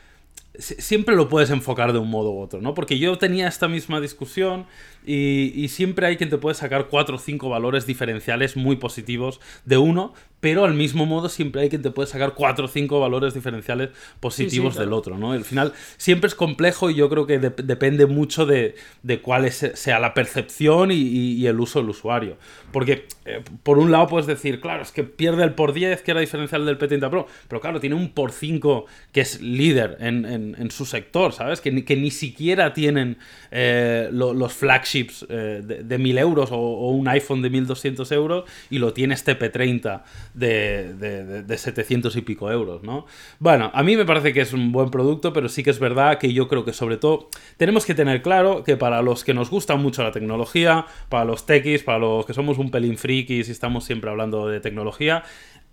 siempre 0.58 1.15
lo 1.15 1.28
puedes 1.28 1.50
enfocar 1.50 1.91
de 1.91 2.00
un 2.00 2.10
modo 2.10 2.32
u 2.32 2.39
otro, 2.39 2.62
¿no? 2.62 2.74
Porque 2.74 2.98
yo 2.98 3.17
tenía 3.17 3.50
esta 3.50 3.67
misma 3.67 4.00
discusión 4.00 4.65
y, 5.06 5.54
y, 5.56 5.68
siempre 5.70 6.08
hay 6.08 6.18
quien 6.18 6.30
te 6.30 6.38
puede 6.38 6.56
sacar 6.56 6.88
cuatro 6.88 7.16
o 7.16 7.20
cinco 7.20 7.50
valores 7.50 7.86
diferenciales 7.86 8.56
muy 8.56 8.76
positivos 8.76 9.39
de 9.66 9.78
uno, 9.78 10.13
pero 10.44 10.66
al 10.66 10.74
mismo 10.74 11.06
modo 11.06 11.30
siempre 11.30 11.62
hay 11.62 11.70
quien 11.70 11.82
te 11.82 11.89
puede 11.89 12.10
sacar 12.10 12.34
cuatro 12.34 12.66
o 12.66 12.68
cinco 12.68 13.00
valores 13.00 13.34
diferenciales 13.34 13.92
positivos 14.20 14.76
del 14.76 14.92
otro, 14.92 15.18
¿no? 15.18 15.32
Al 15.32 15.46
final 15.46 15.72
siempre 15.96 16.28
es 16.28 16.36
complejo 16.36 16.89
y 16.89 16.96
yo 16.96 17.10
creo 17.10 17.26
que 17.26 17.39
depende 17.39 18.08
mucho 18.08 18.46
de, 18.46 18.76
de, 19.04 19.22
cuál 19.22 19.50
sea 19.52 20.00
la 20.00 20.13
percepción 20.13 20.92
y, 20.92 21.48
el 21.48 21.58
uso 21.62 21.80
del 21.80 21.92
usuario. 21.92 22.36
Porque 22.74 23.08
eh, 23.24 23.42
por 23.63 23.78
un 23.78 23.89
lado 23.92 24.08
puedes 24.08 24.28
decir, 24.28 24.60
claro, 24.60 24.84
es 24.84 24.92
que 24.92 25.06
pierde 25.06 25.46
el 25.46 25.54
por 25.54 25.72
10, 25.72 26.02
que 26.02 26.12
era 26.12 26.20
diferencial 26.20 26.66
del 26.66 26.78
P30 26.78 27.10
Pro, 27.10 27.28
pero 27.48 27.62
claro, 27.62 27.80
tiene 27.80 27.96
un 27.96 28.10
por 28.10 28.34
5 28.34 28.86
que 29.13 29.22
es 29.22 29.42
líder 29.42 29.96
en, 30.02 30.26
en, 30.26 30.72
su 30.72 30.86
sector, 30.86 31.32
¿sabes? 31.32 31.62
Que, 31.62 31.86
que, 31.86 31.96
ni 31.96 32.12
siquiera 32.12 32.74
tienen 32.74 33.18
eh, 33.52 34.10
los 34.12 34.52
flagships 34.52 34.92
eh, 34.95 35.62
de, 35.63 35.84
de 35.84 35.97
1000 35.97 36.17
euros 36.17 36.49
o, 36.51 36.89
un 36.89 37.08
iPhone 37.08 37.41
de 37.41 37.49
1200 37.49 38.12
euros 38.12 38.43
y 38.69 38.79
lo 38.79 38.93
tiene 38.93 39.13
este 39.13 39.38
P30 39.38 40.03
de, 40.34 41.43
de, 41.43 41.58
700 41.58 42.15
y 42.15 42.21
pico 42.21 42.51
euros, 42.51 42.84
¿no? 42.84 43.06
Bueno, 43.39 43.71
a 43.73 43.84
mí 43.84 43.95
me 43.95 44.06
parece 44.06 44.34
que 44.34 44.41
es 44.41 44.53
un 44.53 44.71
buen 44.71 44.89
producto, 44.89 45.34
pero 45.34 45.49
sí 45.49 45.63
que 45.63 45.69
es 45.69 45.79
verdad 45.79 46.17
que 46.17 46.34
yo 46.34 46.47
creo 46.47 46.65
que 46.65 46.73
sobre 46.73 46.97
todo 46.97 47.29
tenemos 47.58 47.86
que 47.86 47.95
tener 47.95 48.21
claro 48.21 48.63
que 48.63 48.77
para 48.77 49.01
los 49.01 49.23
que 49.23 49.34
nos 49.34 49.49
gusta 49.49 49.75
mucho 49.75 50.03
la 50.03 50.12
tecnología, 50.12 50.86
para 51.10 51.25
los 51.25 51.45
techies, 51.45 51.84
para 51.84 51.99
los 51.99 52.25
que 52.25 52.34
somos 52.34 52.58
un 52.58 52.71
pelín 52.71 52.97
frikis 52.97 53.47
y 53.49 53.51
estamos 53.51 53.84
siempre 53.86 54.10
hablando 54.10 54.47
de 54.47 54.60
tecnología, 54.60 55.23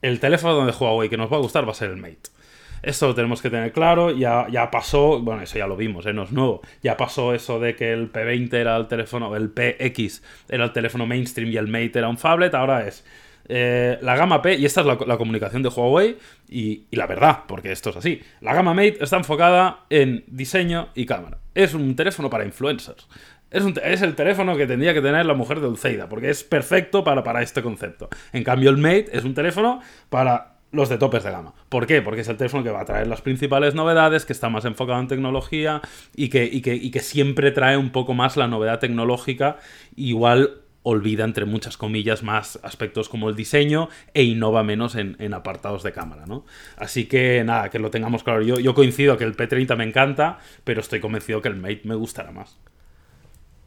el 0.02 0.20
teléfono 0.20 0.64
de 0.64 0.72
Huawei 0.72 1.08
que 1.08 1.16
nos 1.16 1.30
va 1.30 1.36
a 1.36 1.40
gustar 1.40 1.66
va 1.66 1.72
a 1.72 1.74
ser 1.74 1.90
el 1.90 1.96
Mate. 1.96 2.39
Esto 2.82 3.08
lo 3.08 3.14
tenemos 3.14 3.42
que 3.42 3.50
tener 3.50 3.72
claro, 3.72 4.10
ya, 4.10 4.46
ya 4.50 4.70
pasó, 4.70 5.20
bueno, 5.20 5.42
eso 5.42 5.58
ya 5.58 5.66
lo 5.66 5.76
vimos, 5.76 6.06
¿eh? 6.06 6.12
no 6.12 6.22
es 6.22 6.32
nuevo, 6.32 6.62
ya 6.82 6.96
pasó 6.96 7.34
eso 7.34 7.60
de 7.60 7.76
que 7.76 7.92
el 7.92 8.10
P20 8.10 8.54
era 8.54 8.76
el 8.76 8.88
teléfono, 8.88 9.36
el 9.36 9.50
PX 9.50 10.22
era 10.48 10.64
el 10.64 10.72
teléfono 10.72 11.06
mainstream 11.06 11.50
y 11.50 11.56
el 11.56 11.68
Mate 11.68 11.98
era 11.98 12.08
un 12.08 12.16
phablet, 12.16 12.54
ahora 12.54 12.86
es 12.86 13.04
eh, 13.52 13.98
la 14.00 14.16
gama 14.16 14.40
P, 14.42 14.54
y 14.54 14.64
esta 14.64 14.80
es 14.80 14.86
la, 14.86 15.18
comunicación 15.18 15.62
de 15.62 15.68
Huawei, 15.68 16.16
y, 16.48 16.86
la 16.92 17.06
verdad, 17.06 17.40
porque 17.48 17.72
esto 17.72 17.90
es 17.90 17.96
así, 17.96 18.22
la 18.40 18.54
gama 18.54 18.74
Mate 18.74 18.98
está 19.00 19.16
enfocada 19.16 19.86
en 19.90 20.24
diseño 20.28 20.88
y 20.94 21.04
cámara. 21.04 21.38
Es 21.54 21.74
un 21.74 21.96
teléfono 21.96 22.30
para 22.30 22.44
influencers. 22.44 23.08
Es, 23.50 23.64
es 23.82 24.02
el 24.02 24.14
teléfono 24.14 24.56
que 24.56 24.68
tendría 24.68 24.94
que 24.94 25.02
tener 25.02 25.26
la 25.26 25.34
mujer 25.34 25.58
de 25.58 25.66
Dulceida, 25.66 26.08
porque 26.08 26.30
es 26.30 26.44
perfecto 26.44 27.02
para, 27.02 27.24
para 27.24 27.42
este 27.42 27.60
concepto. 27.60 28.08
En 28.32 28.44
cambio, 28.44 28.70
el 28.70 28.76
Mate 28.76 29.06
es 29.12 29.24
un 29.24 29.34
teléfono 29.34 29.80
para 30.08 30.59
los 30.72 30.88
de 30.88 30.98
topes 30.98 31.24
de 31.24 31.30
gama. 31.30 31.54
¿Por 31.68 31.86
qué? 31.86 32.02
Porque 32.02 32.20
es 32.20 32.28
el 32.28 32.36
teléfono 32.36 32.62
que 32.62 32.70
va 32.70 32.80
a 32.80 32.84
traer 32.84 33.06
las 33.06 33.22
principales 33.22 33.74
novedades, 33.74 34.24
que 34.24 34.32
está 34.32 34.48
más 34.48 34.64
enfocado 34.64 35.00
en 35.00 35.08
tecnología 35.08 35.80
y 36.14 36.28
que, 36.28 36.44
y 36.44 36.62
que, 36.62 36.74
y 36.74 36.90
que 36.90 37.00
siempre 37.00 37.50
trae 37.50 37.76
un 37.76 37.90
poco 37.90 38.14
más 38.14 38.36
la 38.36 38.48
novedad 38.48 38.78
tecnológica. 38.78 39.58
Igual 39.96 40.60
olvida, 40.82 41.24
entre 41.24 41.44
muchas 41.44 41.76
comillas, 41.76 42.22
más 42.22 42.58
aspectos 42.62 43.08
como 43.08 43.28
el 43.28 43.36
diseño 43.36 43.88
e 44.14 44.22
innova 44.22 44.62
menos 44.62 44.94
en, 44.94 45.34
apartados 45.34 45.82
de 45.82 45.92
cámara, 45.92 46.24
¿no? 46.26 46.44
Así 46.76 47.06
que 47.06 47.44
nada, 47.44 47.68
que 47.68 47.78
lo 47.78 47.90
tengamos 47.90 48.22
claro. 48.22 48.42
Yo, 48.42 48.58
yo 48.58 48.74
coincido 48.74 49.18
que 49.18 49.24
el 49.24 49.36
P30 49.36 49.76
me 49.76 49.84
encanta, 49.84 50.38
pero 50.64 50.80
estoy 50.80 51.00
convencido 51.00 51.42
que 51.42 51.48
el 51.48 51.56
Mate 51.56 51.82
me 51.84 51.94
gustará 51.94 52.32
más. 52.32 52.58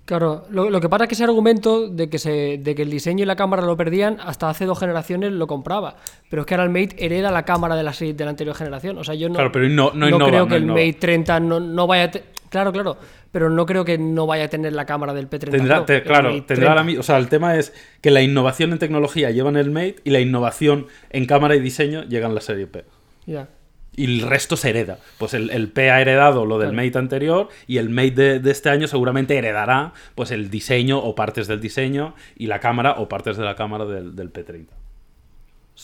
Claro, 0.06 0.44
lo, 0.50 0.70
lo 0.70 0.82
que 0.82 0.90
pasa 0.90 1.06
es 1.06 1.08
que 1.08 1.16
ese 1.16 1.24
argumento 1.24 1.88
de 1.88 2.10
que, 2.10 2.20
se, 2.20 2.58
de 2.58 2.76
que 2.76 2.82
el 2.82 2.90
diseño 2.90 3.24
y 3.24 3.26
la 3.26 3.38
cámara 3.38 3.62
lo 3.64 3.78
perdían, 3.78 4.18
hasta 4.22 4.50
hace 4.50 4.66
dos 4.66 4.78
generaciones 4.78 5.32
lo 5.32 5.48
compraba. 5.48 5.96
Pero 6.30 6.42
es 6.42 6.46
que 6.46 6.56
ahora 6.56 6.66
el 6.66 6.72
Mate 6.72 6.98
hereda 7.06 7.32
la 7.32 7.44
cámara 7.46 7.76
de 7.78 7.84
la, 7.84 7.94
serie- 7.94 8.14
de 8.14 8.24
la 8.26 8.32
anterior 8.32 8.54
generación. 8.56 8.98
O 8.98 9.04
sea, 9.06 9.16
yo 9.16 9.30
no, 9.30 9.36
Claro, 9.36 9.52
pero 9.54 9.70
no- 9.70 9.92
no 9.94 10.08
innova, 10.10 10.28
creo 10.30 10.48
que 10.48 10.56
el 10.56 10.64
innova. 10.64 10.80
Mate 10.80 10.94
30 11.00 11.40
no, 11.40 11.60
no 11.62 11.88
vaya 11.88 12.04
a... 12.04 12.12
te- 12.12 12.24
Claro, 12.50 12.72
claro, 12.72 12.98
pero 13.32 13.50
no 13.50 13.66
creo 13.66 13.84
que 13.84 13.98
no 13.98 14.28
vaya 14.28 14.44
a 14.44 14.48
tener 14.48 14.74
la 14.74 14.86
cámara 14.86 15.12
del 15.14 15.28
P30 15.28 15.50
Tendrá, 15.50 15.86
te- 15.86 16.04
claro, 16.04 16.30
tendrá 16.44 16.76
30. 16.76 16.94
la 16.94 17.00
O 17.00 17.04
sea, 17.04 17.18
el 17.18 17.28
tema 17.30 17.56
es 17.58 17.74
que 18.02 18.12
la 18.12 18.22
innovación 18.22 18.74
en 18.74 18.80
tecnología 18.80 19.32
lleva 19.32 19.50
en 19.50 19.58
el 19.58 19.72
Mate 19.72 19.96
y 20.04 20.12
la 20.12 20.20
innovación 20.20 20.86
en 21.10 21.26
cámara 21.26 21.56
y 21.56 21.62
diseño 21.62 22.04
llega 22.04 22.28
en 22.28 22.36
la 22.36 22.42
serie 22.42 22.68
P. 22.68 22.84
Ya. 23.26 23.48
Y 23.96 24.06
el 24.06 24.22
resto 24.28 24.58
se 24.58 24.70
hereda. 24.72 24.98
Pues 25.20 25.34
el, 25.36 25.50
el 25.52 25.70
P 25.72 25.92
ha 25.92 26.02
heredado 26.02 26.46
lo 26.46 26.58
del 26.58 26.72
Claro. 26.72 26.86
Mate 26.88 26.98
anterior 26.98 27.50
y 27.68 27.78
el 27.78 27.90
Mate 27.90 28.12
de, 28.12 28.40
de 28.40 28.52
este 28.52 28.70
año 28.70 28.88
seguramente 28.88 29.38
heredará 29.38 29.94
pues 30.16 30.32
el 30.32 30.50
diseño 30.50 30.98
o 31.00 31.14
partes 31.16 31.48
del 31.48 31.62
diseño 31.62 32.16
y 32.36 32.48
la 32.48 32.60
cámara 32.60 32.94
o 32.98 33.08
partes 33.08 33.38
de 33.38 33.44
la 33.44 33.56
cámara 33.56 33.86
del, 33.86 34.16
del 34.16 34.34
P30. 34.34 34.66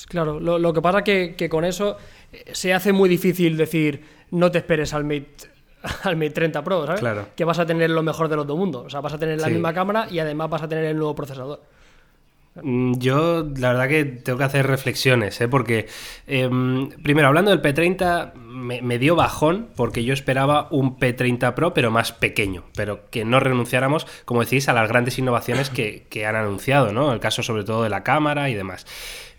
Claro, 0.07 0.39
lo, 0.39 0.59
lo 0.59 0.73
que 0.73 0.81
pasa 0.81 1.03
que, 1.03 1.35
que 1.35 1.49
con 1.49 1.65
eso 1.65 1.97
eh, 2.31 2.45
se 2.53 2.73
hace 2.73 2.93
muy 2.93 3.09
difícil 3.09 3.57
decir 3.57 4.01
no 4.31 4.51
te 4.51 4.59
esperes 4.59 4.93
al 4.93 5.03
Mate, 5.03 5.27
al 6.03 6.15
Mate 6.15 6.29
30 6.31 6.63
Pro, 6.63 6.85
¿sabes? 6.85 6.99
Claro. 7.01 7.27
Que 7.35 7.43
vas 7.43 7.57
a 7.59 7.65
tener 7.65 7.89
lo 7.89 8.03
mejor 8.03 8.27
de 8.29 8.35
los 8.35 8.45
dos 8.45 8.57
mundos. 8.57 8.85
O 8.85 8.89
sea, 8.89 9.01
vas 9.01 9.13
a 9.13 9.17
tener 9.17 9.39
la 9.39 9.47
Sí. 9.47 9.53
misma 9.53 9.73
cámara 9.73 10.07
y 10.09 10.19
además 10.19 10.49
vas 10.49 10.61
a 10.61 10.67
tener 10.67 10.85
el 10.85 10.97
nuevo 10.97 11.15
procesador. 11.15 11.61
Mm, 12.63 12.93
Yo, 12.99 13.47
la 13.57 13.69
verdad 13.69 13.87
que 13.87 14.05
tengo 14.05 14.37
que 14.37 14.43
hacer 14.45 14.67
reflexiones, 14.67 15.39
¿eh? 15.41 15.47
porque, 15.47 15.87
em, 16.27 16.89
primero, 17.03 17.27
hablando 17.27 17.51
del 17.51 17.61
P30, 17.61 18.33
me, 18.35 18.99
dio 18.99 19.15
bajón 19.15 19.69
porque 19.75 20.03
yo 20.03 20.13
esperaba 20.13 20.67
un 20.71 20.97
P30 20.99 21.53
Pro, 21.53 21.73
pero 21.73 21.91
más 21.91 22.11
pequeño, 22.11 22.63
pero 22.75 23.09
que 23.09 23.25
no 23.25 23.39
renunciáramos, 23.39 24.05
como 24.25 24.43
decís, 24.43 24.67
a 24.69 24.73
las 24.73 24.89
grandes 24.89 25.17
innovaciones 25.17 25.69
que, 25.69 26.07
que 26.09 26.25
han 26.25 26.35
anunciado, 26.35 26.91
¿no? 26.91 27.13
El 27.13 27.19
caso 27.19 27.43
sobre 27.43 27.63
todo 27.63 27.83
de 27.83 27.89
la 27.89 28.03
cámara 28.03 28.49
y 28.49 28.55
demás. 28.55 28.85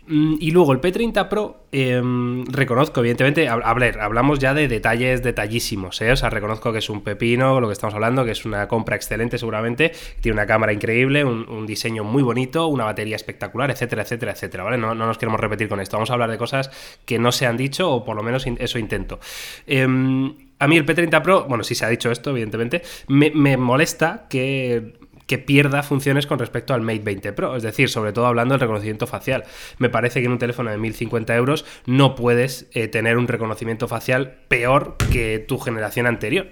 Mm, 0.06 0.36
Y 0.40 0.50
luego 0.50 0.72
el 0.72 0.80
P30 0.80 1.28
Pro, 1.28 1.66
em, 1.72 2.44
reconozco, 2.46 3.00
evidentemente, 3.00 3.48
a, 3.48 3.54
a 3.54 3.74
ver, 3.74 4.00
hablamos 4.00 4.38
ya 4.38 4.54
de 4.54 4.66
detalles 4.66 5.22
detallísimos, 5.22 6.00
¿eh? 6.00 6.12
O 6.12 6.16
sea, 6.16 6.30
reconozco 6.30 6.72
que 6.72 6.78
es 6.78 6.90
un 6.90 7.02
pepino, 7.02 7.60
lo 7.60 7.68
que 7.68 7.74
estamos 7.74 7.94
hablando, 7.94 8.24
que 8.24 8.32
es 8.32 8.44
una 8.44 8.66
compra 8.66 8.96
excelente 8.96 9.38
seguramente, 9.38 9.92
tiene 10.20 10.34
una 10.34 10.46
cámara 10.46 10.72
increíble, 10.72 11.24
un, 11.24 11.66
diseño 11.66 12.02
muy 12.04 12.22
bonito, 12.22 12.66
una 12.66 12.84
batería 12.84 13.16
espectacular, 13.16 13.70
etcétera, 13.70 14.02
etcétera, 14.02 14.32
etcétera, 14.32 14.64
¿vale? 14.64 14.78
No, 14.78 14.94
no 14.94 15.06
nos 15.06 15.18
queremos 15.18 15.38
repetir 15.40 15.68
con 15.68 15.80
esto, 15.80 15.96
vamos 15.96 16.10
a 16.10 16.14
hablar 16.14 16.30
de 16.30 16.38
cosas 16.38 16.70
que 17.04 17.18
no 17.18 17.30
se 17.32 17.46
han 17.46 17.56
dicho, 17.56 17.90
o 17.92 18.04
por 18.04 18.16
lo 18.16 18.22
menos 18.22 18.46
eso 18.46 18.78
intento. 18.78 19.20
Em, 19.66 20.34
a 20.58 20.66
mí 20.66 20.76
el 20.76 20.86
P30 20.86 21.22
Pro, 21.22 21.44
bueno, 21.44 21.62
sí 21.62 21.74
se 21.74 21.84
ha 21.84 21.88
dicho 21.88 22.10
esto, 22.10 22.30
evidentemente, 22.30 22.82
me, 23.08 23.30
me 23.30 23.56
molesta 23.56 24.26
que 24.28 24.94
que 25.30 25.38
pierda 25.38 25.84
funciones 25.84 26.26
con 26.26 26.40
respecto 26.40 26.74
al 26.74 26.80
Mate 26.80 27.02
20 27.04 27.32
Pro. 27.34 27.54
Es 27.54 27.62
decir, 27.62 27.88
sobre 27.88 28.12
todo 28.12 28.26
hablando 28.26 28.54
del 28.54 28.62
reconocimiento 28.62 29.06
facial. 29.06 29.44
Me 29.78 29.88
parece 29.88 30.18
que 30.18 30.26
en 30.26 30.32
un 30.32 30.40
teléfono 30.40 30.72
de 30.72 30.76
1050 30.76 31.36
euros 31.36 31.64
no 31.86 32.16
puedes 32.16 32.66
eh, 32.72 32.88
tener 32.88 33.16
un 33.16 33.28
reconocimiento 33.28 33.86
facial 33.86 34.38
peor 34.48 34.96
que 35.12 35.38
tu 35.38 35.58
generación 35.58 36.08
anterior. 36.08 36.48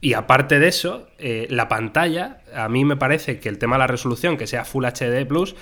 Y 0.00 0.12
aparte 0.12 0.60
de 0.60 0.68
eso, 0.68 1.08
eh, 1.18 1.48
la 1.50 1.66
pantalla, 1.66 2.38
a 2.54 2.68
mí 2.68 2.84
me 2.84 2.94
parece 2.94 3.40
que 3.40 3.48
el 3.48 3.58
tema 3.58 3.74
de 3.74 3.80
la 3.80 3.86
resolución, 3.88 4.36
que 4.36 4.46
sea 4.46 4.64
Full 4.64 4.84
HD 4.84 5.26
Plus, 5.26 5.56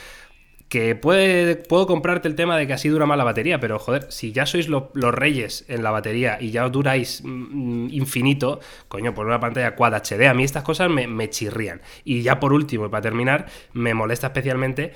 que 0.68 0.94
puede, 0.94 1.56
puedo 1.56 1.86
comprarte 1.86 2.28
el 2.28 2.34
tema 2.34 2.56
de 2.58 2.66
que 2.66 2.74
así 2.74 2.88
dura 2.90 3.06
más 3.06 3.16
la 3.16 3.24
batería, 3.24 3.58
pero 3.58 3.78
joder, 3.78 4.06
si 4.10 4.32
ya 4.32 4.44
sois 4.44 4.68
lo- 4.68 4.90
los 4.94 5.14
reyes 5.14 5.64
en 5.68 5.82
la 5.82 5.90
batería 5.90 6.36
y 6.40 6.50
ya 6.50 6.66
os 6.66 6.72
duráis 6.72 7.22
mm, 7.24 7.88
infinito, 7.90 8.60
coño, 8.88 9.14
por 9.14 9.26
una 9.26 9.40
pantalla 9.40 9.74
Quad 9.74 9.94
HD, 9.94 10.28
a 10.28 10.34
mí 10.34 10.44
estas 10.44 10.62
cosas 10.64 10.90
me, 10.90 11.06
me 11.06 11.30
chirrían. 11.30 11.80
Y 12.04 12.20
ya 12.22 12.38
por 12.38 12.52
último, 12.52 12.86
y 12.86 12.88
para 12.90 13.02
terminar, 13.02 13.46
me 13.72 13.94
molesta 13.94 14.26
especialmente 14.28 14.92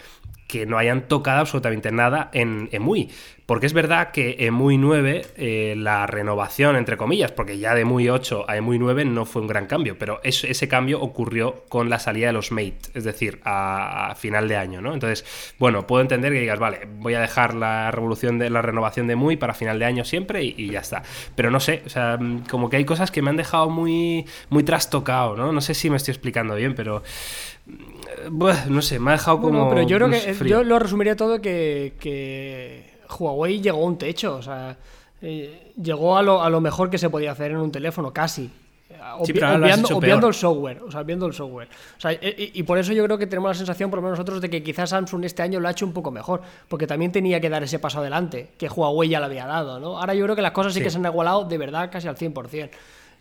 que 0.52 0.66
no 0.66 0.76
hayan 0.76 1.08
tocado 1.08 1.40
absolutamente 1.40 1.90
nada 1.92 2.28
en 2.34 2.68
EMUI. 2.72 3.08
Porque 3.46 3.66
es 3.66 3.72
verdad 3.72 4.12
que 4.12 4.36
EMUI 4.38 4.76
9, 4.78 5.22
eh, 5.36 5.74
la 5.76 6.06
renovación, 6.06 6.76
entre 6.76 6.96
comillas, 6.96 7.32
porque 7.32 7.58
ya 7.58 7.74
de 7.74 7.80
EMUI 7.80 8.08
8 8.10 8.44
a 8.48 8.56
EMUI 8.56 8.78
9 8.78 9.04
no 9.06 9.24
fue 9.24 9.42
un 9.42 9.48
gran 9.48 9.66
cambio, 9.66 9.96
pero 9.98 10.20
es- 10.22 10.44
ese 10.44 10.68
cambio 10.68 11.00
ocurrió 11.00 11.64
con 11.68 11.88
la 11.90 11.98
salida 11.98 12.26
de 12.28 12.32
los 12.34 12.52
Mate, 12.52 12.78
es 12.94 13.04
decir, 13.04 13.40
a, 13.44 14.14
final 14.16 14.46
de 14.48 14.56
año, 14.56 14.80
¿no? 14.80 14.92
Entonces, 14.94 15.24
bueno, 15.58 15.86
puedo 15.86 16.02
entender 16.02 16.32
que 16.32 16.40
digas, 16.40 16.58
vale, 16.58 16.86
voy 16.98 17.14
a 17.14 17.20
dejar 17.20 17.54
la 17.54 17.90
revolución 17.90 18.38
de 18.38 18.48
la 18.50 18.62
renovación 18.62 19.06
de 19.06 19.14
EMUI 19.14 19.36
para 19.36 19.54
final 19.54 19.78
de 19.78 19.86
año 19.86 20.04
siempre 20.04 20.44
y, 20.44 20.54
y 20.56 20.70
ya 20.70 20.80
está. 20.80 21.02
Pero 21.34 21.50
no 21.50 21.60
sé, 21.60 21.82
o 21.86 21.88
sea, 21.88 22.18
como 22.50 22.68
que 22.70 22.76
hay 22.76 22.84
cosas 22.84 23.10
que 23.10 23.22
me 23.22 23.30
han 23.30 23.36
dejado 23.36 23.70
muy, 23.70 24.24
muy 24.50 24.62
trastocado, 24.62 25.34
¿no? 25.36 25.50
No 25.50 25.60
sé 25.62 25.74
si 25.74 25.88
me 25.90 25.96
estoy 25.96 26.12
explicando 26.12 26.54
bien, 26.54 26.74
pero... 26.74 27.02
buah, 28.30 28.66
no 28.68 28.82
sé, 28.82 28.98
me 28.98 29.10
ha 29.10 29.12
dejado 29.14 29.40
como... 29.40 29.58
Bueno, 29.66 29.70
pero 29.70 29.82
yo 29.88 29.96
creo 29.96 30.08
no 30.08 30.14
que 30.14 30.34
frío. 30.34 30.58
yo 30.58 30.64
lo 30.64 30.78
resumiría 30.78 31.16
todo 31.16 31.40
que, 31.40 31.94
que 32.00 32.94
Huawei 33.18 33.60
llegó 33.60 33.82
a 33.82 33.86
un 33.86 33.98
techo, 33.98 34.36
o 34.36 34.42
sea, 34.42 34.76
eh, 35.20 35.72
llegó 35.80 36.16
a 36.16 36.22
lo, 36.22 36.42
a 36.42 36.50
lo 36.50 36.60
mejor 36.60 36.90
que 36.90 36.98
se 36.98 37.10
podía 37.10 37.32
hacer 37.32 37.50
en 37.52 37.58
un 37.58 37.70
teléfono, 37.72 38.12
casi. 38.12 38.50
Obvi- 39.18 39.26
Sí, 39.26 39.32
obviando, 39.32 40.28
el 40.28 40.34
software, 40.34 40.80
o 40.86 40.90
sea, 40.90 41.00
obviando 41.00 41.26
el 41.26 41.32
software. 41.32 41.68
O 41.98 42.00
sea, 42.00 42.12
y, 42.12 42.52
y 42.54 42.62
por 42.62 42.78
eso 42.78 42.92
yo 42.92 43.04
creo 43.04 43.18
que 43.18 43.26
tenemos 43.26 43.48
la 43.48 43.54
sensación, 43.54 43.90
por 43.90 43.98
lo 43.98 44.02
menos 44.02 44.18
nosotros, 44.18 44.40
de 44.40 44.48
que 44.48 44.62
quizás 44.62 44.90
Samsung 44.90 45.24
este 45.24 45.42
año 45.42 45.58
lo 45.58 45.66
ha 45.66 45.72
hecho 45.72 45.84
un 45.86 45.92
poco 45.92 46.10
mejor, 46.12 46.40
porque 46.68 46.86
también 46.86 47.10
tenía 47.10 47.40
que 47.40 47.48
dar 47.50 47.62
ese 47.64 47.78
paso 47.80 47.98
adelante, 47.98 48.50
que 48.58 48.68
Huawei 48.68 49.08
ya 49.08 49.18
lo 49.18 49.26
había 49.26 49.46
dado, 49.46 49.80
¿no? 49.80 49.98
Ahora 49.98 50.14
yo 50.14 50.22
creo 50.24 50.36
que 50.36 50.42
las 50.42 50.52
cosas 50.52 50.72
sí, 50.72 50.78
Sí. 50.78 50.84
que 50.84 50.90
se 50.90 50.98
han 50.98 51.04
igualado 51.06 51.44
de 51.44 51.58
verdad 51.58 51.90
casi 51.90 52.06
al 52.06 52.16
100%. 52.16 52.70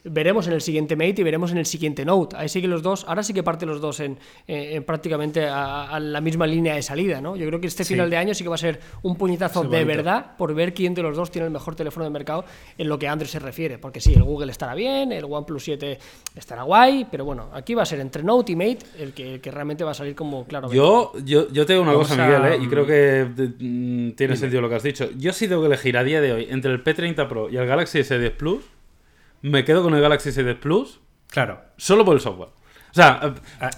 Veremos 0.03 0.47
en 0.47 0.53
el 0.53 0.61
siguiente 0.61 0.95
Mate 0.95 1.15
y 1.21 1.23
veremos 1.23 1.51
en 1.51 1.57
el 1.59 1.65
siguiente 1.67 2.03
Note. 2.05 2.35
Ahí 2.35 2.49
sí 2.49 2.59
que 2.61 2.67
los 2.67 2.81
dos, 2.81 3.05
ahora 3.07 3.21
sí 3.21 3.33
que 3.33 3.43
parte 3.43 3.65
los 3.67 3.79
dos 3.81 3.99
en, 3.99 4.17
en- 4.47 4.77
en 4.77 4.83
prácticamente 4.83 5.45
a, 5.45 5.89
a 5.89 5.99
la 5.99 6.21
misma 6.21 6.47
línea 6.47 6.73
de 6.75 6.81
salida, 6.81 7.21
¿no? 7.21 7.35
Yo 7.35 7.45
creo 7.47 7.61
que 7.61 7.67
este 7.67 7.83
Sí. 7.83 7.93
final 7.93 8.09
de 8.09 8.17
año 8.17 8.33
sí 8.33 8.43
que 8.43 8.49
va 8.49 8.55
a 8.55 8.57
ser 8.57 8.79
un 9.03 9.15
puñetazo 9.15 9.61
Sí, 9.61 9.67
de 9.69 9.83
bonito. 9.83 9.87
verdad 9.97 10.35
por 10.37 10.53
ver 10.55 10.73
quién 10.73 10.93
de 10.95 11.03
los 11.03 11.15
dos 11.15 11.29
tiene 11.29 11.45
el 11.45 11.51
mejor 11.53 11.75
teléfono 11.75 12.03
de 12.03 12.09
mercado 12.09 12.45
en 12.77 12.89
lo 12.89 12.97
que 12.97 13.07
a 13.07 13.11
Android 13.11 13.29
se 13.29 13.37
refiere. 13.39 13.77
Porque 13.77 14.01
sí, 14.01 14.13
el 14.13 14.23
Google 14.23 14.51
estará 14.51 14.73
bien, 14.73 15.11
el 15.11 15.25
OnePlus 15.25 15.63
7 15.63 15.99
estará 16.35 16.63
guay, 16.63 17.05
pero 17.11 17.23
bueno, 17.25 17.49
aquí 17.53 17.75
va 17.75 17.83
a 17.83 17.85
ser 17.85 17.99
entre 17.99 18.23
Note 18.23 18.53
y 18.53 18.55
Mate 18.55 18.79
el 18.97 19.13
que, 19.13 19.35
el 19.35 19.41
que 19.41 19.51
realmente 19.51 19.83
va 19.83 19.91
a 19.91 19.93
salir 19.93 20.15
como 20.15 20.45
claro. 20.45 20.71
Yo, 20.73 21.11
yo, 21.23 21.47
yo 21.51 21.65
te 21.65 21.73
digo 21.73 21.83
una 21.83 21.93
cosa, 21.93 22.15
a- 22.15 22.25
Miguel, 22.39 22.53
¿eh? 22.53 22.63
y 22.63 22.67
creo 22.67 22.85
que 22.87 23.25
mm, 23.59 24.11
tiene 24.15 24.35
sentido 24.35 24.61
lo 24.61 24.69
que 24.69 24.75
has 24.75 24.83
dicho. 24.83 25.09
Yo 25.17 25.31
sí 25.33 25.47
tengo 25.47 25.61
que 25.61 25.67
elegir 25.67 25.95
a 25.97 26.03
día 26.03 26.21
de 26.21 26.31
hoy 26.33 26.47
entre 26.49 26.71
el 26.71 26.83
P30 26.83 27.27
Pro 27.27 27.49
y 27.49 27.57
el 27.57 27.67
Galaxy 27.67 27.99
S10 27.99 28.31
Plus. 28.31 28.63
Me 29.41 29.63
quedo 29.65 29.83
con 29.83 29.93
el 29.95 30.01
Galaxy 30.01 30.29
S10 30.29 30.57
Plus 30.59 30.99
Claro, 31.29 31.61
solo 31.77 32.03
por 32.05 32.15
el 32.15 32.21
software. 32.21 32.49
O 32.49 32.93
sea, 32.93 33.19
eh, 33.23 33.65
A, 33.65 33.69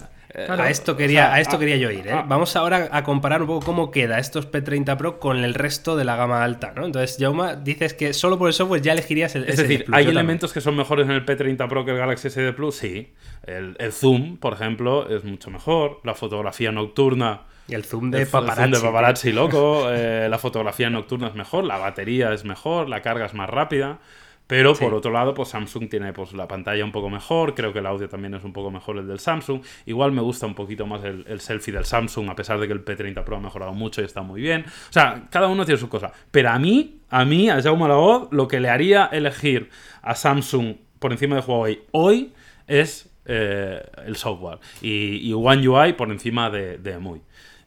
Claro, 0.47 0.63
a 0.63 0.69
esto 0.71 0.97
quería, 0.97 1.21
o 1.21 1.27
sea, 1.27 1.33
a 1.35 1.39
esto 1.41 1.55
a- 1.57 1.59
quería 1.59 1.77
yo 1.77 1.91
ir. 1.91 2.07
¿eh? 2.07 2.11
a- 2.11 2.23
Vamos 2.23 2.55
ahora 2.55 2.89
a 2.91 3.03
comparar 3.03 3.41
un 3.41 3.47
poco 3.47 3.63
cómo 3.63 3.91
queda 3.91 4.17
estos 4.17 4.47
P30 4.51 4.97
Pro 4.97 5.19
con 5.19 5.37
el 5.43 5.53
resto 5.53 5.95
de 5.95 6.05
la 6.05 6.15
gama 6.15 6.43
alta, 6.43 6.73
¿no? 6.75 6.85
Entonces, 6.87 7.17
Jauma, 7.19 7.55
dices 7.55 7.93
que 7.93 8.13
solo 8.13 8.39
por 8.39 8.47
el 8.47 8.53
software 8.55 8.81
ya 8.81 8.93
elegirías 8.93 9.35
el 9.35 9.43
Es 9.43 9.59
S10 9.59 9.61
decir, 9.61 9.85
Plus, 9.85 9.95
¿hay 9.95 10.05
también. 10.05 10.17
elementos 10.17 10.51
que 10.51 10.59
son 10.61 10.75
mejores 10.75 11.05
en 11.05 11.11
el 11.11 11.23
P30 11.23 11.67
Pro 11.69 11.85
que 11.85 11.91
el 11.91 11.97
Galaxy 11.97 12.29
S10 12.29 12.55
Plus? 12.55 12.75
Sí. 12.75 13.13
El, 13.45 13.75
el 13.77 13.91
zoom, 13.91 14.37
por 14.37 14.53
ejemplo, 14.53 15.07
es 15.07 15.23
mucho 15.23 15.51
mejor. 15.51 15.99
La 16.03 16.15
fotografía 16.15 16.71
nocturna. 16.71 17.41
Y 17.67 17.75
el 17.75 17.83
zoom 17.83 18.05
el 18.05 18.11
de 18.11 18.21
el 18.21 18.25
zoom 18.27 18.45
de 18.71 18.79
paparazzi 18.81 19.31
loco. 19.31 19.85
eh, 19.91 20.27
la 20.29 20.39
fotografía 20.39 20.89
nocturna 20.89 21.27
es 21.27 21.35
mejor. 21.35 21.63
La 21.63 21.77
batería 21.77 22.33
es 22.33 22.43
mejor. 22.43 22.89
La 22.89 23.03
carga 23.03 23.27
es 23.27 23.35
más 23.35 23.49
rápida. 23.51 23.99
Pero 24.47 24.75
por 24.75 24.93
otro 24.93 25.11
lado, 25.11 25.33
pues 25.33 25.49
Samsung 25.49 25.89
tiene 25.89 26.11
pues 26.13 26.33
la 26.33 26.47
pantalla 26.47 26.83
un 26.83 26.91
poco 26.91 27.09
mejor, 27.09 27.55
creo 27.55 27.71
que 27.71 27.79
el 27.79 27.85
audio 27.85 28.09
también 28.09 28.33
es 28.33 28.43
un 28.43 28.53
poco 28.53 28.71
mejor 28.71 28.97
el 28.97 29.07
del 29.07 29.19
Samsung. 29.19 29.61
Igual 29.85 30.11
me 30.11 30.21
gusta 30.21 30.45
un 30.45 30.53
poquito 30.53 30.85
más 30.85 31.03
el, 31.03 31.25
el 31.27 31.39
selfie 31.39 31.73
del 31.73 31.85
Samsung, 31.85 32.29
a 32.29 32.35
pesar 32.35 32.59
de 32.59 32.67
que 32.67 32.73
el 32.73 32.83
P30 32.83 33.23
Pro 33.23 33.37
ha 33.37 33.39
mejorado 33.39 33.73
mucho 33.73 34.01
y 34.01 34.05
está 34.05 34.21
muy 34.21 34.41
bien. 34.41 34.65
O 34.67 34.93
sea, 34.93 35.27
cada 35.29 35.47
uno 35.47 35.65
tiene 35.65 35.79
su 35.79 35.89
cosa. 35.89 36.11
Pero 36.29 36.49
a 36.49 36.59
mí, 36.59 36.99
a 37.09 37.25
mí, 37.25 37.49
a 37.49 37.61
Jaume 37.61 37.87
Lagoz, 37.87 38.27
lo 38.31 38.47
que 38.47 38.59
le 38.59 38.69
haría 38.69 39.05
elegir 39.05 39.69
a 40.01 40.15
Samsung 40.15 40.75
por 40.99 41.11
encima 41.11 41.37
de 41.37 41.41
Huawei 41.41 41.83
hoy 41.91 42.33
es 42.67 43.09
eh, 43.25 43.81
el 44.05 44.15
software. 44.17 44.59
Y, 44.81 45.29
y 45.29 45.33
One 45.33 45.67
UI 45.67 45.93
por 45.93 46.11
encima 46.11 46.49
de, 46.49 46.77
de 46.77 46.91
EMUI. 46.93 47.21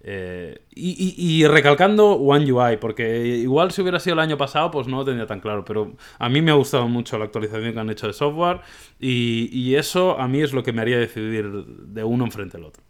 Eh, 0.09 0.63
y, 0.71 1.45
recalcando 1.49 2.13
One 2.13 2.53
UI, 2.53 2.77
porque 2.77 3.27
igual 3.27 3.73
si 3.73 3.83
hubiera 3.83 3.99
sido 3.99 4.15
el 4.15 4.21
año 4.21 4.37
pasado, 4.37 4.71
pues 4.71 4.87
no 4.87 4.99
lo 4.99 5.05
tendría 5.05 5.27
tan 5.27 5.41
claro, 5.41 5.65
pero 5.65 5.95
a 6.21 6.29
mí 6.29 6.41
me 6.41 6.53
ha 6.53 6.55
gustado 6.55 6.87
mucho 6.87 7.19
la 7.19 7.25
actualización 7.25 7.73
que 7.73 7.81
han 7.81 7.91
hecho 7.91 8.07
de 8.07 8.13
software 8.13 8.61
y, 9.01 9.75
eso 9.75 10.17
a 10.17 10.29
mí 10.29 10.41
es 10.41 10.53
lo 10.53 10.63
que 10.63 10.73
me 10.73 10.81
haría 10.81 10.97
decidir 10.97 11.51
de 11.51 12.05
uno 12.05 12.25
enfrente 12.25 12.57
del 12.57 12.67
otro. 12.67 12.85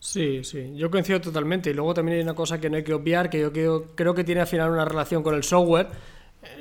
Sí, 0.00 0.42
sí, 0.42 0.72
yo 0.74 0.90
coincido 0.90 1.20
totalmente. 1.20 1.70
Y 1.70 1.74
luego 1.74 1.94
también 1.94 2.18
hay 2.18 2.24
una 2.24 2.34
cosa 2.34 2.60
que 2.60 2.68
no 2.68 2.76
hay 2.76 2.82
que 2.82 2.92
obviar, 2.92 3.30
que 3.30 3.40
yo 3.40 3.52
creo, 3.52 4.14
que 4.14 4.24
tiene 4.24 4.40
al 4.40 4.48
final 4.48 4.72
una 4.72 4.84
relación 4.84 5.22
con 5.22 5.36
el 5.36 5.44
software, 5.44 5.86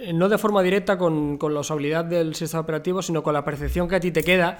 eh, 0.01 0.13
no 0.13 0.29
de 0.29 0.37
forma 0.37 0.61
directa 0.61 0.99
con, 0.99 1.39
con 1.39 1.55
la 1.55 1.61
usabilidad 1.61 2.05
del 2.05 2.35
sistema 2.35 2.61
operativo, 2.61 3.01
sino 3.01 3.23
con 3.23 3.33
la 3.33 3.43
percepción 3.43 3.87
que 3.87 3.95
a 3.95 3.99
ti 3.99 4.11
te 4.11 4.23
queda 4.23 4.59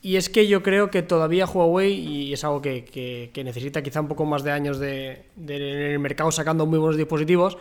y 0.00 0.16
es 0.16 0.28
que 0.28 0.46
yo 0.46 0.62
creo 0.62 0.90
que 0.90 1.02
todavía 1.02 1.46
Huawei, 1.46 1.92
y 1.92 2.32
es 2.32 2.44
algo 2.44 2.62
que, 2.62 3.30
necesita 3.44 3.82
quizá 3.82 4.00
un 4.00 4.08
poco 4.08 4.24
más 4.24 4.44
de 4.44 4.52
años 4.52 4.78
de, 4.78 5.24
en 5.36 5.50
el 5.50 5.98
mercado 5.98 6.30
sacando 6.30 6.66
muy 6.66 6.78
buenos 6.78 6.96
dispositivos, 6.96 7.58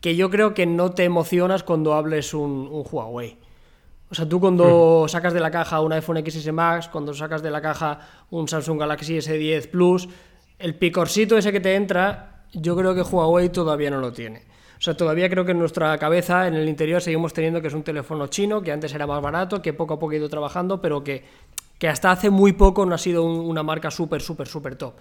que 0.00 0.14
yo 0.14 0.30
creo 0.30 0.54
que 0.54 0.66
no 0.66 0.92
te 0.92 1.04
emocionas 1.04 1.64
cuando 1.64 1.94
hables 1.94 2.32
un, 2.32 2.68
Huawei. 2.70 3.36
O 4.10 4.14
sea, 4.14 4.28
tú 4.28 4.40
cuando 4.40 5.04
hmm. 5.04 5.08
sacas 5.08 5.34
de 5.34 5.40
la 5.40 5.50
caja 5.50 5.80
un 5.80 5.92
iPhone 5.92 6.22
XS 6.24 6.52
Max, 6.52 6.88
cuando 6.88 7.12
sacas 7.12 7.42
de 7.42 7.50
la 7.50 7.60
caja 7.60 7.98
un 8.30 8.46
Samsung 8.46 8.78
Galaxy 8.78 9.18
S10 9.18 9.68
Plus, 9.68 10.08
el 10.58 10.76
picorcito 10.76 11.36
ese 11.36 11.52
que 11.52 11.60
te 11.60 11.74
entra, 11.74 12.37
yo 12.52 12.76
creo 12.76 12.94
que 12.94 13.02
Huawei 13.02 13.48
todavía 13.50 13.90
no 13.90 14.00
lo 14.00 14.12
tiene. 14.12 14.42
O 14.78 14.80
sea, 14.80 14.96
todavía 14.96 15.28
creo 15.28 15.44
que 15.44 15.50
en 15.50 15.58
nuestra 15.58 15.98
cabeza, 15.98 16.46
en 16.46 16.54
el 16.54 16.68
interior, 16.68 17.02
seguimos 17.02 17.32
teniendo 17.32 17.60
que 17.60 17.66
es 17.66 17.74
un 17.74 17.82
teléfono 17.82 18.28
chino, 18.28 18.62
que 18.62 18.70
antes 18.70 18.94
era 18.94 19.06
más 19.06 19.20
barato, 19.20 19.60
que 19.60 19.72
poco 19.72 19.94
a 19.94 19.98
poco 19.98 20.12
ha 20.12 20.16
ido 20.16 20.28
trabajando, 20.28 20.80
pero 20.80 21.02
que, 21.02 21.24
que 21.78 21.88
hasta 21.88 22.12
hace 22.12 22.30
muy 22.30 22.52
poco 22.52 22.86
no 22.86 22.94
ha 22.94 22.98
sido 22.98 23.24
una 23.24 23.64
marca 23.64 23.90
súper, 23.90 24.20
súper, 24.20 24.46
súper 24.46 24.76
top. 24.76 24.94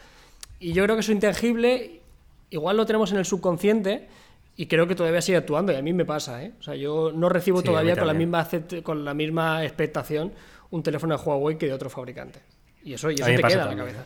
Y 0.59 0.73
yo 0.73 0.83
creo 0.83 0.95
que 0.95 1.01
eso 1.01 1.11
intangible, 1.11 2.01
igual 2.49 2.75
lo 2.75 2.87
tenemos 2.87 3.11
en 3.11 3.19
el 3.19 3.25
subconsciente, 3.25 4.07
y 4.55 4.65
creo 4.65 4.87
que 4.87 4.95
todavía 4.95 5.21
sigue 5.21 5.37
actuando, 5.37 5.71
y 5.71 5.75
a 5.75 5.83
mí 5.83 5.93
me 5.93 6.05
pasa, 6.05 6.43
¿eh? 6.43 6.53
O 6.59 6.63
sea, 6.63 6.73
yo 6.73 7.11
no 7.13 7.29
recibo 7.29 7.61
todavía 7.61 7.95
con 7.95 8.07
la, 8.07 8.13
misma, 8.15 8.47
con 8.81 9.05
la 9.05 9.13
misma 9.13 9.63
expectación 9.63 10.31
un 10.71 10.81
teléfono 10.81 11.15
de 11.15 11.23
Huawei 11.23 11.57
que 11.57 11.67
de 11.67 11.73
otro 11.73 11.91
fabricante. 11.91 12.41
Y 12.83 12.93
eso, 12.93 13.11
y 13.11 13.15
eso 13.15 13.25
te 13.25 13.35
queda 13.43 13.63
en 13.63 13.69
la 13.69 13.75
cabeza. 13.75 14.05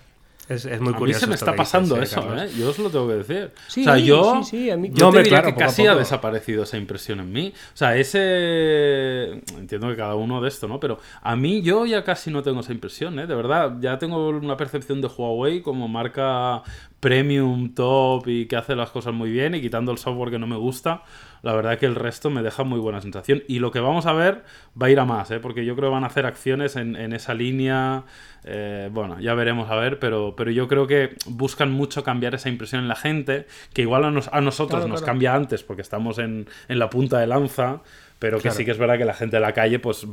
Es, 0.49 0.65
muy 0.81 0.93
curioso. 0.93 1.03
A 1.03 1.05
mí 1.05 1.13
se 1.13 1.27
me 1.27 1.35
está 1.35 1.55
pasando 1.55 2.01
eso, 2.01 2.21
¿eh? 2.35 2.49
Yo 2.57 2.69
os 2.69 2.79
lo 2.79 2.89
tengo 2.89 3.07
que 3.07 3.15
decir. 3.15 3.51
o 3.55 3.71
sea, 3.71 3.97
yo, 3.97 4.43
sí, 4.43 4.69
a 4.69 4.77
mí... 4.77 4.89
yo 4.93 5.11
diría 5.11 5.41
que 5.43 5.55
casi 5.55 5.87
ha 5.87 5.95
desaparecido 5.95 6.63
esa 6.63 6.77
impresión 6.77 7.19
en 7.19 7.31
mí. 7.31 7.53
O 7.73 7.77
sea, 7.77 7.95
ese... 7.95 9.41
Entiendo 9.57 9.89
que 9.89 9.95
cada 9.95 10.15
uno 10.15 10.41
de 10.41 10.49
esto, 10.49 10.67
¿no? 10.67 10.79
Pero 10.79 10.99
a 11.21 11.35
mí 11.35 11.61
yo 11.61 11.85
ya 11.85 12.03
casi 12.03 12.31
no 12.31 12.43
tengo 12.43 12.61
esa 12.61 12.73
impresión, 12.73 13.19
¿eh? 13.19 13.27
De 13.27 13.35
verdad, 13.35 13.77
ya 13.79 13.97
tengo 13.97 14.29
una 14.29 14.57
percepción 14.57 15.01
de 15.01 15.07
Huawei 15.07 15.61
como 15.61 15.87
marca 15.87 16.63
premium, 16.99 17.73
top 17.73 18.27
y 18.27 18.45
que 18.45 18.55
hace 18.55 18.75
las 18.75 18.91
cosas 18.91 19.13
muy 19.13 19.31
bien 19.31 19.55
y 19.55 19.61
quitando 19.61 19.91
el 19.91 19.97
software 19.97 20.31
que 20.31 20.39
no 20.39 20.47
me 20.47 20.55
gusta 20.57 21.03
la 21.43 21.53
verdad 21.53 21.79
que 21.79 21.87
el 21.87 21.95
resto 21.95 22.29
me 22.29 22.43
deja 22.43 22.63
muy 22.63 22.79
buena 22.79 23.01
sensación. 23.01 23.43
Y 23.47 23.59
lo 23.59 23.71
que 23.71 23.79
vamos 23.79 24.05
a 24.05 24.13
ver 24.13 24.43
va 24.79 24.87
a 24.87 24.89
ir 24.89 24.99
a 24.99 25.05
más, 25.05 25.31
¿eh? 25.31 25.39
porque 25.39 25.65
yo 25.65 25.75
creo 25.75 25.89
que 25.89 25.93
van 25.93 26.03
a 26.03 26.07
hacer 26.07 26.25
acciones 26.25 26.75
en, 26.75 26.95
esa 27.13 27.33
línea. 27.33 28.03
Eh, 28.43 28.89
bueno, 28.91 29.19
ya 29.19 29.33
veremos 29.33 29.69
a 29.69 29.75
ver, 29.75 29.97
pero, 29.99 30.35
pero 30.35 30.51
yo 30.51 30.67
creo 30.67 30.85
que 30.85 31.15
buscan 31.25 31.71
mucho 31.71 32.03
cambiar 32.03 32.35
esa 32.35 32.49
impresión 32.49 32.81
en 32.81 32.87
la 32.87 32.95
gente, 32.95 33.47
que 33.73 33.81
igual 33.81 34.03
a, 34.03 34.41
nosotros 34.41 34.87
nos 34.87 35.01
cambia 35.01 35.33
antes 35.33 35.63
porque 35.63 35.81
estamos 35.81 36.19
en, 36.19 36.47
la 36.67 36.89
punta 36.89 37.19
de 37.19 37.27
lanza, 37.27 37.81
pero 38.19 38.39
que 38.39 38.51
sí 38.51 38.63
que 38.63 38.71
es 38.71 38.77
verdad 38.77 38.97
que 38.97 39.05
la 39.05 39.13
gente 39.13 39.37
de 39.37 39.41
la 39.41 39.53
calle 39.53 39.79
pues 39.79 40.05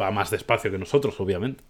va 0.00 0.10
más 0.10 0.30
despacio 0.30 0.70
que 0.70 0.78
nosotros, 0.78 1.18
obviamente. 1.20 1.62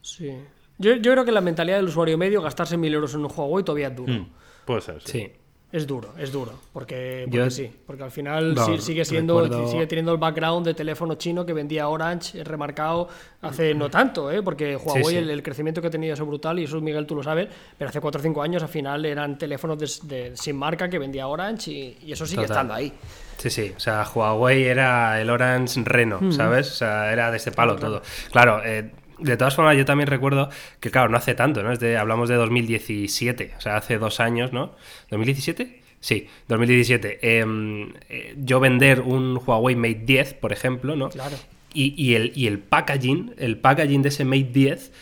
Sí. 0.00 0.32
Yo, 0.78 1.00
creo 1.00 1.24
que 1.24 1.32
la 1.32 1.40
mentalidad 1.40 1.76
del 1.76 1.86
usuario 1.86 2.18
medio, 2.18 2.42
gastarse 2.42 2.76
mil 2.76 2.92
euros 2.92 3.14
en 3.14 3.20
un 3.20 3.28
juego 3.28 3.50
hoy 3.50 3.62
todavía 3.62 3.88
es 3.88 3.96
duro. 3.96 4.12
Mm, 4.12 4.28
puede 4.64 4.80
ser, 4.80 5.02
sí. 5.02 5.32
Es 5.76 5.86
duro, 5.86 6.14
es 6.18 6.32
duro, 6.32 6.52
porque, 6.72 7.28
sí, 7.50 7.70
porque 7.86 8.02
al 8.02 8.10
final 8.10 8.56
sigue 8.80 9.04
siendo, 9.04 9.68
sigue 9.68 9.86
teniendo 9.86 10.10
el 10.10 10.16
background 10.16 10.64
de 10.64 10.72
teléfono 10.72 11.16
chino 11.16 11.44
que 11.44 11.52
vendía 11.52 11.86
Orange, 11.88 12.42
remarcado 12.44 13.10
hace 13.42 13.74
no 13.74 13.90
tanto, 13.90 14.32
¿eh? 14.32 14.42
porque 14.42 14.74
Huawei 14.74 15.16
El, 15.16 15.42
crecimiento 15.42 15.82
que 15.82 15.88
ha 15.88 15.90
tenido 15.90 16.14
es 16.14 16.20
brutal 16.20 16.58
y 16.60 16.64
eso 16.64 16.80
Miguel 16.80 17.06
tú 17.06 17.14
lo 17.14 17.22
sabes, 17.22 17.48
pero 17.76 17.90
hace 17.90 18.00
4 18.00 18.18
o 18.18 18.22
5 18.22 18.42
años 18.42 18.62
al 18.62 18.70
final 18.70 19.04
eran 19.04 19.36
teléfonos 19.36 20.08
de, 20.08 20.34
sin 20.34 20.56
marca 20.56 20.88
que 20.88 20.98
vendía 20.98 21.28
Orange 21.28 21.70
y, 21.70 22.10
eso 22.10 22.24
sigue 22.24 22.44
estando 22.44 22.72
ahí. 22.72 22.90
Sí, 23.36 23.50
sí, 23.50 23.74
o 23.76 23.78
sea, 23.78 24.02
Huawei 24.14 24.64
era 24.64 25.20
el 25.20 25.28
Orange 25.28 25.82
Reno, 25.84 26.32
¿sabes? 26.32 26.72
O 26.72 26.74
sea, 26.74 27.12
era 27.12 27.30
de 27.30 27.36
este 27.36 27.52
palo 27.52 27.76
todo. 27.76 28.00
Claro, 28.32 28.62
eh, 28.64 28.92
de 29.18 29.36
todas 29.36 29.54
formas, 29.54 29.76
yo 29.76 29.84
también 29.84 30.08
recuerdo 30.08 30.48
que, 30.80 30.90
claro, 30.90 31.08
no 31.08 31.16
hace 31.16 31.34
tanto, 31.34 31.62
¿no? 31.62 31.70
hablamos 31.98 32.28
de 32.28 32.34
2017, 32.34 33.54
o 33.56 33.60
sea, 33.60 33.76
hace 33.76 33.98
dos 33.98 34.20
años, 34.20 34.52
¿no? 34.52 34.74
¿2017? 35.10 35.80
Sí, 36.00 36.28
2017. 36.48 37.38
Em, 37.38 37.92
eh, 38.08 38.34
yo 38.36 38.60
vender 38.60 39.00
un 39.00 39.40
Huawei 39.44 39.74
Mate 39.74 40.02
10, 40.04 40.34
por 40.34 40.52
ejemplo, 40.52 40.94
¿no? 40.94 41.08
Claro. 41.08 41.36
Y, 41.74 41.94
y, 41.96 42.14
el, 42.14 42.32
y 42.34 42.46
el 42.46 42.58
packaging, 42.58 43.34
el 43.38 43.58
packaging 43.58 44.02
de 44.02 44.08
ese 44.08 44.24
Mate 44.24 44.50
10 44.52 44.92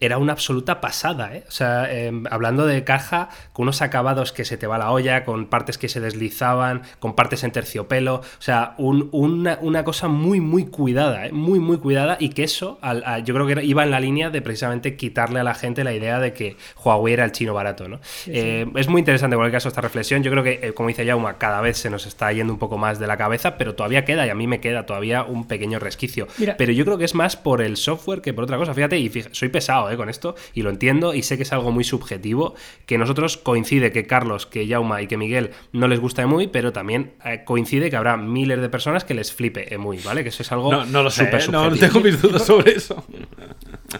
era 0.00 0.18
una 0.18 0.32
absoluta 0.32 0.80
pasada, 0.80 1.34
¿eh? 1.36 1.44
O 1.46 1.50
sea, 1.50 1.92
em, 1.92 2.24
hablando 2.30 2.66
de 2.66 2.84
caja, 2.84 3.28
con 3.52 3.64
unos 3.64 3.82
acabados 3.82 4.32
que 4.32 4.44
se 4.44 4.56
te 4.56 4.66
va 4.66 4.78
la 4.78 4.90
olla, 4.90 5.24
con 5.24 5.46
partes 5.46 5.76
que 5.76 5.88
se 5.88 6.00
deslizaban, 6.00 6.82
con 6.98 7.14
partes 7.14 7.44
en 7.44 7.52
terciopelo, 7.52 8.16
o 8.16 8.42
sea, 8.42 8.74
una, 8.78 9.84
cosa 9.84 10.08
muy, 10.08 10.40
muy 10.40 10.66
cuidada, 10.66 11.26
¿eh? 11.26 11.32
Muy, 11.32 11.60
muy 11.60 11.78
cuidada 11.78 12.16
y 12.18 12.30
que 12.30 12.44
eso, 12.44 12.78
yo 13.24 13.34
creo 13.34 13.46
que 13.46 13.64
iba 13.64 13.82
en 13.82 13.90
la 13.90 14.00
línea 14.00 14.30
de 14.30 14.40
precisamente 14.40 14.96
quitarle 14.96 15.40
a 15.40 15.44
la 15.44 15.54
gente 15.54 15.84
la 15.84 15.92
idea 15.92 16.18
de 16.18 16.32
que 16.32 16.56
Huawei 16.82 17.14
era 17.14 17.24
el 17.24 17.32
chino 17.32 17.52
barato, 17.52 17.88
¿no? 17.88 18.00
Eh, 18.26 18.66
es 18.76 18.88
muy 18.88 19.00
interesante 19.00 19.34
en 19.34 19.38
cualquier 19.38 19.56
caso 19.56 19.68
esta 19.68 19.80
reflexión, 19.80 20.22
yo 20.22 20.30
creo 20.30 20.42
que, 20.42 20.60
eh, 20.62 20.72
como 20.72 20.88
dice 20.88 21.06
Jauma, 21.06 21.38
cada 21.38 21.60
vez 21.60 21.76
se 21.76 21.90
nos 21.90 22.06
está 22.06 22.32
yendo 22.32 22.52
un 22.52 22.58
poco 22.58 22.78
más 22.78 22.98
de 22.98 23.06
la 23.06 23.16
cabeza, 23.16 23.58
pero 23.58 23.74
todavía 23.74 24.04
queda, 24.04 24.26
y 24.26 24.30
a 24.30 24.34
mí 24.34 24.46
me 24.46 24.60
queda 24.60 24.86
todavía 24.86 25.24
un 25.24 25.46
pequeño 25.46 25.78
resquicio. 25.78 26.26
Pero 26.56 26.72
yo 26.72 26.84
creo 26.84 26.96
que 26.96 27.04
es 27.04 27.14
más 27.14 27.36
por 27.36 27.60
el 27.60 27.76
software 27.76 28.22
que 28.22 28.32
por 28.32 28.44
otra 28.44 28.56
cosa, 28.56 28.72
fíjate, 28.74 28.98
y 28.98 29.10
soy 29.32 29.48
pesado, 29.48 29.89
¿eh? 29.92 29.96
con 29.96 30.08
esto 30.08 30.34
y 30.54 30.62
lo 30.62 30.70
entiendo 30.70 31.14
y 31.14 31.22
sé 31.22 31.36
que 31.36 31.42
es 31.44 31.52
algo 31.52 31.72
muy 31.72 31.84
subjetivo, 31.84 32.54
que 32.86 32.98
nosotros 32.98 33.36
coincide 33.36 33.92
que 33.92 34.06
Carlos, 34.06 34.46
que 34.46 34.66
Jauma 34.66 35.02
y 35.02 35.06
que 35.06 35.16
Miguel 35.16 35.50
no 35.72 35.88
les 35.88 36.00
gusta 36.00 36.26
muy 36.26 36.48
pero 36.48 36.72
también 36.72 37.12
eh, 37.24 37.42
coincide 37.44 37.90
que 37.90 37.96
habrá 37.96 38.16
miles 38.16 38.60
de 38.60 38.68
personas 38.68 39.04
que 39.04 39.14
les 39.14 39.32
flipe 39.32 39.76
muy 39.78 39.98
¿vale? 39.98 40.22
Que 40.22 40.28
eso 40.30 40.42
es 40.42 40.52
algo 40.52 40.84
no, 40.84 41.02
lo 41.02 41.10
sé, 41.10 41.24
¿eh? 41.24 41.38
no, 41.50 41.70
tengo 41.76 42.00
mis 42.00 42.20
dudas 42.20 42.44
sobre 42.44 42.72
eso. 42.72 43.04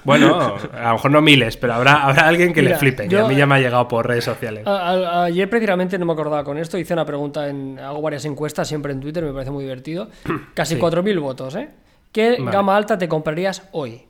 Bueno, 0.05 0.57
a 0.72 0.88
lo 0.88 0.93
mejor 0.93 1.11
no 1.11 1.20
miles, 1.20 1.57
pero 1.57 1.74
habrá, 1.74 2.05
habrá 2.05 2.28
alguien 2.28 2.53
que 2.53 2.62
le 2.62 2.76
flipe. 2.76 3.05
a 3.16 3.24
mí 3.26 3.36
ya 3.36 3.47
me 3.47 3.57
ha 3.57 3.59
llegado 3.59 3.88
por 3.88 4.07
redes 4.07 4.24
sociales. 4.24 4.66
ayer 4.66 5.49
precisamente 5.49 5.99
no 5.99 6.07
me 6.07 6.12
acordaba 6.12 6.45
con 6.45 6.59
esto. 6.59 6.78
Hice 6.78 6.93
una 6.93 7.05
pregunta, 7.05 7.49
en, 7.49 7.78
hago 7.78 8.01
varias 8.01 8.24
encuestas 8.24 8.68
siempre 8.68 8.93
en 8.93 9.01
Twitter, 9.01 9.24
me 9.24 9.32
parece 9.32 9.51
muy 9.51 9.64
divertido. 9.64 10.09
Casi 10.55 10.76
4.000 10.76 11.20
votos, 11.20 11.57
¿eh? 11.57 11.68
¿Qué 12.12 12.38
gama 12.41 12.76
alta 12.76 12.99
te 12.99 13.09
comprarías 13.09 13.68
hoy? 13.72 14.03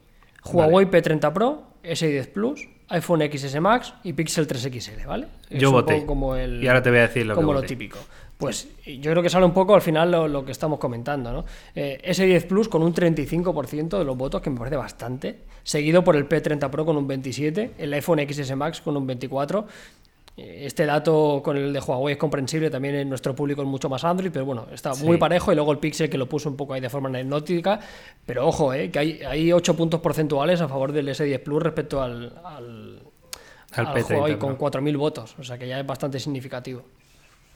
Huawei 0.45 0.87
P30 0.87 1.33
Pro, 1.33 1.63
S10 1.83 2.29
Plus, 2.29 2.69
iPhone 2.89 3.23
XS 3.31 3.61
Max 3.61 3.95
y 4.03 4.13
Pixel 4.13 4.47
3XL, 4.47 5.07
¿vale? 5.07 5.29
Yo 5.51 5.71
voté. 5.71 6.05
Como 6.07 6.35
el, 6.37 6.63
y 6.63 6.69
ahora 6.69 6.83
te 6.83 6.91
voy 6.91 6.99
a 6.99 7.03
decir 7.03 7.27
lo 7.27 7.35
como 7.35 7.53
lo 7.53 7.63
típico. 7.63 7.99
Pues 8.37 8.69
yo 8.87 9.11
creo 9.11 9.23
que 9.23 9.29
sale 9.29 9.45
un 9.45 9.53
poco 9.53 9.75
al 9.75 9.83
final 9.83 10.11
lo, 10.11 10.45
que 10.47 10.53
estamos 10.53 10.79
comentando, 10.79 11.31
¿no? 11.31 11.45
Eh, 11.75 12.01
S10 12.03 12.47
Plus 12.47 12.69
con 12.71 12.83
un 12.83 12.95
35% 12.95 13.99
de 13.99 14.05
los 14.05 14.17
votos, 14.17 14.41
que 14.41 14.49
me 14.49 14.59
parece 14.59 14.77
bastante, 14.77 15.41
seguido 15.63 16.03
por 16.03 16.17
el 16.17 16.27
P30 16.27 16.71
Pro 16.71 16.87
con 16.87 16.97
un 16.97 17.07
27%, 17.07 17.73
el 17.77 17.93
iPhone 17.93 18.27
XS 18.27 18.57
Max 18.57 18.81
con 18.81 18.97
un 18.97 19.07
24%, 19.07 19.67
este 20.41 20.87
dato 20.87 21.41
con 21.45 21.57
el 21.57 21.73
de 21.73 21.81
Huawei 21.81 22.13
es 22.13 22.19
comprensible, 22.19 22.71
también 22.71 22.95
en 22.95 23.09
nuestro 23.09 23.35
público 23.35 23.63
es 23.63 23.69
mucho 23.69 23.89
más 23.89 24.05
Android, 24.05 24.31
pero 24.33 24.45
bueno, 24.45 24.67
está 24.73 24.95
muy 24.95 25.17
parejo 25.17 25.53
y 25.53 25.55
luego 25.55 25.73
el 25.73 25.79
Pixel 25.79 26.09
que 26.09 26.19
lo 26.19 26.29
puso 26.29 26.49
un 26.49 26.57
poco 26.57 26.75
ahí 26.75 26.81
de 26.81 26.91
forma 26.91 27.09
anecdótica, 27.09 27.81
pero 28.25 28.47
ojo, 28.47 28.73
eh, 28.73 28.91
que 28.91 28.99
hay, 28.99 29.21
hay 29.23 29.53
8 29.53 29.77
puntos 29.77 30.01
porcentuales 30.01 30.61
a 30.61 30.69
favor 30.69 30.93
del 30.93 31.09
S10 31.09 31.43
Plus 31.43 31.63
respecto 31.63 32.03
al, 32.03 32.33
al, 32.45 33.03
Huawei 33.77 34.39
con 34.39 34.59
4.000 34.59 34.97
votos, 34.97 35.35
o 35.39 35.45
sea 35.45 35.59
que 35.59 35.69
ya 35.69 35.81
es 35.81 35.87
bastante 35.87 36.19
significativo. 36.19 36.83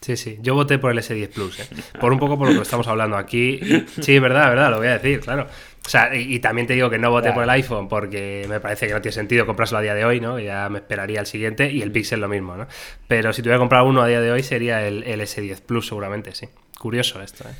Sí, 0.00 0.16
sí, 0.16 0.38
yo 0.42 0.54
voté 0.54 0.78
por 0.78 0.90
el 0.90 0.98
S10 0.98 1.28
Plus, 1.30 1.60
eh. 1.60 1.68
por 1.98 2.12
un 2.12 2.18
poco 2.18 2.36
por 2.36 2.48
lo 2.48 2.54
que 2.54 2.62
estamos 2.62 2.86
hablando 2.88 3.16
aquí. 3.16 3.58
Sí, 4.02 4.18
verdad, 4.18 4.50
verdad, 4.50 4.70
lo 4.70 4.76
voy 4.78 4.88
a 4.88 4.98
decir, 4.98 5.20
claro. 5.20 5.46
O 5.86 5.88
sea, 5.88 6.14
y, 6.14 6.38
también 6.38 6.66
te 6.66 6.72
digo 6.72 6.88
que 6.88 6.98
no 6.98 7.10
voté 7.10 7.32
por 7.32 7.42
el 7.42 7.50
iPhone 7.50 7.88
porque 7.88 8.46
me 8.48 8.58
parece 8.58 8.86
que 8.86 8.94
no 8.94 9.02
tiene 9.02 9.12
sentido 9.12 9.44
comprárselo 9.44 9.78
a 9.78 9.82
día 9.82 9.94
de 9.94 10.06
hoy, 10.06 10.18
¿no? 10.18 10.38
Ya 10.38 10.66
me 10.70 10.78
esperaría 10.78 11.20
el 11.20 11.26
siguiente 11.26 11.70
y 11.70 11.82
el 11.82 11.92
Pixel 11.92 12.20
lo 12.20 12.28
mismo, 12.28 12.56
¿no? 12.56 12.66
Pero 13.06 13.34
si 13.34 13.42
tuviera 13.42 13.56
que 13.56 13.60
comprar 13.60 13.82
uno 13.82 14.00
a 14.00 14.06
día 14.06 14.22
de 14.22 14.32
hoy 14.32 14.42
sería 14.42 14.86
el, 14.86 15.04
S10 15.04 15.60
Plus 15.60 15.88
seguramente, 15.88 16.34
sí. 16.34 16.48
Curioso 16.78 17.20
esto, 17.20 17.44
¿eh? 17.48 17.52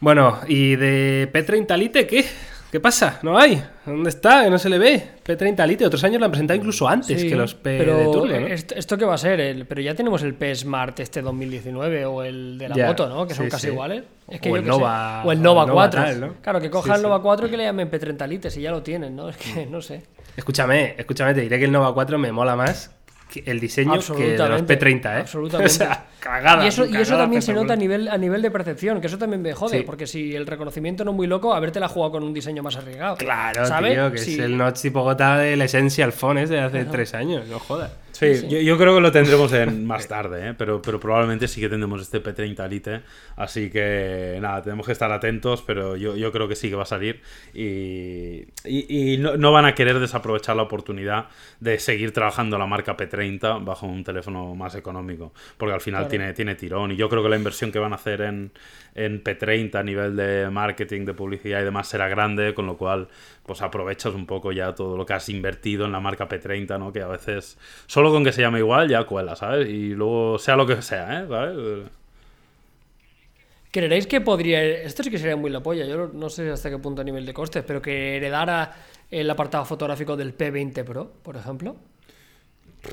Bueno, 0.00 0.40
¿y 0.48 0.76
de 0.76 1.30
P30 1.30 1.76
Lite 1.76 2.06
qué? 2.06 2.24
¿Qué 2.70 2.78
pasa? 2.78 3.18
¿No 3.22 3.36
hay? 3.36 3.60
¿Dónde 3.84 4.10
está? 4.10 4.44
Que 4.44 4.50
no 4.50 4.56
se 4.58 4.68
le 4.68 4.78
ve. 4.78 5.02
P30 5.26 5.66
Lite. 5.66 5.86
Otros 5.86 6.04
años 6.04 6.20
lo 6.20 6.26
han 6.26 6.30
presentado 6.30 6.56
incluso 6.56 6.86
antes 6.88 7.20
Sí, 7.20 7.28
que 7.28 7.34
los 7.34 7.54
P 7.56 7.76
pero 7.78 7.96
de 7.98 8.04
turbo, 8.04 8.26
¿no? 8.26 8.46
esto, 8.46 8.74
¿esto 8.76 8.96
qué 8.96 9.04
va 9.04 9.14
a 9.14 9.18
ser? 9.18 9.40
El, 9.40 9.66
pero 9.66 9.80
ya 9.80 9.94
tenemos 9.96 10.22
el 10.22 10.34
P 10.34 10.54
Smart 10.54 11.00
este 11.00 11.20
2019 11.20 12.06
o 12.06 12.22
el 12.22 12.58
de 12.58 12.68
la 12.68 12.76
Ya, 12.76 12.86
moto, 12.86 13.08
¿no? 13.08 13.26
Que 13.26 13.34
son 13.34 13.46
sí, 13.46 13.50
casi 13.50 13.66
sí. 13.66 13.72
iguales. 13.72 14.04
Es 14.28 14.40
O 14.48 14.56
el. 14.56 14.64
Nova- 14.64 15.22
O 15.24 15.32
el 15.32 15.42
Nova 15.42 15.62
o 15.62 15.64
el 15.64 15.68
Nova 15.70 15.90
4. 15.90 16.00
tal, 16.02 16.20
¿no? 16.20 16.34
Claro, 16.40 16.60
que 16.60 16.70
cojan 16.70 16.96
el 16.96 17.02
Nova 17.02 17.16
sí. 17.16 17.22
4 17.24 17.46
y 17.48 17.50
que 17.50 17.56
le 17.56 17.64
llamen 17.64 17.90
P30 17.90 18.28
Lite 18.28 18.48
y 18.56 18.60
ya 18.62 18.70
lo 18.70 18.82
tienen, 18.84 19.16
¿no? 19.16 19.28
Es 19.28 19.36
que 19.36 19.66
no 19.66 19.82
sé. 19.82 20.02
Escúchame, 20.36 20.94
escúchame, 20.96 21.34
te 21.34 21.40
diré 21.40 21.58
que 21.58 21.64
el 21.64 21.72
Nova 21.72 21.92
4 21.92 22.18
me 22.18 22.30
mola 22.30 22.54
más 22.54 22.88
que 22.99 22.99
el 23.46 23.60
diseño 23.60 23.92
que 23.92 23.98
de 23.98 24.38
los 24.38 24.60
Absolutamente, 24.60 24.78
P30, 24.80 25.04
¿eh? 25.16 25.20
absolutamente. 25.20 25.72
O 25.72 25.76
sea, 25.76 26.06
cagada. 26.18 26.64
y 26.64 26.68
eso, 26.68 26.84
y 26.86 26.96
eso 26.96 27.16
también 27.16 27.42
se 27.42 27.52
nota 27.52 27.72
a 27.72 27.76
nivel, 27.76 28.08
a 28.08 28.18
nivel 28.18 28.42
de 28.42 28.50
percepción, 28.50 29.00
que 29.00 29.06
eso 29.06 29.18
también 29.18 29.40
me 29.42 29.52
jode, 29.54 29.78
Sí. 29.78 29.82
porque 29.84 30.06
si 30.06 30.34
el 30.34 30.46
reconocimiento 30.46 31.04
no 31.04 31.12
es 31.12 31.16
muy 31.16 31.26
loco, 31.26 31.54
habértela 31.54 31.88
jugado 31.88 32.12
con 32.12 32.24
un 32.24 32.34
diseño 32.34 32.62
más 32.62 32.76
arriesgado. 32.76 33.16
Claro, 33.16 33.64
¿sabes? 33.66 33.92
tío, 33.94 34.10
que 34.12 34.18
Sí. 34.18 34.34
es 34.34 34.40
el 34.40 34.56
notch 34.56 34.80
tipo 34.80 35.02
gota 35.02 35.38
del 35.38 35.62
Essential 35.62 36.12
Phone 36.12 36.38
es 36.38 36.50
de 36.50 36.60
hace 36.60 36.84
tres 36.84 37.14
años, 37.14 37.46
no 37.48 37.58
jodas. 37.58 37.90
Sí, 38.20 38.48
Yo, 38.48 38.58
yo 38.60 38.76
creo 38.78 38.94
que 38.94 39.00
lo 39.00 39.10
tendremos 39.10 39.52
en 39.54 39.86
más 39.88 40.06
tarde, 40.06 40.50
¿eh? 40.50 40.54
pero, 40.56 40.80
pero 40.82 41.00
probablemente 41.00 41.48
sí 41.48 41.60
que 41.60 41.68
tendremos 41.68 42.00
este 42.02 42.22
P30 42.22 42.68
Lite. 42.68 43.00
Así 43.36 43.70
que 43.70 44.38
nada, 44.40 44.62
tenemos 44.62 44.84
que 44.86 44.92
estar 44.92 45.10
atentos, 45.10 45.62
pero 45.66 45.96
yo, 45.96 46.16
yo 46.16 46.30
creo 46.30 46.46
que 46.46 46.54
sí 46.54 46.68
que 46.68 46.76
va 46.76 46.82
a 46.82 46.86
salir. 46.86 47.22
Y, 47.54 48.44
y- 48.64 49.14
y 49.14 49.18
no, 49.18 49.36
no 49.36 49.52
van 49.52 49.64
a 49.64 49.74
querer 49.74 49.98
desaprovechar 49.98 50.56
la 50.56 50.62
oportunidad 50.62 51.28
de 51.60 51.78
seguir 51.78 52.12
trabajando 52.12 52.58
la 52.58 52.66
marca 52.66 52.96
P30 52.96 53.64
bajo 53.64 53.86
un 53.86 54.04
teléfono 54.04 54.54
más 54.54 54.74
económico, 54.74 55.32
porque 55.56 55.74
al 55.74 55.80
final 55.80 56.00
Claro. 56.02 56.10
tiene, 56.10 56.32
tiene 56.34 56.54
tirón. 56.54 56.92
Y 56.92 56.96
yo 56.96 57.08
creo 57.08 57.22
que 57.22 57.28
la 57.28 57.36
inversión 57.36 57.72
que 57.72 57.78
van 57.78 57.92
a 57.92 57.96
hacer 57.96 58.20
en, 58.20 58.52
en 58.94 59.22
P30 59.24 59.74
a 59.76 59.82
nivel 59.82 60.16
de 60.16 60.48
marketing, 60.50 61.04
de 61.06 61.14
publicidad 61.14 61.60
y 61.60 61.64
demás 61.64 61.88
será 61.88 62.08
grande, 62.08 62.54
con 62.54 62.66
lo 62.66 62.76
cual 62.76 63.08
pues 63.44 63.62
aprovechas 63.62 64.14
un 64.14 64.26
poco 64.26 64.52
ya 64.52 64.74
todo 64.74 64.96
lo 64.96 65.04
que 65.06 65.12
has 65.14 65.28
invertido 65.28 65.84
en 65.84 65.92
la 65.92 66.00
marca 66.00 66.28
P30, 66.28 66.78
¿no? 66.78 66.92
Que 66.92 67.02
a 67.02 67.08
veces 67.08 67.58
solo 67.86 68.10
con 68.12 68.22
que 68.24 68.32
se 68.32 68.42
llame 68.42 68.58
igual 68.60 68.88
ya 68.88 69.04
cuela, 69.04 69.34
¿sabes? 69.36 69.68
Y 69.68 69.90
luego 69.90 70.38
sea 70.38 70.56
lo 70.56 70.66
que 70.66 70.80
sea, 70.82 71.20
¿eh? 71.22 71.26
¿Sabes? 71.28 71.88
¿Creéis 73.72 74.06
que 74.06 74.20
podría.? 74.20 74.62
Esto 74.64 75.02
sí 75.04 75.10
que 75.10 75.18
sería 75.18 75.36
muy 75.36 75.50
la 75.50 75.62
polla. 75.62 75.84
Yo 75.86 76.10
no 76.12 76.28
sé 76.28 76.50
hasta 76.50 76.70
qué 76.70 76.78
punto 76.78 77.02
a 77.02 77.04
nivel 77.04 77.24
de 77.24 77.32
costes, 77.32 77.62
pero 77.66 77.80
que 77.80 78.16
heredara 78.16 78.74
el 79.10 79.30
apartado 79.30 79.64
fotográfico 79.64 80.16
del 80.16 80.36
P20 80.36 80.84
Pro, 80.84 81.12
por 81.22 81.36
ejemplo. 81.36 81.76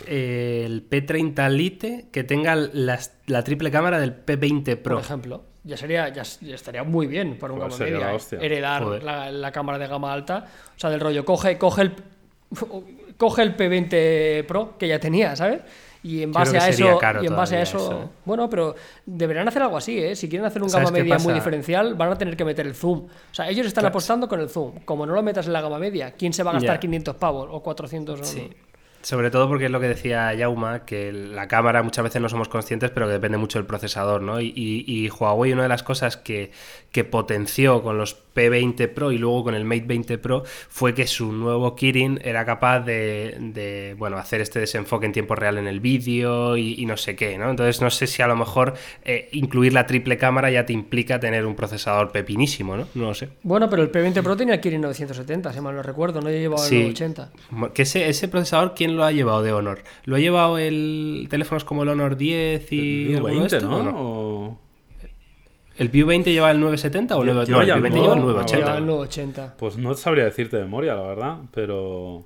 El 0.05 0.87
P30 0.89 1.49
Lite 1.49 2.07
que 2.11 2.23
tenga 2.23 2.55
las- 2.55 3.17
la 3.25 3.43
triple 3.43 3.71
cámara 3.71 3.99
del 3.99 4.13
P20 4.25 4.75
Pro. 4.77 4.95
Por 4.97 5.03
ejemplo. 5.03 5.43
Ya 5.67 5.75
sería, 5.77 6.07
ya, 6.09 6.23
ya 6.23 6.55
estaría 6.55 6.83
muy 6.83 7.07
bien 7.07 7.37
para 7.37 7.51
un 7.53 7.59
Pues 7.59 7.77
gama 7.77 7.91
media. 7.91 8.07
la 8.07 8.15
¿eh? 8.15 8.19
Heredar 8.45 8.83
la, 9.03 9.31
la 9.31 9.51
cámara 9.51 9.77
de 9.77 9.87
gama 9.87 10.13
alta. 10.13 10.45
O 10.75 10.79
sea, 10.79 10.89
del 10.89 10.99
rollo, 11.01 11.25
coge, 11.25 11.57
coge 11.57 11.81
el. 11.83 11.91
Coge 13.17 13.41
el 13.41 13.57
P20 13.57 14.45
Pro 14.45 14.77
que 14.77 14.87
ya 14.87 14.99
tenía, 14.99 15.35
¿sabes? 15.35 15.61
Y 16.03 16.21
en 16.21 16.31
base 16.31 16.55
a 16.59 16.69
eso. 16.69 16.99
y 17.21 17.25
en 17.25 17.35
base 17.35 17.55
a 17.57 17.61
eso. 17.63 17.77
eso. 17.79 18.09
Bueno, 18.23 18.47
pero 18.47 18.75
deberían 19.07 19.47
hacer 19.47 19.63
algo 19.63 19.75
así, 19.75 19.97
¿eh? 19.97 20.15
Si 20.15 20.29
quieren 20.29 20.45
hacer 20.45 20.61
un 20.61 20.69
¿Sabes 20.69 20.89
gama 20.91 20.99
media 20.99 21.17
muy 21.17 21.33
diferencial, 21.33 21.95
van 21.95 22.11
a 22.11 22.15
tener 22.17 22.37
que 22.37 22.45
meter 22.45 22.67
el 22.67 22.75
zoom. 22.75 23.05
O 23.07 23.33
sea, 23.33 23.49
ellos 23.49 23.65
están 23.65 23.81
Claro. 23.81 23.89
apostando 23.93 24.27
con 24.29 24.39
el 24.39 24.49
zoom. 24.49 24.81
Como 24.85 25.03
no 25.07 25.15
lo 25.15 25.23
metas 25.23 25.47
en 25.47 25.53
la 25.53 25.61
gama 25.61 25.79
media, 25.79 26.11
¿quién 26.11 26.31
se 26.31 26.43
va 26.43 26.51
a 26.51 26.53
gastar 26.53 26.75
Ya. 26.75 26.79
500 26.79 27.15
pavos 27.15 27.49
o 27.51 27.63
400? 27.63 28.21
o- 28.21 28.23
Sí. 28.23 28.47
Sobre 29.07 29.31
todo 29.31 29.47
porque 29.47 29.65
es 29.67 29.71
lo 29.71 29.79
que 29.79 29.87
decía 29.87 30.33
Yauma, 30.33 30.83
que 30.83 31.13
la 31.13 31.47
cámara 31.47 31.81
muchas 31.81 32.03
veces 32.03 32.21
no 32.21 32.27
somos 32.27 32.49
conscientes, 32.49 32.91
pero 32.91 33.05
que 33.05 33.13
depende 33.13 33.37
mucho 33.37 33.57
del 33.57 33.65
procesador, 33.65 34.21
¿no? 34.21 34.41
Y, 34.41 34.47
y- 34.53 34.83
y 34.85 35.09
Huawei, 35.09 35.53
una 35.53 35.63
de 35.63 35.69
las 35.69 35.81
cosas 35.81 36.17
que, 36.17 36.51
que 36.91 37.05
potenció 37.05 37.81
con 37.83 37.97
los 37.97 38.15
P20 38.37 38.87
Pro 38.93 39.11
y 39.11 39.17
luego 39.17 39.43
con 39.45 39.55
el 39.55 39.65
Mate 39.65 39.85
20 39.87 40.17
Pro 40.19 40.43
fue 40.69 40.93
que 40.93 41.07
su 41.07 41.31
nuevo 41.31 41.75
Kirin 41.75 42.19
era 42.23 42.45
capaz 42.45 42.81
de, 42.81 43.35
de, 43.39 43.95
bueno, 43.97 44.17
hacer 44.17 44.41
este 44.41 44.59
desenfoque 44.59 45.05
en 45.07 45.11
tiempo 45.11 45.35
real 45.35 45.57
en 45.57 45.67
el 45.67 45.79
vídeo 45.79 46.55
y, 46.55 46.75
y 46.77 46.85
no 46.85 46.95
sé 46.97 47.15
qué, 47.15 47.37
¿no? 47.37 47.49
Entonces 47.49 47.81
no 47.81 47.89
sé 47.89 48.05
si 48.07 48.21
a 48.21 48.27
lo 48.27 48.35
mejor 48.35 48.75
eh, 49.03 49.29
incluir 49.31 49.73
la 49.73 49.87
triple 49.87 50.17
cámara 50.17 50.51
ya 50.51 50.65
te 50.65 50.73
implica 50.73 51.19
tener 51.19 51.45
un 51.45 51.55
procesador 51.55 52.11
pepinísimo, 52.11 52.77
¿no? 52.77 52.87
No 52.93 53.05
lo 53.05 53.13
sé. 53.13 53.29
Bueno, 53.43 53.69
pero 53.69 53.81
el 53.81 53.91
P20 53.91 54.21
Pro 54.21 54.37
tenía 54.37 54.61
Kirin 54.61 54.81
970, 54.81 55.51
si 55.53 55.61
mal 55.61 55.75
no 55.75 55.81
recuerdo, 55.81 56.21
no 56.21 56.29
llevaba 56.29 56.61
el 56.63 56.69
Sí. 56.69 56.75
980. 56.83 57.31
Que 57.73 57.81
ese, 57.81 58.07
ese 58.09 58.27
procesador, 58.27 58.73
¿quién 58.75 58.95
lo 58.97 59.03
ha 59.03 59.11
llevado 59.11 59.41
de 59.41 59.51
Honor? 59.53 59.83
¿Lo 60.05 60.15
ha 60.15 60.19
llevado 60.19 60.57
el 60.57 61.27
teléfonos 61.29 61.63
como 61.63 61.83
el 61.83 61.89
Honor 61.89 62.17
10 62.17 62.71
y 62.73 63.07
El 63.09 63.15
alguno 63.17 63.33
de 63.33 63.39
20, 63.39 63.55
estos, 63.57 63.69
¿no? 63.69 63.77
o 63.77 63.83
no? 63.83 64.66
¿El 65.77 65.89
View 65.89 66.07
20 66.07 66.31
lleva 66.31 66.51
el 66.51 66.59
970 66.59 67.15
o 67.17 67.21
el 67.21 67.27
Lleva- 67.29 67.45
9... 67.47 67.47
lleva 67.47 67.57
No, 67.57 67.61
el 67.61 67.65
View 67.65 67.75
el 67.75 67.81
20 67.83 67.99
lleva 67.99 68.13
el 68.13 68.19
nuevo. 68.21 68.33
980. 68.39 68.57
Llevaba 68.57 68.77
el 68.79 68.85
980. 68.85 69.55
Pues 69.57 69.77
no 69.77 69.93
sabría 69.93 70.25
decirte 70.25 70.57
de 70.57 70.63
memoria, 70.63 70.95
la 70.95 71.03
verdad, 71.03 71.37
pero... 71.53 72.25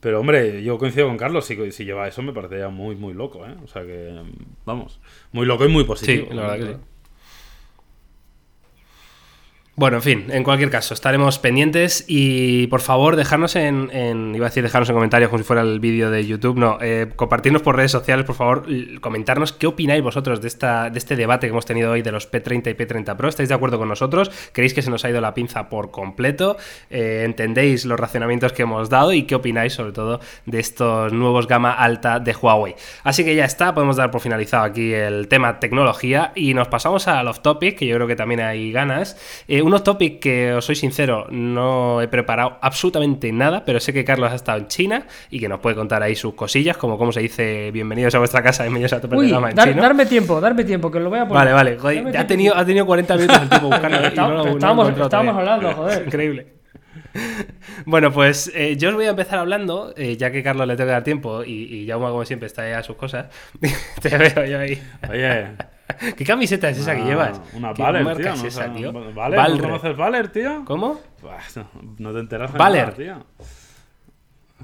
Pero 0.00 0.20
hombre, 0.20 0.62
yo 0.62 0.76
coincido 0.76 1.06
con 1.06 1.16
Carlos, 1.16 1.46
si, 1.46 1.72
si 1.72 1.84
lleva 1.86 2.06
eso 2.06 2.20
me 2.20 2.32
parecería 2.34 2.68
muy, 2.68 2.94
muy 2.94 3.14
loco, 3.14 3.46
¿eh? 3.46 3.54
O 3.64 3.66
sea 3.68 3.82
que, 3.82 4.12
vamos, 4.66 5.00
muy 5.32 5.46
loco 5.46 5.64
y 5.64 5.68
muy 5.68 5.84
positivo. 5.84 6.26
Sí, 6.30 6.34
la 6.36 6.42
verdad 6.42 6.56
que 6.66 6.72
sí. 6.74 6.78
Bueno, 9.76 9.96
en 9.96 10.02
fin, 10.04 10.26
en 10.30 10.44
cualquier 10.44 10.70
caso, 10.70 10.94
estaremos 10.94 11.40
pendientes 11.40 12.04
y 12.06 12.68
por 12.68 12.80
favor 12.80 13.16
dejarnos 13.16 13.56
en, 13.56 13.90
iba 14.32 14.46
a 14.46 14.48
decir 14.48 14.62
dejarnos 14.62 14.88
en 14.88 14.94
comentarios 14.94 15.30
como 15.30 15.42
si 15.42 15.44
fuera 15.44 15.62
el 15.62 15.80
vídeo 15.80 16.12
de 16.12 16.24
YouTube, 16.24 16.56
no, 16.56 16.78
eh, 16.80 17.08
compartirnos 17.16 17.60
por 17.60 17.74
redes 17.74 17.90
sociales, 17.90 18.24
por 18.24 18.36
favor, 18.36 18.66
comentarnos 19.00 19.52
qué 19.52 19.66
opináis 19.66 20.00
vosotros 20.00 20.40
de, 20.40 20.46
esta, 20.46 20.90
de 20.90 20.98
este 21.00 21.16
debate 21.16 21.48
que 21.48 21.50
hemos 21.50 21.66
tenido 21.66 21.90
hoy 21.90 22.02
de 22.02 22.12
los 22.12 22.30
P30 22.30 22.70
y 22.70 22.74
P30 22.74 23.16
Pro, 23.16 23.28
¿estáis 23.28 23.48
de 23.48 23.54
acuerdo 23.56 23.76
con 23.76 23.88
nosotros? 23.88 24.30
¿Creéis 24.52 24.74
que 24.74 24.82
se 24.82 24.92
nos 24.92 25.04
ha 25.04 25.10
ido 25.10 25.20
la 25.20 25.34
pinza 25.34 25.68
por 25.68 25.90
completo? 25.90 26.56
Eh, 26.88 27.22
¿Entendéis 27.24 27.84
los 27.84 27.98
racionamientos 27.98 28.52
que 28.52 28.62
hemos 28.62 28.90
dado 28.90 29.12
y 29.12 29.24
qué 29.24 29.34
opináis 29.34 29.72
sobre 29.72 29.90
todo 29.90 30.20
de 30.46 30.60
estos 30.60 31.12
nuevos 31.12 31.48
gama 31.48 31.72
alta 31.72 32.20
de 32.20 32.32
Huawei? 32.32 32.76
Así 33.02 33.24
que 33.24 33.34
ya 33.34 33.44
está, 33.44 33.74
podemos 33.74 33.96
dar 33.96 34.12
por 34.12 34.20
finalizado 34.20 34.62
aquí 34.62 34.92
el 34.92 35.26
tema 35.26 35.58
tecnología 35.58 36.30
y 36.36 36.54
nos 36.54 36.68
pasamos 36.68 37.08
al 37.08 37.26
off 37.26 37.40
topic, 37.40 37.76
que 37.76 37.88
yo 37.88 37.96
creo 37.96 38.06
que 38.06 38.14
también 38.14 38.40
hay 38.40 38.70
ganas. 38.70 39.18
Eh, 39.48 39.63
un 39.64 39.74
off 39.74 39.82
topic 39.82 40.20
que, 40.20 40.52
os 40.54 40.64
soy 40.64 40.74
sincero, 40.76 41.26
no 41.30 42.00
he 42.02 42.08
preparado 42.08 42.58
absolutamente 42.60 43.32
nada, 43.32 43.64
pero 43.64 43.80
sé 43.80 43.92
que 43.92 44.04
Carlos 44.04 44.30
ha 44.32 44.34
estado 44.34 44.58
en 44.58 44.68
China 44.68 45.06
y 45.30 45.40
que 45.40 45.48
nos 45.48 45.60
puede 45.60 45.76
contar 45.76 46.02
ahí 46.02 46.14
sus 46.14 46.34
cosillas, 46.34 46.76
como 46.76 46.96
cómo 46.98 47.12
se 47.12 47.20
dice 47.20 47.70
bienvenidos 47.72 48.14
a 48.14 48.18
vuestra 48.18 48.42
casa, 48.42 48.62
bienvenidos 48.64 48.92
a 48.92 49.00
tope 49.00 49.16
de 49.16 49.20
Uy, 49.22 49.32
en 49.32 49.54
dar- 49.54 49.68
chino. 49.68 49.82
darme 49.82 50.06
tiempo, 50.06 50.40
darme 50.40 50.64
tiempo, 50.64 50.90
que 50.90 51.00
lo 51.00 51.10
voy 51.10 51.18
a 51.18 51.28
poner. 51.28 51.34
Vale, 51.38 51.52
vale, 51.52 51.78
joder, 51.78 52.16
ha 52.16 52.26
tenido, 52.26 52.56
ha 52.56 52.64
tenido 52.64 52.86
40 52.86 53.14
minutos 53.16 53.42
el 53.42 53.48
tiempo 53.48 53.66
buscando. 53.70 54.00
No 54.00 54.06
estábamos- 54.58 55.36
hablando, 55.36 55.72
joder. 55.76 56.04
Increíble. 56.06 56.46
Bueno, 57.86 58.12
pues 58.12 58.50
eh, 58.54 58.76
yo 58.76 58.88
os 58.90 58.94
voy 58.96 59.06
a 59.06 59.10
empezar 59.10 59.38
hablando, 59.38 59.92
eh, 59.96 60.16
ya 60.16 60.30
que 60.32 60.42
Carlos 60.42 60.66
le 60.66 60.74
tengo 60.76 60.88
que 60.88 60.92
dar 60.92 61.04
tiempo 61.04 61.44
y, 61.44 61.52
y 61.82 61.86
Jaume, 61.86 62.06
como 62.08 62.24
siempre, 62.24 62.46
está 62.46 62.62
ahí 62.62 62.72
a 62.72 62.82
sus 62.82 62.96
cosas. 62.96 63.26
Te 64.02 64.16
veo 64.18 64.44
yo 64.44 64.58
ahí. 64.58 64.82
Oye, 65.08 65.46
¿Qué 66.16 66.24
camiseta 66.24 66.68
es 66.70 66.78
esa 66.78 66.94
que 66.94 67.02
una- 67.02 67.10
llevas? 67.10 67.40
Una 67.54 67.74
¿Qué 67.74 67.82
Valer, 67.82 68.04
marca 68.04 68.22
tío. 68.22 68.32
es 68.32 68.42
¿no? 68.42 68.48
esa, 68.48 68.72
tío? 68.72 68.92
¿Valer? 68.92 69.38
Valre. 69.38 69.56
¿No 69.56 69.62
conoces 69.62 69.96
Valer, 69.96 70.28
tío? 70.28 70.64
¿Cómo? 70.64 71.00
No, 71.56 71.66
no 71.98 72.12
te 72.12 72.18
enteras 72.20 72.52
de 72.52 72.58
Valer. 72.58 72.84
nada, 72.86 72.96
tío. 72.96 73.46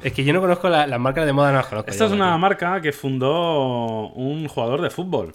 Es 0.02 0.12
que 0.14 0.24
yo 0.24 0.32
no 0.32 0.40
conozco 0.40 0.68
la- 0.68 0.86
las 0.86 0.98
marcas 1.00 1.26
de 1.26 1.32
moda, 1.32 1.50
no 1.50 1.58
las 1.58 1.66
conozco. 1.66 1.90
Esta 1.90 2.06
es 2.06 2.12
una 2.12 2.30
tío. 2.30 2.38
marca 2.38 2.80
que 2.80 2.92
fundó 2.92 4.08
un 4.10 4.48
jugador 4.48 4.80
de 4.80 4.90
fútbol. 4.90 5.32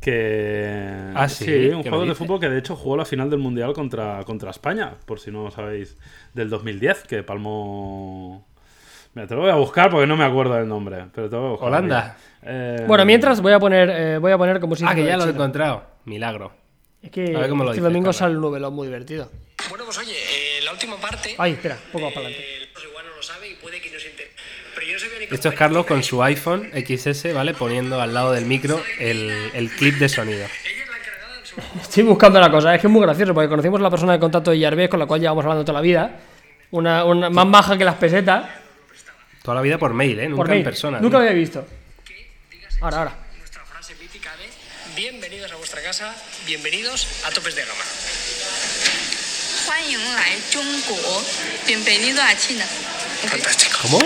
Que. 0.00 1.12
Ah, 1.14 1.28
sí, 1.28 1.44
un 1.70 1.70
¿qué 1.70 1.76
me 1.76 1.82
jugador 1.90 2.08
de 2.08 2.14
fútbol 2.14 2.40
que 2.40 2.48
de 2.48 2.58
hecho 2.58 2.76
jugó 2.76 2.96
la 2.96 3.04
final 3.04 3.28
del 3.30 3.40
mundial 3.40 3.72
contra, 3.72 4.22
contra 4.24 4.50
España, 4.50 4.94
por 5.04 5.18
si 5.20 5.30
no 5.30 5.44
lo 5.44 5.50
sabéis, 5.50 5.96
del 6.34 6.48
2010, 6.50 7.04
que 7.04 7.22
palmó. 7.22 8.46
Mira, 9.16 9.26
te 9.26 9.34
lo 9.34 9.40
voy 9.40 9.50
a 9.50 9.54
buscar 9.54 9.88
porque 9.90 10.06
no 10.06 10.14
me 10.14 10.24
acuerdo 10.26 10.52
del 10.56 10.68
nombre. 10.68 11.06
Pero 11.14 11.30
te 11.30 11.36
lo 11.36 11.40
voy 11.40 11.48
a 11.48 11.50
buscar. 11.52 11.68
Holanda. 11.68 12.16
Eh, 12.42 12.84
Bueno, 12.86 13.06
mientras 13.06 13.40
voy 13.40 13.54
a 13.54 13.58
poner, 13.58 13.88
eh, 13.90 14.18
voy 14.18 14.30
a 14.30 14.36
poner 14.36 14.60
como 14.60 14.76
si 14.76 14.84
Ah, 14.86 14.94
que 14.94 15.04
ya 15.04 15.16
lo 15.16 15.24
he 15.24 15.30
encontrado. 15.30 15.84
Milagro. 16.04 16.52
Es 17.02 17.10
que 17.10 17.34
A 17.34 17.38
ver 17.40 17.48
cómo 17.48 17.64
lo 17.64 17.70
este 17.70 17.80
dices, 17.80 17.92
domingo 17.92 18.12
sale 18.12 18.34
un 18.34 18.42
novelón 18.42 18.74
muy 18.74 18.88
divertido. 18.88 19.30
Bueno, 19.70 19.86
pues 19.86 19.96
oye, 19.96 20.12
eh, 20.12 20.62
la 20.66 20.72
última 20.72 20.96
parte. 20.96 21.34
Ay, 21.38 21.52
espera, 21.52 21.76
un 21.86 21.92
poco 21.92 22.04
más 22.04 22.12
para 22.12 22.26
adelante. 22.26 22.46
eh, 22.62 22.68
pues 22.74 22.84
igual 22.84 23.06
no 23.08 23.16
lo 23.16 23.22
sabe 23.22 23.48
y 23.48 23.54
puede 23.54 23.80
que 23.80 23.90
no 23.90 23.98
se 23.98 24.10
entere. 24.10 24.30
Pero 24.74 24.86
yo 24.86 24.92
no 24.92 24.98
sabía 24.98 25.18
ni 25.20 25.26
cómo 25.28 25.34
Esto 25.34 25.48
es 25.48 25.54
Carlos 25.54 25.86
con 25.86 26.02
su 26.02 26.22
iPhone 26.22 26.70
XS, 26.74 27.32
¿vale? 27.32 27.54
Poniendo 27.54 27.98
al 27.98 28.12
lado 28.12 28.32
del 28.32 28.44
micro 28.44 28.78
el, 29.00 29.32
el 29.54 29.70
clip 29.70 29.94
de 29.94 30.10
sonido. 30.10 30.44
Ella 30.44 30.82
es 30.84 30.90
la 30.90 30.96
encargada 30.98 31.40
de 31.40 31.46
su. 31.46 31.56
Estoy 31.80 32.02
buscando 32.02 32.38
la 32.38 32.50
cosa, 32.50 32.74
es 32.74 32.82
que 32.82 32.86
es 32.86 32.92
muy 32.92 33.00
gracioso 33.00 33.32
porque 33.32 33.48
conocimos 33.48 33.80
a 33.80 33.84
la 33.84 33.90
persona 33.90 34.12
de 34.12 34.18
contacto 34.18 34.50
de 34.50 34.58
Yarvés 34.58 34.90
con 34.90 35.00
la 35.00 35.06
cual 35.06 35.20
llevamos 35.22 35.42
hablando 35.42 35.64
toda 35.64 35.78
la 35.78 35.82
vida. 35.82 36.20
Una, 36.72 37.02
una 37.06 37.30
más 37.30 37.46
maja 37.46 37.78
que 37.78 37.84
las 37.86 37.94
pesetas. 37.94 38.44
Toda 39.46 39.54
la 39.54 39.62
vida 39.62 39.78
por 39.78 39.94
mail, 39.94 40.18
¿eh? 40.18 40.28
Nunca 40.28 40.38
por 40.38 40.48
mail. 40.48 40.58
en 40.58 40.64
persona. 40.64 40.98
Nunca 40.98 41.18
¿no? 41.18 41.22
lo 41.22 41.28
había 41.30 41.40
visto. 41.40 41.64
Ahora, 42.80 42.98
ahora. 42.98 43.16
Nuestra 43.38 43.64
frase 43.64 43.94
mítica 43.94 44.34
de 44.38 44.50
bienvenidos 45.00 45.52
a 45.52 45.54
vuestra 45.54 45.80
casa, 45.84 46.12
bienvenidos 46.46 47.06
a 47.24 47.30
Topes 47.30 47.54
de 47.54 47.64
Gama. 47.64 47.84
bienvenido 51.64 52.20
a 52.20 52.36
China. 52.36 52.64
Fantástico. 53.28 53.78
¿Cómo? 53.82 54.00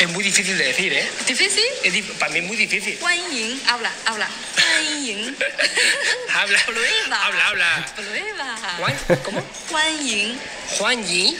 Es 0.00 0.08
muy 0.08 0.24
difícil 0.24 0.58
de 0.58 0.64
decir, 0.64 0.92
¿eh? 0.92 1.08
¿Difícil? 1.24 1.62
Es 1.84 1.92
dif 1.92 2.10
para 2.18 2.32
mí 2.32 2.40
es 2.40 2.44
muy 2.46 2.56
difícil. 2.56 2.98
habla, 3.68 3.92
habla. 4.06 4.28
habla. 6.34 6.58
Habla, 7.26 7.48
habla. 7.48 7.86
Prueba. 7.94 9.20
¿Cómo? 9.22 9.40
Juan 9.70 9.98
Yin. 10.04 10.38
Juan 10.78 11.06
Yin. 11.06 11.36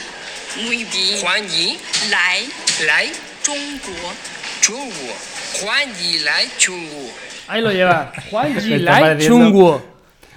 Muy 0.57 0.85
bien. 0.85 1.21
Juan 1.21 1.47
Yi. 1.49 1.79
Lai. 2.11 2.49
Lai. 2.87 3.13
Chunguo. 3.43 4.13
Chunguo. 4.61 5.15
Juan 5.61 5.89
Yi 5.95 6.19
Lai 6.21 6.47
Chunguo. 6.59 7.11
Ahí 7.49 7.63
lo 7.63 7.73
lleva. 7.73 8.13
Juan 8.31 8.59
Yi 8.61 8.79
Lai 8.79 9.19
Chunguo. 9.19 9.83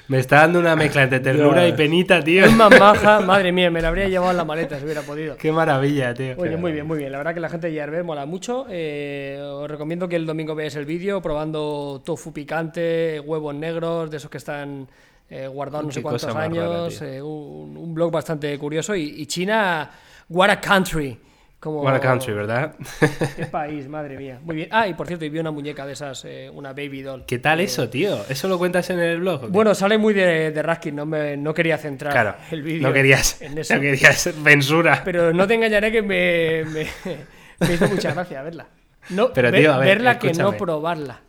Me 0.07 0.19
está 0.19 0.37
dando 0.41 0.59
una 0.59 0.75
mezcla 0.75 1.01
entre 1.03 1.19
ternura 1.19 1.63
Dios. 1.63 1.73
y 1.73 1.77
penita, 1.77 2.23
tío. 2.23 2.45
Es 2.45 2.53
más 2.53 2.69
maja, 2.79 3.19
madre 3.25 3.51
mía, 3.51 3.71
me 3.71 3.81
la 3.81 3.87
habría 3.87 4.07
llevado 4.07 4.29
en 4.31 4.37
la 4.37 4.45
maleta 4.45 4.77
si 4.77 4.85
hubiera 4.85 5.01
podido. 5.01 5.35
Qué 5.35 5.51
maravilla, 5.51 6.13
tío. 6.13 6.35
Oye, 6.37 6.55
muy 6.57 6.71
bien, 6.71 6.85
muy 6.85 6.99
bien. 6.99 7.11
La 7.11 7.17
verdad 7.17 7.33
que 7.33 7.39
la 7.39 7.49
gente 7.49 7.67
de 7.67 7.73
Yerbe 7.73 8.03
mola 8.03 8.27
mucho. 8.27 8.67
Eh, 8.69 9.39
os 9.41 9.67
recomiendo 9.69 10.07
que 10.07 10.15
el 10.15 10.27
domingo 10.27 10.53
veáis 10.53 10.75
el 10.75 10.85
vídeo 10.85 11.21
probando 11.23 12.03
tofu 12.05 12.31
picante, 12.31 13.19
huevos 13.19 13.55
negros, 13.55 14.11
de 14.11 14.17
esos 14.17 14.29
que 14.29 14.37
están 14.37 14.87
eh, 15.29 15.47
guardados 15.47 15.85
no 15.87 15.91
sé 15.91 15.99
Qué 15.99 16.03
cuántos 16.03 16.23
rara, 16.33 16.41
años. 16.45 17.01
eh, 17.01 17.21
un, 17.21 17.75
un 17.77 17.93
blog 17.93 18.11
bastante 18.11 18.57
curioso. 18.57 18.95
Y, 18.95 19.21
y 19.21 19.25
China, 19.25 19.89
what 20.29 20.49
a 20.49 20.59
country. 20.61 21.19
Como, 21.57 21.81
What 21.81 21.95
a 21.95 21.99
country, 21.99 22.31
¿verdad? 22.33 22.75
Qué 23.35 23.45
país, 23.47 23.87
madre 23.87 24.17
mía. 24.17 24.39
Muy 24.43 24.55
bien. 24.55 24.67
Ah, 24.71 24.87
y 24.87 24.93
por 24.93 25.07
cierto, 25.07 25.25
y 25.25 25.29
vi 25.29 25.39
una 25.39 25.49
muñeca 25.49 25.83
de 25.83 25.93
esas, 25.93 26.23
eh, 26.25 26.47
una 26.53 26.73
baby 26.73 27.01
doll. 27.01 27.25
¿Qué 27.25 27.39
tal 27.39 27.59
eso, 27.59 27.89
tío? 27.89 28.23
¿Eso 28.29 28.47
lo 28.47 28.59
cuentas 28.59 28.87
en 28.91 28.99
el 28.99 29.19
blog? 29.19 29.49
Bueno, 29.49 29.73
sale 29.73 29.97
muy 29.97 30.13
de, 30.13 30.51
de 30.51 30.61
Raskin, 30.61 30.95
no, 30.95 31.07
me, 31.07 31.35
no 31.37 31.55
quería 31.55 31.79
centrar 31.79 32.13
claro. 32.13 32.35
el 32.51 32.61
vídeo 32.61 32.87
no 32.87 32.93
querías, 32.93 33.41
en 33.41 33.57
eso. 33.57 33.73
no 33.73 33.81
querías 33.81 34.21
censura. 34.43 35.01
Pero 35.03 35.33
no 35.33 35.47
te 35.47 35.55
engañaré 35.55 35.91
que 35.91 36.03
me, 36.03 36.65
me, 36.65 36.85
me 37.67 37.73
hizo 37.73 37.87
mucha 37.87 38.13
gracia 38.13 38.43
verla. 38.43 38.67
No, 39.09 39.33
Pero, 39.33 39.49
ver- 39.51 39.61
tío, 39.61 39.73
a 39.73 39.77
ver, 39.79 39.87
verla 39.87 40.19
que 40.19 40.33
no 40.33 40.51
probarla. 40.55 41.21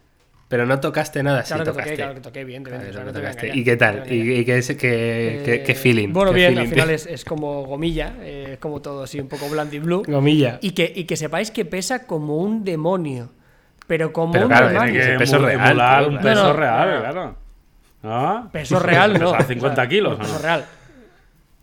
Pero 0.49 0.65
no 0.65 0.79
tocaste 0.79 1.23
nada, 1.25 1.43
sí 1.43 1.49
Claro 1.49 1.65
que 1.65 1.71
tocaste. 1.71 1.91
toqué, 1.91 1.97
claro 1.97 2.15
que 2.15 2.21
toqué, 2.21 2.41
evidentemente. 2.41 2.91
Claro, 2.91 3.11
o 3.11 3.13
sea, 3.13 3.13
que 3.13 3.13
no 3.13 3.21
tocaste. 3.21 3.47
engañar, 3.47 3.59
¿Y 3.59 3.65
qué 3.65 3.77
tal? 3.77 4.13
¿Y, 4.13 4.33
y 4.39 4.45
qué, 4.45 4.59
es- 4.59 4.69
qué, 4.69 5.43
qué- 5.45 5.63
qué 5.65 5.73
Eh, 5.73 5.75
feeling? 5.75 6.13
Bueno, 6.13 6.31
¿Qué 6.31 6.37
bien, 6.37 6.49
feeling 6.51 6.63
al 6.67 6.73
final 6.73 6.91
es, 6.91 7.07
es 7.07 7.25
como 7.25 7.65
gomilla, 7.65 8.15
eh, 8.21 8.51
es 8.53 8.59
como 8.59 8.81
todo 8.81 9.03
así, 9.03 9.19
un 9.19 9.27
poco 9.29 9.49
bland 9.49 9.75
y 9.75 9.79
blue. 9.81 10.05
Gomilla. 10.07 10.59
Y 10.63 10.71
que, 10.71 10.93
y 10.95 11.03
que 11.05 11.17
sepáis 11.17 11.51
que 11.51 11.65
pesa 11.65 12.07
como 12.07 12.37
un 12.37 12.65
demonio. 12.65 13.31
Pero 13.89 14.13
como 14.13 14.33
Pero 14.33 14.47
un 14.47 14.51
claro, 14.53 14.69
demonio. 14.69 14.93
que 14.95 15.19
peso 15.19 15.39
real, 15.39 15.69
emular 15.69 16.09
un 16.09 16.17
claro. 16.19 16.23
peso 16.41 16.53
real, 16.53 16.99
claro. 17.01 17.37
¿No? 18.03 18.49
Peso 18.53 18.79
real, 18.79 19.13
no. 19.21 19.41
50 19.43 19.69
O 19.69 19.75
sea, 19.75 19.89
kilos, 19.89 20.15
¿o 20.15 20.19
Peso 20.19 20.33
no? 20.35 20.39
real. 20.39 20.65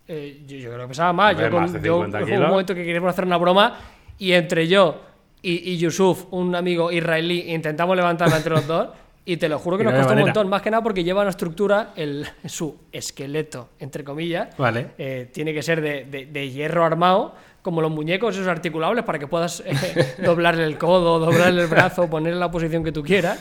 Eh, 0.09 0.41
yo, 0.45 0.57
yo 0.57 0.69
creo 0.73 0.81
que 0.81 0.87
pesaba 0.89 1.13
más. 1.13 1.31
Hombre, 1.31 1.45
yo 1.45 1.51
con, 1.51 1.61
más 1.61 1.71
yo- 1.71 1.79
50 1.79 2.17
hubo 2.17 2.25
un 2.25 2.31
kilos. 2.31 2.49
momento 2.49 2.75
que 2.75 2.83
queríamos 2.83 3.09
hacer 3.09 3.23
una 3.25 3.37
broma 3.37 3.77
y 4.17 4.33
entre 4.33 4.67
yo 4.67 5.01
y, 5.43 5.71
y 5.73 5.77
Yusuf, 5.77 6.25
un 6.31 6.55
amigo 6.55 6.91
israelí, 6.91 7.51
intentamos 7.53 7.95
levantarla 7.95 8.37
entre 8.37 8.53
los 8.53 8.65
dos. 8.65 8.89
Y 9.25 9.37
te 9.37 9.47
lo 9.47 9.57
juro 9.57 9.77
que 9.77 9.85
nos 9.85 9.93
costó 9.93 10.07
un 10.09 10.15
manera. 10.15 10.25
montón, 10.25 10.49
más 10.49 10.61
que 10.61 10.69
nada 10.69 10.83
porque 10.83 11.01
lleva 11.05 11.21
una 11.21 11.29
estructura, 11.29 11.91
el, 11.95 12.27
su 12.45 12.77
esqueleto, 12.91 13.69
entre 13.79 14.03
comillas, 14.03 14.49
Vale. 14.57 14.87
eh, 14.97 15.29
tiene 15.31 15.53
que 15.53 15.61
ser 15.63 15.79
de, 15.79 16.03
de- 16.03 16.25
de 16.25 16.49
hierro 16.51 16.83
armado, 16.83 17.33
como 17.61 17.79
los 17.81 17.89
muñecos 17.89 18.35
esos 18.35 18.47
articulables, 18.49 19.05
para 19.05 19.19
que 19.19 19.27
puedas 19.27 19.63
eh, 19.65 20.15
doblarle 20.25 20.65
el 20.65 20.77
codo, 20.77 21.19
doblarle 21.19 21.61
el 21.61 21.67
brazo, 21.67 22.09
ponerle 22.09 22.37
la 22.37 22.51
posición 22.51 22.83
que 22.83 22.91
tú 22.91 23.01
quieras. 23.01 23.39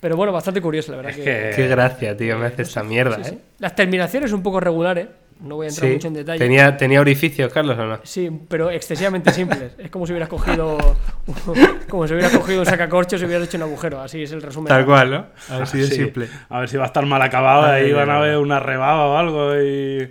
Pero 0.00 0.16
bueno, 0.18 0.32
bastante 0.32 0.60
curioso, 0.60 0.90
la 0.92 0.96
verdad. 0.98 1.12
Es 1.12 1.16
que, 1.16 1.24
que- 1.24 1.52
Qué 1.56 1.66
gracia, 1.68 2.14
tío, 2.14 2.38
me 2.38 2.44
hace 2.46 2.60
esta 2.60 2.82
mierda, 2.82 3.16
sí, 3.16 3.24
sí. 3.24 3.34
¿eh? 3.36 3.38
Las 3.58 3.74
terminaciones 3.74 4.32
un 4.32 4.42
poco 4.42 4.60
regulares, 4.60 5.08
no 5.42 5.56
voy 5.56 5.66
a 5.66 5.68
entrar 5.70 5.88
Sí. 5.88 5.94
mucho 5.94 6.08
en 6.08 6.14
detalle. 6.14 6.38
¿Tenía, 6.38 6.76
¿Tenía 6.76 7.00
orificios, 7.00 7.52
Carlos, 7.52 7.78
o 7.78 7.84
no? 7.86 7.98
Sí, 8.02 8.30
pero 8.48 8.70
excesivamente 8.70 9.32
simples. 9.32 9.72
Es 9.78 9.90
como 9.90 10.06
si 10.06 10.12
hubieras 10.12 10.28
cogido 10.28 10.78
como 11.88 12.06
si 12.06 12.14
hubieras 12.14 12.32
cogido 12.36 12.60
un 12.60 12.66
sacacorchos 12.66 13.20
y 13.22 13.24
hubieras 13.24 13.46
hecho 13.48 13.56
un 13.56 13.62
agujero. 13.64 14.00
Así 14.00 14.22
es 14.22 14.32
el 14.32 14.42
resumen. 14.42 14.68
Tal 14.68 14.84
cual, 14.84 15.10
¿no? 15.10 15.26
Así 15.62 15.78
de 15.78 15.86
Sí. 15.86 15.94
simple. 15.96 16.28
A 16.48 16.60
ver 16.60 16.68
si 16.68 16.76
va 16.76 16.84
a 16.84 16.86
estar 16.86 17.04
mal 17.06 17.22
acabado 17.22 17.66
Ay, 17.66 17.84
ahí 17.86 17.92
van 17.92 18.10
a 18.10 18.18
ver 18.20 18.36
una 18.38 18.60
rebaba 18.60 19.06
o 19.06 19.16
algo 19.16 19.56
y 19.60 20.10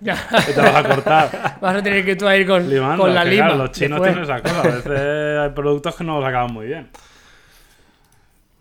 Ya. 0.00 0.16
y 0.48 0.52
te 0.52 0.60
vas 0.60 0.74
a 0.76 0.84
cortar. 0.84 1.56
Vas 1.60 1.76
a 1.76 1.82
tener 1.82 2.04
que 2.04 2.16
tú 2.16 2.26
a 2.28 2.36
ir 2.36 2.46
con, 2.46 2.68
Limando, 2.68 3.02
con 3.04 3.14
la 3.14 3.24
lima. 3.24 3.46
claro, 3.46 3.62
los 3.62 3.70
chinos 3.72 4.00
después. 4.00 4.12
tienen 4.12 4.24
esa 4.24 4.42
cosa. 4.42 4.60
A 4.60 4.76
veces 4.76 5.38
hay 5.40 5.50
productos 5.50 5.94
que 5.96 6.04
no 6.04 6.20
los 6.20 6.28
acaban 6.28 6.52
muy 6.52 6.66
bien. 6.66 6.88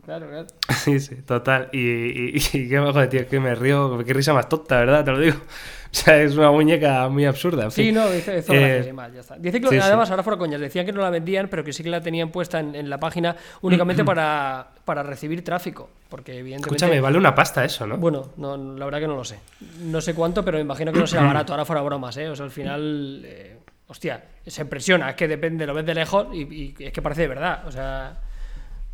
Claro, 0.06 0.28
claro. 0.30 0.48
Sí, 0.84 1.00
sí, 1.00 1.16
total. 1.26 1.70
Y, 1.72 1.80
y, 1.80 2.38
y 2.54 2.70
qué 2.70 2.80
bajo, 2.80 3.08
tío, 3.10 3.28
que 3.28 3.40
me 3.40 3.56
río, 3.56 3.98
qué 4.06 4.14
risa 4.14 4.34
más 4.34 4.48
tonta, 4.48 4.78
¿verdad? 4.80 5.04
Te 5.04 5.12
lo 5.12 5.20
digo. 5.20 5.38
O 5.86 5.98
sea, 5.98 6.22
es 6.22 6.36
una 6.36 6.52
muñeca 6.52 7.08
muy 7.08 7.24
absurda. 7.24 7.64
en 7.64 7.72
Sí, 7.72 7.84
fin. 7.86 7.96
no, 7.96 8.14
hizo, 8.14 8.36
hizo 8.38 8.52
Eh, 8.54 8.92
más, 8.92 9.14
ya 9.14 9.22
está. 9.22 9.38
Dice 9.38 9.62
que 9.62 9.70
sí, 9.70 9.76
sí. 9.76 9.80
además, 9.82 10.10
ahora 10.12 10.24
fuera 10.24 10.38
coñas, 10.38 10.60
decían 10.60 10.86
que 10.86 10.92
no 10.92 11.00
la 11.00 11.10
vendían, 11.10 11.48
pero 11.48 11.64
que 11.64 11.72
sí 11.72 11.84
que 11.84 11.90
la 11.90 12.02
tenían 12.02 12.32
puesta 12.32 12.60
en, 12.60 12.76
en 12.76 12.90
la 12.90 13.00
página 13.00 13.38
únicamente 13.62 14.04
para, 14.04 14.72
para 14.84 15.04
recibir 15.04 15.42
tráfico. 15.42 15.90
Porque 16.10 16.34
evidentemente. 16.40 16.76
Escúchame, 16.76 17.00
vale 17.00 17.18
una 17.18 17.34
pasta 17.34 17.64
eso, 17.64 17.88
¿no? 17.88 17.96
Bueno, 17.96 18.32
no, 18.36 18.58
la 18.58 18.84
verdad 18.84 19.00
que 19.00 19.08
no 19.08 19.16
lo 19.16 19.24
sé. 19.24 19.40
No 19.84 20.02
sé 20.02 20.14
cuánto, 20.14 20.44
pero 20.44 20.58
me 20.58 20.64
imagino 20.64 20.92
que 20.92 21.00
no 21.00 21.08
sea 21.08 21.22
barato. 21.28 21.54
Ahora 21.54 21.64
fuera 21.64 21.82
bromas, 21.82 22.18
¿eh? 22.18 22.28
O 22.28 22.36
sea, 22.36 22.44
al 22.44 22.52
final. 22.52 23.22
eh, 23.24 23.58
hostia, 23.88 24.22
se 24.46 24.64
impresiona. 24.64 25.12
Es 25.12 25.16
que 25.16 25.30
depende, 25.30 25.66
lo 25.66 25.74
ves 25.74 25.86
de 25.86 25.96
lejos 25.96 26.28
y, 26.34 26.42
y 26.78 26.84
es 26.84 26.92
que 26.92 27.02
parece 27.02 27.22
de 27.22 27.28
verdad. 27.30 27.66
O 27.68 27.72
sea. 27.72 28.18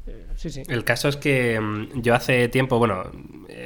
Eh, 0.08 0.28
sí, 0.36 0.50
sí. 0.50 0.64
El 0.68 0.84
caso 0.84 1.08
es 1.08 1.18
que 1.18 1.60
mm, 1.60 2.02
yo 2.02 2.14
hace 2.14 2.48
tiempo, 2.50 2.78
bueno, 2.78 3.12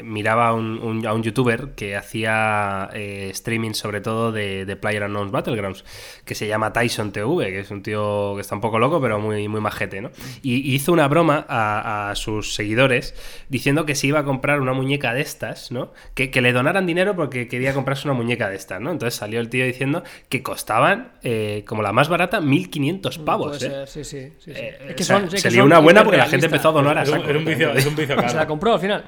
miraba 0.03 0.47
a 0.49 0.53
un, 0.53 0.79
un- 0.79 1.05
a 1.05 1.13
un 1.13 1.23
youtuber 1.23 1.69
que 1.75 1.95
hacía 1.95 2.89
eh, 2.93 3.29
streaming 3.31 3.73
sobre 3.73 4.01
todo 4.01 4.31
de, 4.31 4.65
de 4.65 4.75
PlayerUnknown's 4.75 5.31
Battlegrounds, 5.31 5.85
que 6.25 6.35
se 6.35 6.47
llama 6.47 6.73
Tyson 6.73 7.11
TV, 7.11 7.45
que 7.47 7.59
es 7.59 7.71
un 7.71 7.83
tío 7.83 8.33
que 8.35 8.41
está 8.41 8.55
un 8.55 8.61
poco 8.61 8.79
loco, 8.79 8.99
pero 9.01 9.19
muy, 9.19 9.47
muy 9.47 9.61
majete, 9.61 10.01
¿no? 10.01 10.11
Y 10.41 10.55
y 10.65 10.73
hizo 10.75 10.91
una 10.93 11.07
broma 11.07 11.45
a, 11.47 12.09
a 12.09 12.15
sus 12.15 12.55
seguidores 12.55 13.13
diciendo 13.49 13.85
que 13.85 13.93
se 13.95 14.07
iba 14.07 14.19
a 14.19 14.23
comprar 14.23 14.61
una 14.61 14.73
muñeca 14.73 15.13
de 15.13 15.21
estas, 15.21 15.71
¿no? 15.71 15.93
Que, 16.13 16.31
que 16.31 16.41
le 16.41 16.53
donaran 16.53 16.85
dinero 16.85 17.15
porque 17.15 17.47
quería 17.47 17.73
comprarse 17.73 18.07
una 18.07 18.13
muñeca 18.15 18.49
de 18.49 18.55
estas, 18.55 18.81
¿no? 18.81 18.91
Entonces 18.91 19.15
salió 19.19 19.39
el 19.39 19.49
tío 19.49 19.65
diciendo 19.65 20.03
que 20.29 20.41
costaban, 20.41 21.11
eh, 21.23 21.63
como 21.67 21.81
la 21.81 21.91
más 21.91 22.09
barata, 22.09 22.39
1.500 22.41 23.23
pavos, 23.23 23.61
¿eh? 23.63 23.83
sí, 23.87 24.03
sí. 24.03 24.33
sí, 24.39 24.45
sí. 24.45 24.51
Eh, 24.55 24.77
Es 24.89 24.95
que 24.95 25.03
o 25.03 25.05
sea, 25.05 25.15
son- 25.17 25.25
es 25.27 25.33
que 25.33 25.39
se 25.39 25.51
lió 25.51 25.59
son 25.61 25.67
una 25.67 25.79
buena 25.79 26.03
porque 26.03 26.17
la 26.17 26.25
gente 26.27 26.45
empezó 26.47 26.69
a 26.69 26.71
donar 26.71 26.97
a 26.97 27.05
saco. 27.05 27.25
era 27.29 27.37
un 27.39 27.45
vicio, 27.45 27.71
es 27.73 27.85
un 27.85 27.95
vicio 27.95 28.15
¿Se 28.29 28.35
la 28.35 28.47
compró 28.47 28.73
al 28.73 28.79
final? 28.79 29.03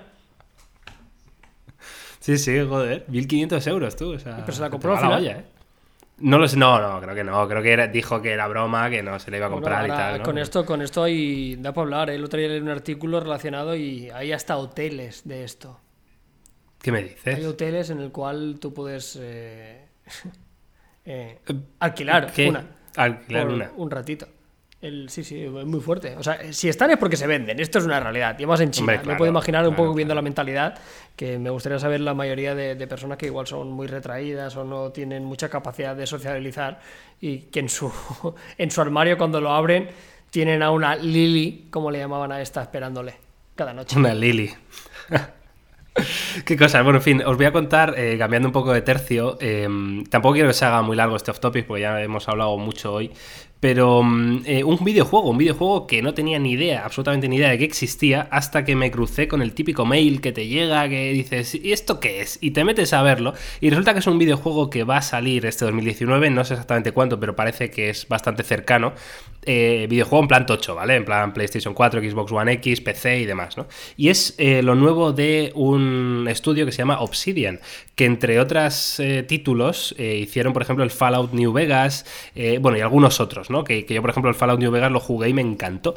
Sí, 2.27 2.37
sí, 2.37 2.59
joder. 2.59 3.05
1.500 3.07 3.65
euros, 3.67 3.95
tú. 3.95 4.13
O 4.15 4.19
sea, 4.19 4.35
Pero 4.41 4.51
se 4.51 4.59
la 4.61 4.69
compró 4.69 4.91
al 4.91 4.99
final. 4.99 5.25
¿eh? 5.27 5.45
No 6.17 6.37
lo 6.37 6.45
sé, 6.49 6.57
no, 6.57 6.77
no, 6.81 6.99
creo 6.99 7.15
que 7.15 7.23
no. 7.23 7.47
Creo 7.47 7.61
que 7.63 7.71
era- 7.71 7.87
dijo 7.87 8.21
que 8.21 8.33
era 8.33 8.47
broma, 8.49 8.89
que 8.89 9.01
no 9.01 9.17
se 9.17 9.31
le 9.31 9.37
iba 9.37 9.45
a 9.45 9.49
Bueno, 9.49 9.61
comprar 9.61 9.85
y 9.85 9.89
tal. 9.89 10.17
¿no? 10.17 10.23
con 10.25 10.37
esto, 10.37 10.65
con 10.65 10.81
esto 10.81 11.03
hay, 11.03 11.55
da 11.55 11.71
para 11.71 11.83
hablar. 11.85 12.09
¿eh? 12.09 12.15
El 12.15 12.25
otro 12.25 12.37
día 12.37 12.49
leí 12.49 12.59
un 12.59 12.67
artículo 12.67 13.21
relacionado 13.21 13.77
y 13.77 14.09
hay 14.09 14.33
hasta 14.33 14.57
hoteles 14.57 15.21
de 15.25 15.45
esto. 15.45 15.79
¿Qué 16.81 16.91
me 16.91 16.97
Hay 16.97 17.03
dices? 17.05 17.45
hoteles 17.45 17.89
en 17.91 17.99
el 18.01 18.11
cual 18.11 18.57
tú 18.59 18.73
puedes 18.73 19.17
eh, 19.21 19.87
eh, 21.05 21.39
alquilar 21.79 22.33
¿Qué? 22.33 22.49
una. 22.49 22.65
Alquilar 22.97 23.47
una. 23.47 23.71
Un 23.77 23.89
ratito. 23.89 24.27
El, 24.79 25.09
sí, 25.09 25.23
sí, 25.23 25.43
es 25.43 25.51
muy 25.51 25.79
fuerte. 25.79 26.15
O 26.17 26.23
sea, 26.23 26.53
si 26.53 26.69
están 26.69 26.91
es 26.91 26.97
porque 26.97 27.17
se 27.17 27.25
venden. 27.25 27.59
Esto 27.59 27.79
es 27.79 27.85
una 27.85 27.99
realidad. 27.99 28.37
Y 28.37 28.45
más 28.45 28.59
en 28.59 28.69
China. 28.69 28.83
Hombre, 28.83 28.97
me 28.97 29.03
claro, 29.03 29.17
puedo 29.17 29.29
imaginar 29.31 29.63
un 29.63 29.69
claro, 29.71 29.83
poco 29.83 29.95
viendo 29.95 30.11
claro. 30.11 30.21
la 30.21 30.23
mentalidad 30.23 30.79
que 31.15 31.39
me 31.39 31.49
gustaría 31.49 31.79
saber 31.79 32.01
la 32.01 32.13
mayoría 32.13 32.53
de, 32.53 32.75
de 32.75 32.87
personas 32.87 33.17
que 33.17 33.25
igual 33.25 33.47
son 33.47 33.71
muy 33.71 33.87
retraídas 33.87 34.55
o 34.55 34.63
no 34.63 34.91
tienen 34.91 35.25
mucha 35.25 35.49
capacidad 35.49 35.95
de 35.95 36.05
socializar 36.05 36.79
y 37.19 37.39
que 37.39 37.59
en 37.59 37.69
su, 37.69 37.91
en 38.57 38.69
su 38.69 38.81
armario 38.81 39.17
cuando 39.17 39.41
lo 39.41 39.51
abren 39.51 39.89
tienen 40.29 40.61
a 40.61 40.69
una 40.71 40.95
Lily, 40.95 41.67
como 41.71 41.89
le 41.89 41.99
llamaban 41.99 42.31
a 42.31 42.41
esta, 42.41 42.61
esperándole 42.61 43.15
cada 43.55 43.73
noche. 43.73 43.97
Una 43.97 44.13
Lily. 44.13 44.53
Qué 46.45 46.57
cosas. 46.57 46.83
Bueno, 46.83 46.99
en 46.99 47.03
fin, 47.03 47.21
os 47.25 47.37
voy 47.37 47.45
a 47.45 47.51
contar, 47.51 47.95
eh, 47.97 48.17
cambiando 48.17 48.47
un 48.47 48.51
poco 48.51 48.71
de 48.71 48.81
tercio. 48.81 49.37
eh, 49.41 49.67
tampoco 50.09 50.33
quiero 50.33 50.49
que 50.49 50.53
se 50.53 50.65
haga 50.65 50.81
muy 50.81 50.95
largo 50.95 51.15
este 51.15 51.31
off 51.31 51.39
topic, 51.39 51.65
porque 51.65 51.81
ya 51.81 52.01
hemos 52.01 52.27
hablado 52.29 52.55
mucho 52.57 52.93
hoy. 52.93 53.11
Pero 53.59 54.03
mm, 54.03 54.41
eh, 54.45 54.63
un 54.63 54.83
videojuego, 54.83 55.29
un 55.29 55.37
videojuego 55.37 55.87
que 55.87 56.01
no 56.01 56.13
tenía 56.13 56.37
ni 56.39 56.51
idea, 56.51 56.85
absolutamente 56.85 57.27
ni 57.27 57.37
idea 57.37 57.49
de 57.49 57.57
que 57.57 57.65
existía, 57.65 58.27
hasta 58.31 58.65
que 58.65 58.75
me 58.75 58.91
crucé 58.91 59.27
con 59.27 59.41
el 59.41 59.53
típico 59.53 59.85
mail 59.85 60.21
que 60.21 60.31
te 60.31 60.47
llega, 60.47 60.87
que 60.89 61.11
dices, 61.11 61.55
¿y 61.55 61.71
esto 61.71 61.99
qué 61.99 62.21
es? 62.21 62.37
Y 62.41 62.51
te 62.51 62.63
metes 62.63 62.93
a 62.93 63.01
verlo, 63.01 63.33
y 63.59 63.69
resulta 63.69 63.93
que 63.93 63.99
es 63.99 64.07
un 64.07 64.19
videojuego 64.19 64.69
que 64.69 64.83
va 64.83 64.97
a 64.97 65.01
salir 65.01 65.45
este 65.45 65.65
2019, 65.65 66.29
no 66.29 66.45
sé 66.45 66.53
exactamente 66.53 66.91
cuánto, 66.91 67.19
pero 67.19 67.35
parece 67.35 67.71
que 67.71 67.89
es 67.89 68.07
bastante 68.07 68.43
cercano. 68.43 68.93
Eh, 69.49 69.87
videojuego 69.89 70.23
en 70.23 70.27
plan 70.27 70.45
tocho, 70.45 70.75
¿vale? 70.75 70.95
En 70.95 71.05
plan 71.05 71.33
PlayStation 71.33 71.73
4, 71.73 72.01
Xbox 72.01 72.31
One 72.33 72.51
X, 72.53 72.81
PC 72.81 73.19
y 73.21 73.25
demás, 73.25 73.55
¿no? 73.55 73.67
Y 73.95 74.09
es 74.09 74.35
eh, 74.37 74.61
lo 74.61 74.75
nuevo 74.75 75.13
de 75.13 75.53
un 75.55 76.27
estudio 76.29 76.65
que 76.65 76.73
se 76.73 76.79
llama 76.79 76.99
Obsidian, 76.99 77.61
que 77.95 78.03
entre 78.03 78.41
otros 78.41 79.01
títulos 79.27 79.95
hicieron, 79.97 80.53
por 80.53 80.61
ejemplo, 80.61 80.83
el 80.83 80.91
Fallout 80.91 81.31
New 81.31 81.53
Vegas, 81.53 82.05
bueno, 82.59 82.77
y 82.77 82.81
algunos 82.81 83.19
otros, 83.19 83.46
Que, 83.63 83.85
yo, 83.87 84.01
por 84.01 84.09
ejemplo, 84.09 84.29
el 84.29 84.35
Fallout 84.35 84.59
New 84.59 84.71
Vegas 84.71 84.91
lo 84.91 84.99
jugué 84.99 85.29
y 85.29 85.33
me 85.33 85.41
encantó. 85.41 85.93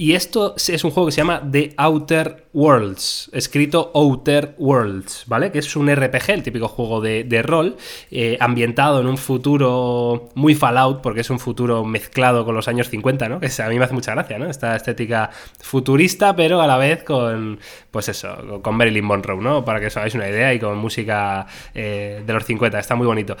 Y 0.00 0.14
esto 0.14 0.54
es 0.56 0.82
un 0.82 0.92
juego 0.92 1.08
que 1.08 1.12
se 1.12 1.18
llama 1.18 1.42
The 1.50 1.74
Outer 1.76 2.46
Worlds, 2.54 3.28
escrito 3.34 3.90
Outer 3.94 4.54
Worlds, 4.56 5.24
¿vale? 5.26 5.52
Que 5.52 5.58
es 5.58 5.76
un 5.76 5.94
RPG, 5.94 6.30
el 6.30 6.42
típico 6.42 6.68
juego 6.68 7.02
de, 7.02 7.22
de 7.24 7.42
rol, 7.42 7.76
eh, 8.10 8.38
ambientado 8.40 9.02
en 9.02 9.06
un 9.06 9.18
futuro 9.18 10.30
muy 10.34 10.54
Fallout, 10.54 11.02
porque 11.02 11.20
es 11.20 11.28
un 11.28 11.38
futuro 11.38 11.84
mezclado 11.84 12.46
con 12.46 12.54
los 12.54 12.66
años 12.66 12.88
50, 12.88 13.28
¿no? 13.28 13.40
Que 13.40 13.50
a 13.62 13.68
mí 13.68 13.78
me 13.78 13.84
hace 13.84 13.92
mucha 13.92 14.14
gracia, 14.14 14.38
¿no? 14.38 14.48
Esta 14.48 14.74
estética 14.74 15.28
futurista, 15.60 16.34
pero 16.34 16.62
a 16.62 16.66
la 16.66 16.78
vez 16.78 17.04
con, 17.04 17.60
pues 17.90 18.08
eso, 18.08 18.62
con 18.62 18.76
Marilyn 18.76 19.04
Monroe, 19.04 19.42
¿no? 19.42 19.66
Para 19.66 19.80
que 19.80 19.88
os 19.88 19.96
hagáis 19.98 20.14
una 20.14 20.30
idea 20.30 20.54
y 20.54 20.58
con 20.58 20.78
música 20.78 21.46
eh, 21.74 22.22
de 22.24 22.32
los 22.32 22.46
50, 22.46 22.78
está 22.78 22.94
muy 22.94 23.06
bonito. 23.06 23.36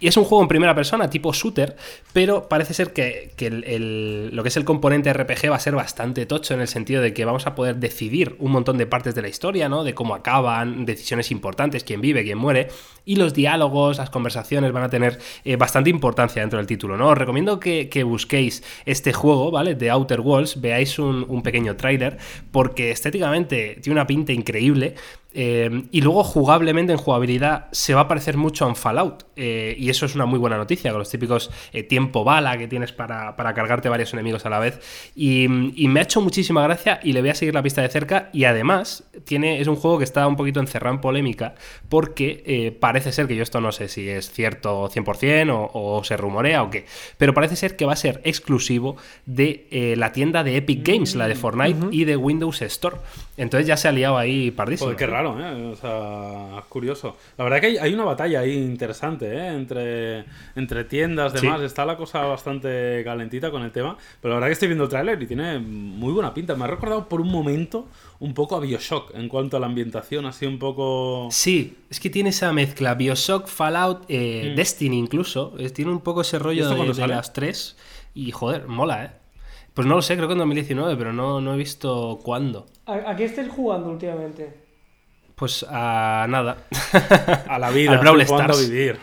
Y 0.00 0.08
es 0.08 0.16
un 0.16 0.24
juego 0.24 0.40
en 0.42 0.48
primera 0.48 0.74
persona, 0.74 1.10
tipo 1.10 1.30
shooter, 1.32 1.76
pero 2.14 2.48
parece 2.48 2.72
ser 2.72 2.92
que, 2.94 3.32
que 3.36 3.46
el- 3.48 4.30
lo 4.34 4.42
que 4.42 4.48
es 4.48 4.56
el 4.56 4.64
componente 4.64 5.12
RPG 5.12 5.50
va 5.50 5.56
a 5.56 5.60
ser 5.60 5.74
bastante 5.74 6.24
tocho 6.24 6.54
en 6.54 6.62
el 6.62 6.68
sentido 6.68 7.02
de 7.02 7.12
que 7.12 7.26
vamos 7.26 7.46
a 7.46 7.54
poder 7.54 7.76
decidir 7.76 8.34
un 8.38 8.50
montón 8.50 8.78
de 8.78 8.86
partes 8.86 9.14
de 9.14 9.20
la 9.22 9.28
historia, 9.28 9.68
¿no? 9.68 9.84
De 9.84 9.92
cómo 9.94 10.14
acaban, 10.14 10.86
decisiones 10.86 11.30
importantes, 11.30 11.84
quién 11.84 12.00
vive, 12.00 12.24
quién 12.24 12.38
muere, 12.38 12.68
y 13.04 13.16
los 13.16 13.34
diálogos, 13.34 13.98
las 13.98 14.08
conversaciones 14.08 14.72
van 14.72 14.84
a 14.84 14.88
tener 14.88 15.18
eh, 15.44 15.56
bastante 15.56 15.90
importancia 15.90 16.40
dentro 16.40 16.56
del 16.58 16.66
título, 16.66 16.96
¿no? 16.96 17.08
Os 17.08 17.18
recomiendo 17.18 17.60
que, 17.60 17.88
busquéis 18.04 18.62
este 18.86 19.12
juego, 19.12 19.50
¿vale? 19.50 19.74
De 19.74 19.90
Outer 19.90 20.20
Worlds, 20.20 20.60
veáis 20.62 20.98
un, 20.98 21.26
un 21.28 21.42
pequeño 21.42 21.76
tráiler, 21.76 22.16
porque 22.50 22.90
estéticamente 22.90 23.78
tiene 23.82 23.94
una 24.00 24.06
pinta 24.06 24.32
increíble. 24.32 24.94
Eh, 25.32 25.84
y 25.92 26.00
luego 26.00 26.24
jugablemente 26.24 26.92
en 26.92 26.98
jugabilidad 26.98 27.68
se 27.70 27.94
va 27.94 28.02
a 28.02 28.08
parecer 28.08 28.36
mucho 28.36 28.64
a 28.64 28.68
un 28.68 28.76
Fallout. 28.76 29.24
eh, 29.36 29.74
y 29.78 29.88
eso 29.90 30.04
es 30.06 30.14
una 30.14 30.26
muy 30.26 30.38
buena 30.38 30.56
noticia, 30.56 30.90
con 30.90 30.98
los 30.98 31.08
típicos 31.10 31.50
eh, 31.72 31.82
tiempo 31.82 32.24
bala 32.24 32.58
que 32.58 32.66
tienes 32.68 32.92
para, 32.92 33.36
para 33.36 33.54
cargarte 33.54 33.88
varios 33.88 34.12
enemigos 34.12 34.44
a 34.44 34.50
la 34.50 34.58
vez. 34.58 34.80
Y, 35.14 35.44
y 35.82 35.88
me 35.88 36.00
ha 36.00 36.02
hecho 36.02 36.20
muchísima 36.20 36.62
gracia 36.62 37.00
y 37.02 37.12
le 37.12 37.20
voy 37.20 37.30
a 37.30 37.34
seguir 37.34 37.54
la 37.54 37.62
pista 37.62 37.80
de 37.82 37.88
cerca. 37.88 38.28
Y 38.32 38.44
además 38.44 39.04
tiene, 39.24 39.60
es 39.60 39.68
un 39.68 39.76
juego 39.76 39.98
que 39.98 40.04
está 40.04 40.26
un 40.26 40.36
poquito 40.36 40.60
encerrado 40.60 40.94
en 40.94 41.00
polémica 41.00 41.54
porque 41.88 42.42
eh, 42.46 42.72
parece 42.72 43.12
ser 43.12 43.26
que 43.26 43.36
yo 43.36 43.42
esto 43.42 43.60
no 43.60 43.72
sé 43.72 43.88
si 43.88 44.08
es 44.08 44.30
cierto 44.30 44.88
100% 44.90 45.50
o, 45.52 45.70
o 45.72 46.04
se 46.04 46.16
rumorea 46.16 46.62
o 46.62 46.70
qué. 46.70 46.86
Pero 47.18 47.34
parece 47.34 47.56
ser 47.56 47.76
que 47.76 47.84
va 47.84 47.92
a 47.92 47.96
ser 47.96 48.20
exclusivo 48.24 48.96
de 49.26 49.66
eh, 49.70 49.94
la 49.96 50.12
tienda 50.12 50.42
de 50.44 50.56
Epic 50.56 50.86
Games, 50.86 51.14
la 51.14 51.28
de 51.28 51.34
Fortnite 51.34 51.86
y 51.92 52.04
de 52.04 52.16
Windows 52.16 52.62
Store. 52.62 52.96
Entonces 53.36 53.66
ya 53.66 53.76
se 53.76 53.88
ha 53.88 53.92
liado 53.92 54.18
ahí 54.18 54.50
pardísimo. 54.50 54.86
Joder, 54.86 54.98
qué 54.98 55.06
raro, 55.06 55.19
¿eh? 55.40 55.70
O 55.72 55.76
sea, 55.76 56.58
es 56.58 56.64
curioso. 56.66 57.16
La 57.36 57.44
verdad 57.44 57.60
que 57.60 57.66
hay, 57.68 57.76
hay 57.78 57.94
una 57.94 58.04
batalla 58.04 58.40
ahí 58.40 58.52
interesante, 58.54 59.26
¿eh? 59.32 59.48
Entre, 59.54 60.24
entre 60.56 60.84
tiendas, 60.84 61.32
Sí. 61.32 61.40
demás. 61.46 61.60
Está 61.62 61.84
la 61.84 61.96
cosa 61.96 62.20
bastante 62.26 63.02
calentita 63.04 63.50
con 63.50 63.62
el 63.62 63.70
tema. 63.72 63.96
Pero 64.20 64.30
la 64.34 64.36
verdad 64.36 64.48
que 64.48 64.52
estoy 64.54 64.68
viendo 64.68 64.84
el 64.84 64.90
tráiler 64.90 65.20
y 65.22 65.26
tiene 65.26 65.58
muy 65.58 66.12
buena 66.12 66.32
pinta. 66.34 66.54
Me 66.54 66.64
ha 66.64 66.68
recordado 66.68 67.08
por 67.08 67.20
un 67.20 67.28
momento 67.30 67.86
un 68.20 68.34
poco 68.34 68.56
a 68.56 68.60
Bioshock 68.60 69.14
en 69.14 69.28
cuanto 69.28 69.56
a 69.56 69.60
la 69.60 69.66
ambientación, 69.66 70.26
así 70.26 70.44
un 70.46 70.58
poco... 70.58 71.28
Sí, 71.30 71.78
es 71.90 72.00
que 72.00 72.10
tiene 72.10 72.30
esa 72.30 72.52
mezcla. 72.52 72.94
Bioshock, 72.94 73.46
Fallout, 73.46 74.04
eh, 74.08 74.52
Destiny 74.56 74.98
incluso. 74.98 75.54
Es- 75.58 75.72
tiene 75.72 75.90
un 75.90 76.00
poco 76.00 76.20
ese 76.22 76.36
Mm. 76.36 76.40
¿Y 76.40 76.42
rollo 76.42 76.68
de, 76.70 76.92
de 76.94 77.06
las 77.08 77.32
tres. 77.32 77.76
Y 78.14 78.30
joder, 78.30 78.66
mola, 78.68 79.04
¿eh? 79.04 79.10
Pues 79.72 79.86
no 79.86 79.94
lo 79.94 80.02
sé, 80.02 80.16
creo 80.16 80.26
que 80.26 80.32
en 80.32 80.38
2019, 80.40 80.96
pero 80.96 81.12
no, 81.12 81.40
no 81.40 81.54
he 81.54 81.56
visto 81.56 82.18
cuándo. 82.24 82.66
¿A, 82.86 83.10
a 83.12 83.16
qué 83.16 83.24
estés 83.24 83.48
jugando 83.48 83.88
últimamente? 83.90 84.59
Pues 85.40 85.66
a 85.68 86.26
nada. 86.28 86.58
A 87.48 87.58
la 87.58 87.70
vida, 87.70 87.92
Al 87.94 87.98
Brawl 87.98 88.20
Stars. 88.20 88.56
a 88.58 88.60
vivir. 88.70 88.98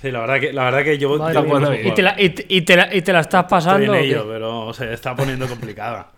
Sí, 0.00 0.10
la 0.12 0.20
verdad 0.20 0.38
que, 0.40 0.52
la 0.52 0.64
verdad 0.64 0.84
que 0.84 0.96
yo... 0.96 1.18
Madre 1.18 1.34
yo 1.34 1.44
bueno, 1.44 1.74
¿Y, 1.74 1.92
te 1.92 2.02
la, 2.02 2.14
y, 2.16 2.28
te- 2.30 2.46
y 2.48 2.62
te 2.62 2.76
la, 2.76 2.94
y 2.94 3.02
te 3.02 3.12
la 3.12 3.20
estás 3.20 3.44
pasando? 3.46 3.92
en 3.94 4.04
ello, 4.04 4.24
pero 4.28 4.72
se 4.72 4.92
está 4.92 5.14
poniendo 5.16 5.46
complicada. 5.48 6.12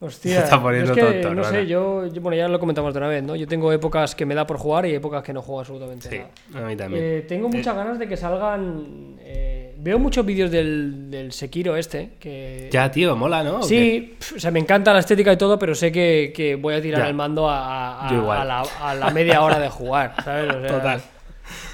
Hostia, 0.00 0.38
Se 0.38 0.44
está 0.44 0.60
poniendo 0.60 0.92
es 0.92 0.98
que, 0.98 1.04
tonto, 1.22 1.34
no 1.34 1.44
sé, 1.44 1.64
yo, 1.66 2.06
yo- 2.08 2.20
bueno, 2.20 2.36
ya 2.36 2.48
lo 2.48 2.58
comentamos 2.58 2.92
de 2.92 2.98
una 2.98 3.06
vez, 3.08 3.22
¿no? 3.22 3.36
Yo 3.36 3.46
tengo 3.46 3.72
épocas 3.72 4.16
que 4.16 4.26
me 4.26 4.34
da 4.34 4.44
por 4.46 4.58
jugar 4.58 4.84
y 4.86 4.94
épocas 4.94 5.22
que 5.22 5.32
no 5.32 5.42
juego 5.42 5.60
absolutamente 5.60 6.10
Sí, 6.10 6.20
nada. 6.52 6.66
a 6.66 6.68
mí 6.68 6.76
también. 6.76 7.04
Eh, 7.04 7.24
tengo 7.28 7.48
muchas 7.48 7.76
ganas 7.76 8.00
de 8.00 8.08
que 8.08 8.16
salgan. 8.16 9.16
eh, 9.20 9.61
veo 9.82 9.98
muchos 9.98 10.24
vídeos 10.24 10.50
del, 10.50 11.10
del 11.10 11.32
Sekiro 11.32 11.76
este. 11.76 12.12
Que, 12.20 12.68
Ya, 12.72 12.90
tío, 12.90 13.16
mola, 13.16 13.42
¿no? 13.42 13.62
Sí, 13.62 14.16
o 14.36 14.38
sea, 14.38 14.50
me 14.50 14.60
encanta 14.60 14.92
la 14.92 15.00
estética 15.00 15.32
y 15.32 15.36
todo, 15.36 15.58
pero 15.58 15.74
sé 15.74 15.90
que, 15.90 16.32
que 16.34 16.54
voy 16.54 16.74
a 16.74 16.80
tirar 16.82 17.02
Ya. 17.02 17.08
el 17.08 17.14
mando 17.14 17.48
a, 17.50 18.06
a- 18.08 18.44
la, 18.44 18.60
a 18.80 18.94
la 18.94 19.10
media 19.10 19.42
hora 19.42 19.58
de 19.58 19.68
jugar, 19.68 20.14
¿sabes? 20.24 20.48
O 20.54 20.60
sea, 20.60 20.68
Total. 20.70 21.02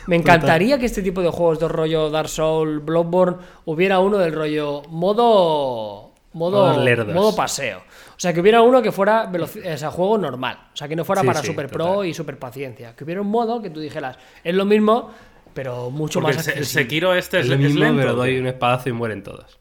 Me 0.06 0.16
encantaría 0.16 0.78
que 0.78 0.86
este 0.86 1.02
tipo 1.02 1.20
de 1.20 1.28
juegos 1.28 1.60
de 1.60 1.68
rollo 1.68 2.08
Dark 2.10 2.28
Souls, 2.30 2.82
Bloodborne, 2.84 3.36
hubiera 3.66 4.00
uno 4.00 4.16
del 4.18 4.32
rollo 4.32 4.82
modo. 4.88 6.06
Modo, 6.32 6.74
modo 7.14 7.34
paseo. 7.34 7.78
O 7.78 8.20
sea, 8.20 8.32
que 8.32 8.40
hubiera 8.40 8.60
uno 8.62 8.82
que 8.82 8.92
fuera 8.92 9.30
veloci- 9.30 9.74
o 9.74 9.78
sea, 9.78 9.90
juego 9.90 10.18
normal. 10.18 10.58
O 10.72 10.76
sea, 10.76 10.86
que 10.86 10.94
no 10.94 11.04
fuera 11.04 11.22
Sí, 11.22 11.26
para 11.26 11.40
sí, 11.40 11.46
super 11.46 11.68
pro 11.68 12.04
y 12.04 12.12
super 12.12 12.38
paciencia. 12.38 12.94
Que 12.94 13.04
hubiera 13.04 13.20
un 13.22 13.28
modo 13.28 13.62
que 13.62 13.70
tú 13.70 13.80
dijeras, 13.80 14.18
es 14.44 14.54
lo 14.54 14.64
mismo, 14.64 15.10
pero 15.58 15.90
mucho 15.90 16.20
Porque 16.20 16.36
más 16.36 16.46
el, 16.46 16.58
el. 16.58 16.66
Sekiro 16.66 17.12
este 17.14 17.40
es, 17.40 17.50
Es 17.50 17.58
mismo, 17.58 17.80
lento. 17.80 17.98
pero 18.00 18.12
¿o 18.12 18.14
doy 18.14 18.38
un 18.38 18.46
espadazo 18.46 18.90
y 18.90 18.92
mueren 18.92 19.24
todos. 19.24 19.58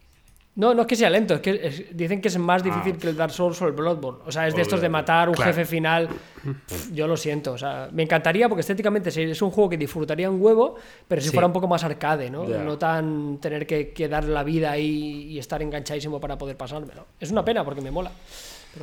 No, 0.53 0.75
no 0.75 0.81
es 0.81 0.87
que 0.87 0.95
sea 0.95 1.09
lento, 1.09 1.33
es 1.33 1.39
que 1.41 1.59
es- 1.63 1.97
dicen 1.97 2.21
que 2.21 2.27
es 2.27 2.37
más 2.37 2.61
difícil 2.63 2.97
que 2.97 3.09
el 3.09 3.17
Dark 3.17 3.31
Souls 3.31 3.59
o 3.63 3.65
el 3.65 3.71
Bloodborne. 3.73 4.19
O 4.27 4.31
sea, 4.31 4.47
es 4.47 4.53
de 4.55 4.61
estos 4.61 4.79
de 4.79 4.89
matar 4.89 5.27
un 5.29 5.33
Claro. 5.33 5.51
jefe 5.51 5.65
final. 5.65 6.07
Pff, 6.07 6.91
yo 6.93 7.07
lo 7.07 7.17
siento. 7.17 7.53
O 7.53 7.57
sea, 7.57 7.89
me 7.91 8.03
encantaría 8.03 8.47
porque 8.47 8.61
estéticamente 8.61 9.09
es 9.09 9.41
un 9.41 9.49
juego 9.49 9.71
que 9.71 9.77
disfrutaría 9.77 10.29
un 10.29 10.39
huevo, 10.39 10.75
pero 11.07 11.19
si 11.19 11.29
Sí. 11.29 11.33
fuera 11.33 11.47
un 11.47 11.53
poco 11.53 11.67
más 11.67 11.83
arcade, 11.83 12.29
¿no? 12.29 12.43
No 12.45 12.77
tan 12.77 13.39
tener 13.39 13.65
que, 13.65 13.89
que 13.89 14.07
dar 14.07 14.23
la 14.25 14.43
vida 14.43 14.69
ahí 14.71 15.23
y 15.31 15.39
estar 15.39 15.59
enganchadísimo 15.63 16.19
para 16.19 16.37
poder 16.37 16.55
pasármelo. 16.57 17.07
Es 17.19 17.31
una 17.31 17.43
pena 17.43 17.65
porque 17.65 17.81
me 17.81 17.89
mola. 17.89 18.11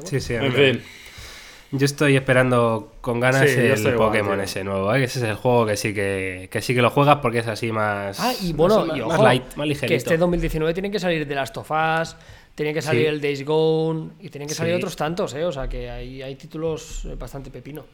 Sí, 0.03 0.19
sí, 0.21 0.35
En 0.35 0.53
fin. 0.53 0.83
Yo 1.77 1.85
estoy 1.87 2.15
esperando 2.17 2.93
con 3.01 3.19
ganas 3.19 3.51
Sí, 3.51 3.59
el 3.59 3.79
igual, 3.79 3.95
Pokémon 3.97 4.41
ese 4.41 4.63
nuevo, 4.63 4.95
¿eh? 4.95 4.99
que 4.99 5.05
ese 5.05 5.19
es 5.19 5.25
el 5.25 5.35
juego 5.35 5.67
que 5.67 5.77
sí 5.77 5.93
que, 5.93 6.49
que 6.51 6.63
sí 6.63 6.73
que 6.75 6.81
lo 6.83 6.91
juegas 6.91 7.17
porque 7.21 7.41
es 7.41 7.49
así 7.49 7.73
más. 7.73 8.21
Ah, 8.21 8.33
y 8.43 8.53
no 8.53 8.57
bueno, 8.59 8.87
más, 8.87 8.97
y 8.97 9.01
más 9.01 9.21
light, 9.21 9.43
más 9.57 9.67
ligerito. 9.67 9.89
que 9.89 9.97
este 9.97 10.17
2019 10.17 10.73
tienen 10.73 10.93
que 10.93 11.01
salir 11.01 11.27
The 11.27 11.35
Last 11.35 11.57
of 11.57 11.71
Us, 11.71 12.17
tienen 12.55 12.75
que 12.75 12.83
salir 12.83 13.03
Sí. 13.03 13.07
el 13.09 13.21
Days 13.21 13.45
Gone 13.45 14.11
y 14.21 14.29
tienen 14.29 14.47
que 14.49 14.55
salir 14.55 14.75
Sí. 14.75 14.77
otros 14.77 14.95
tantos, 14.95 15.35
¿eh? 15.35 15.45
O 15.45 15.51
sea, 15.51 15.69
que 15.69 15.91
hay, 15.91 16.23
hay 16.23 16.35
títulos 16.37 17.05
eh, 17.07 17.17
bastante 17.19 17.51
pepino. 17.51 17.85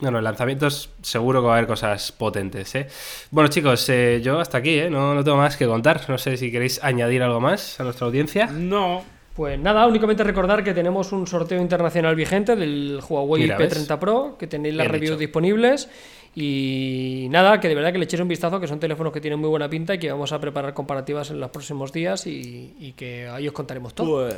Bueno, 0.00 0.20
lanzamientos 0.20 0.90
seguro 1.02 1.40
que 1.42 1.48
va 1.48 1.54
a 1.54 1.56
haber 1.58 1.68
cosas 1.68 2.12
potentes, 2.12 2.72
¿eh? 2.76 2.86
Bueno, 3.32 3.48
chicos, 3.50 3.86
eh, 3.90 4.20
yo 4.22 4.38
hasta 4.40 4.58
aquí, 4.58 4.78
¿eh? 4.78 4.88
No, 4.88 5.14
no 5.14 5.22
tengo 5.24 5.36
más 5.36 5.56
que 5.56 5.66
contar. 5.66 6.00
No 6.08 6.16
sé 6.18 6.36
si 6.36 6.50
queréis 6.52 6.82
añadir 6.82 7.22
algo 7.22 7.40
más 7.40 7.78
a 7.80 7.84
nuestra 7.84 8.06
audiencia. 8.06 8.46
No. 8.46 9.04
Pues 9.38 9.56
nada, 9.56 9.86
únicamente 9.86 10.24
recordar 10.24 10.64
que 10.64 10.74
tenemos 10.74 11.12
un 11.12 11.24
sorteo 11.24 11.60
internacional 11.60 12.16
vigente 12.16 12.56
del 12.56 13.00
Huawei 13.08 13.42
Mira, 13.42 13.56
¿ves? 13.56 13.88
P30 13.88 13.98
Pro, 14.00 14.36
que 14.36 14.48
tenéis 14.48 14.74
las 14.74 14.86
Bien 14.86 14.94
reviews 14.94 15.16
disponibles. 15.16 15.88
Y 16.34 17.28
nada, 17.30 17.60
que 17.60 17.68
de 17.68 17.76
verdad 17.76 17.92
que 17.92 17.98
le 17.98 18.06
echéis 18.06 18.20
un 18.20 18.26
vistazo, 18.26 18.58
que 18.58 18.66
son 18.66 18.80
teléfonos 18.80 19.12
que 19.12 19.20
tienen 19.20 19.38
muy 19.38 19.48
buena 19.48 19.70
pinta 19.70 19.94
y 19.94 20.00
que 20.00 20.10
vamos 20.10 20.32
a 20.32 20.40
preparar 20.40 20.74
comparativas 20.74 21.30
en 21.30 21.38
los 21.38 21.50
próximos 21.50 21.92
días 21.92 22.26
y, 22.26 22.74
y 22.80 22.94
que 22.94 23.28
ahí 23.28 23.46
os 23.46 23.54
contaremos 23.54 23.94
todo. 23.94 24.26
Pues. 24.26 24.34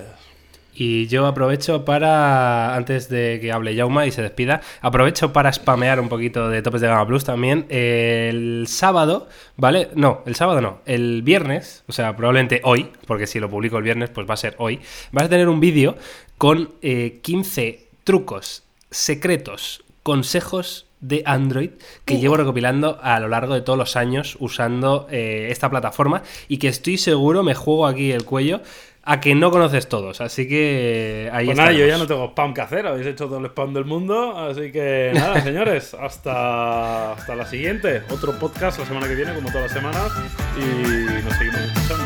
Y 0.75 1.07
yo 1.09 1.27
aprovecho 1.27 1.85
para, 1.85 2.75
antes 2.75 3.09
de 3.09 3.39
que 3.41 3.53
hable 3.53 3.75
Yauma 3.75 4.07
y 4.07 4.13
se 4.13 4.23
despida, 4.23 4.61
aprovecho 4.81 5.33
para 5.33 5.53
spamear 5.53 6.01
un 6.01 6.09
poquito 6.09 6.49
de 6.49 6.63
Topes 6.63 6.81
de 6.81 6.89
Gama 6.89 7.07
Plus 7.07 7.25
también. 7.25 7.67
El 7.69 8.67
sábado, 8.69 9.29
¿vale? 9.57 9.89
No, 9.95 10.23
el 10.27 10.35
sábado 10.35 10.61
no, 10.61 10.81
el 10.87 11.23
viernes, 11.23 11.85
o 11.89 11.93
sea, 11.93 12.17
probablemente 12.17 12.61
hoy, 12.65 12.91
porque 13.07 13.27
si 13.27 13.41
lo 13.41 13.51
publico 13.51 13.79
el 13.79 13.85
viernes, 13.85 14.11
pues 14.11 14.29
va 14.29 14.35
a 14.35 14.39
ser 14.39 14.55
hoy, 14.59 14.81
vas 15.13 15.25
a 15.25 15.29
tener 15.29 15.49
un 15.49 15.61
vídeo 15.61 15.97
con 16.39 16.71
eh, 16.83 17.21
15 17.23 17.89
trucos 18.05 18.63
secretos, 18.91 19.85
consejos 20.03 20.87
de 21.01 21.23
Android 21.25 21.71
que 22.05 22.19
llevo 22.19 22.37
recopilando 22.37 22.99
a 23.03 23.19
lo 23.21 23.29
largo 23.29 23.55
de 23.55 23.63
todos 23.63 23.79
los 23.79 23.97
años 23.97 24.37
usando 24.39 25.07
eh, 25.11 25.49
esta 25.51 25.71
plataforma 25.71 26.23
y 26.47 26.59
que 26.59 26.69
estoy 26.69 26.99
seguro 26.99 27.43
me 27.43 27.55
juego 27.55 27.87
aquí 27.87 28.13
el 28.13 28.25
cuello 28.25 28.61
a 29.03 29.21
que 29.21 29.35
no 29.35 29.51
conoces 29.51 29.89
todos. 29.89 30.21
Así 30.21 30.49
que 30.49 31.31
ahí 31.33 31.47
Pues 31.47 31.59
nada, 31.59 31.73
yo 31.73 31.87
ya 31.87 31.99
no 31.99 32.07
tengo 32.07 32.27
spam 32.27 32.55
que 32.55 32.61
hacer, 32.61 32.87
habéis 32.87 33.07
hecho 33.07 33.27
todo 33.27 33.39
el 33.39 33.47
spam 33.47 33.73
del 33.73 33.85
mundo, 33.85 34.37
así 34.39 34.73
que 34.73 35.13
nada, 35.15 35.41
señores, 35.43 35.95
hasta, 35.95 37.13
hasta 37.13 37.35
la 37.35 37.47
siguiente. 37.47 38.03
Otro 38.11 38.39
podcast 38.39 38.79
la 38.79 38.87
semana 38.87 39.09
que 39.09 39.15
viene, 39.15 39.35
como 39.35 39.49
todas 39.49 39.63
las 39.65 39.73
semanas, 39.73 40.13
y 40.57 41.25
nos 41.25 41.35
seguimos 41.37 41.61
escuchando. 41.61 42.05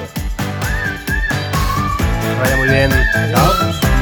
Que 2.20 2.40
vaya 2.40 2.57
muy 2.57 2.68
bien. 2.68 2.90
Chao. 3.32 3.93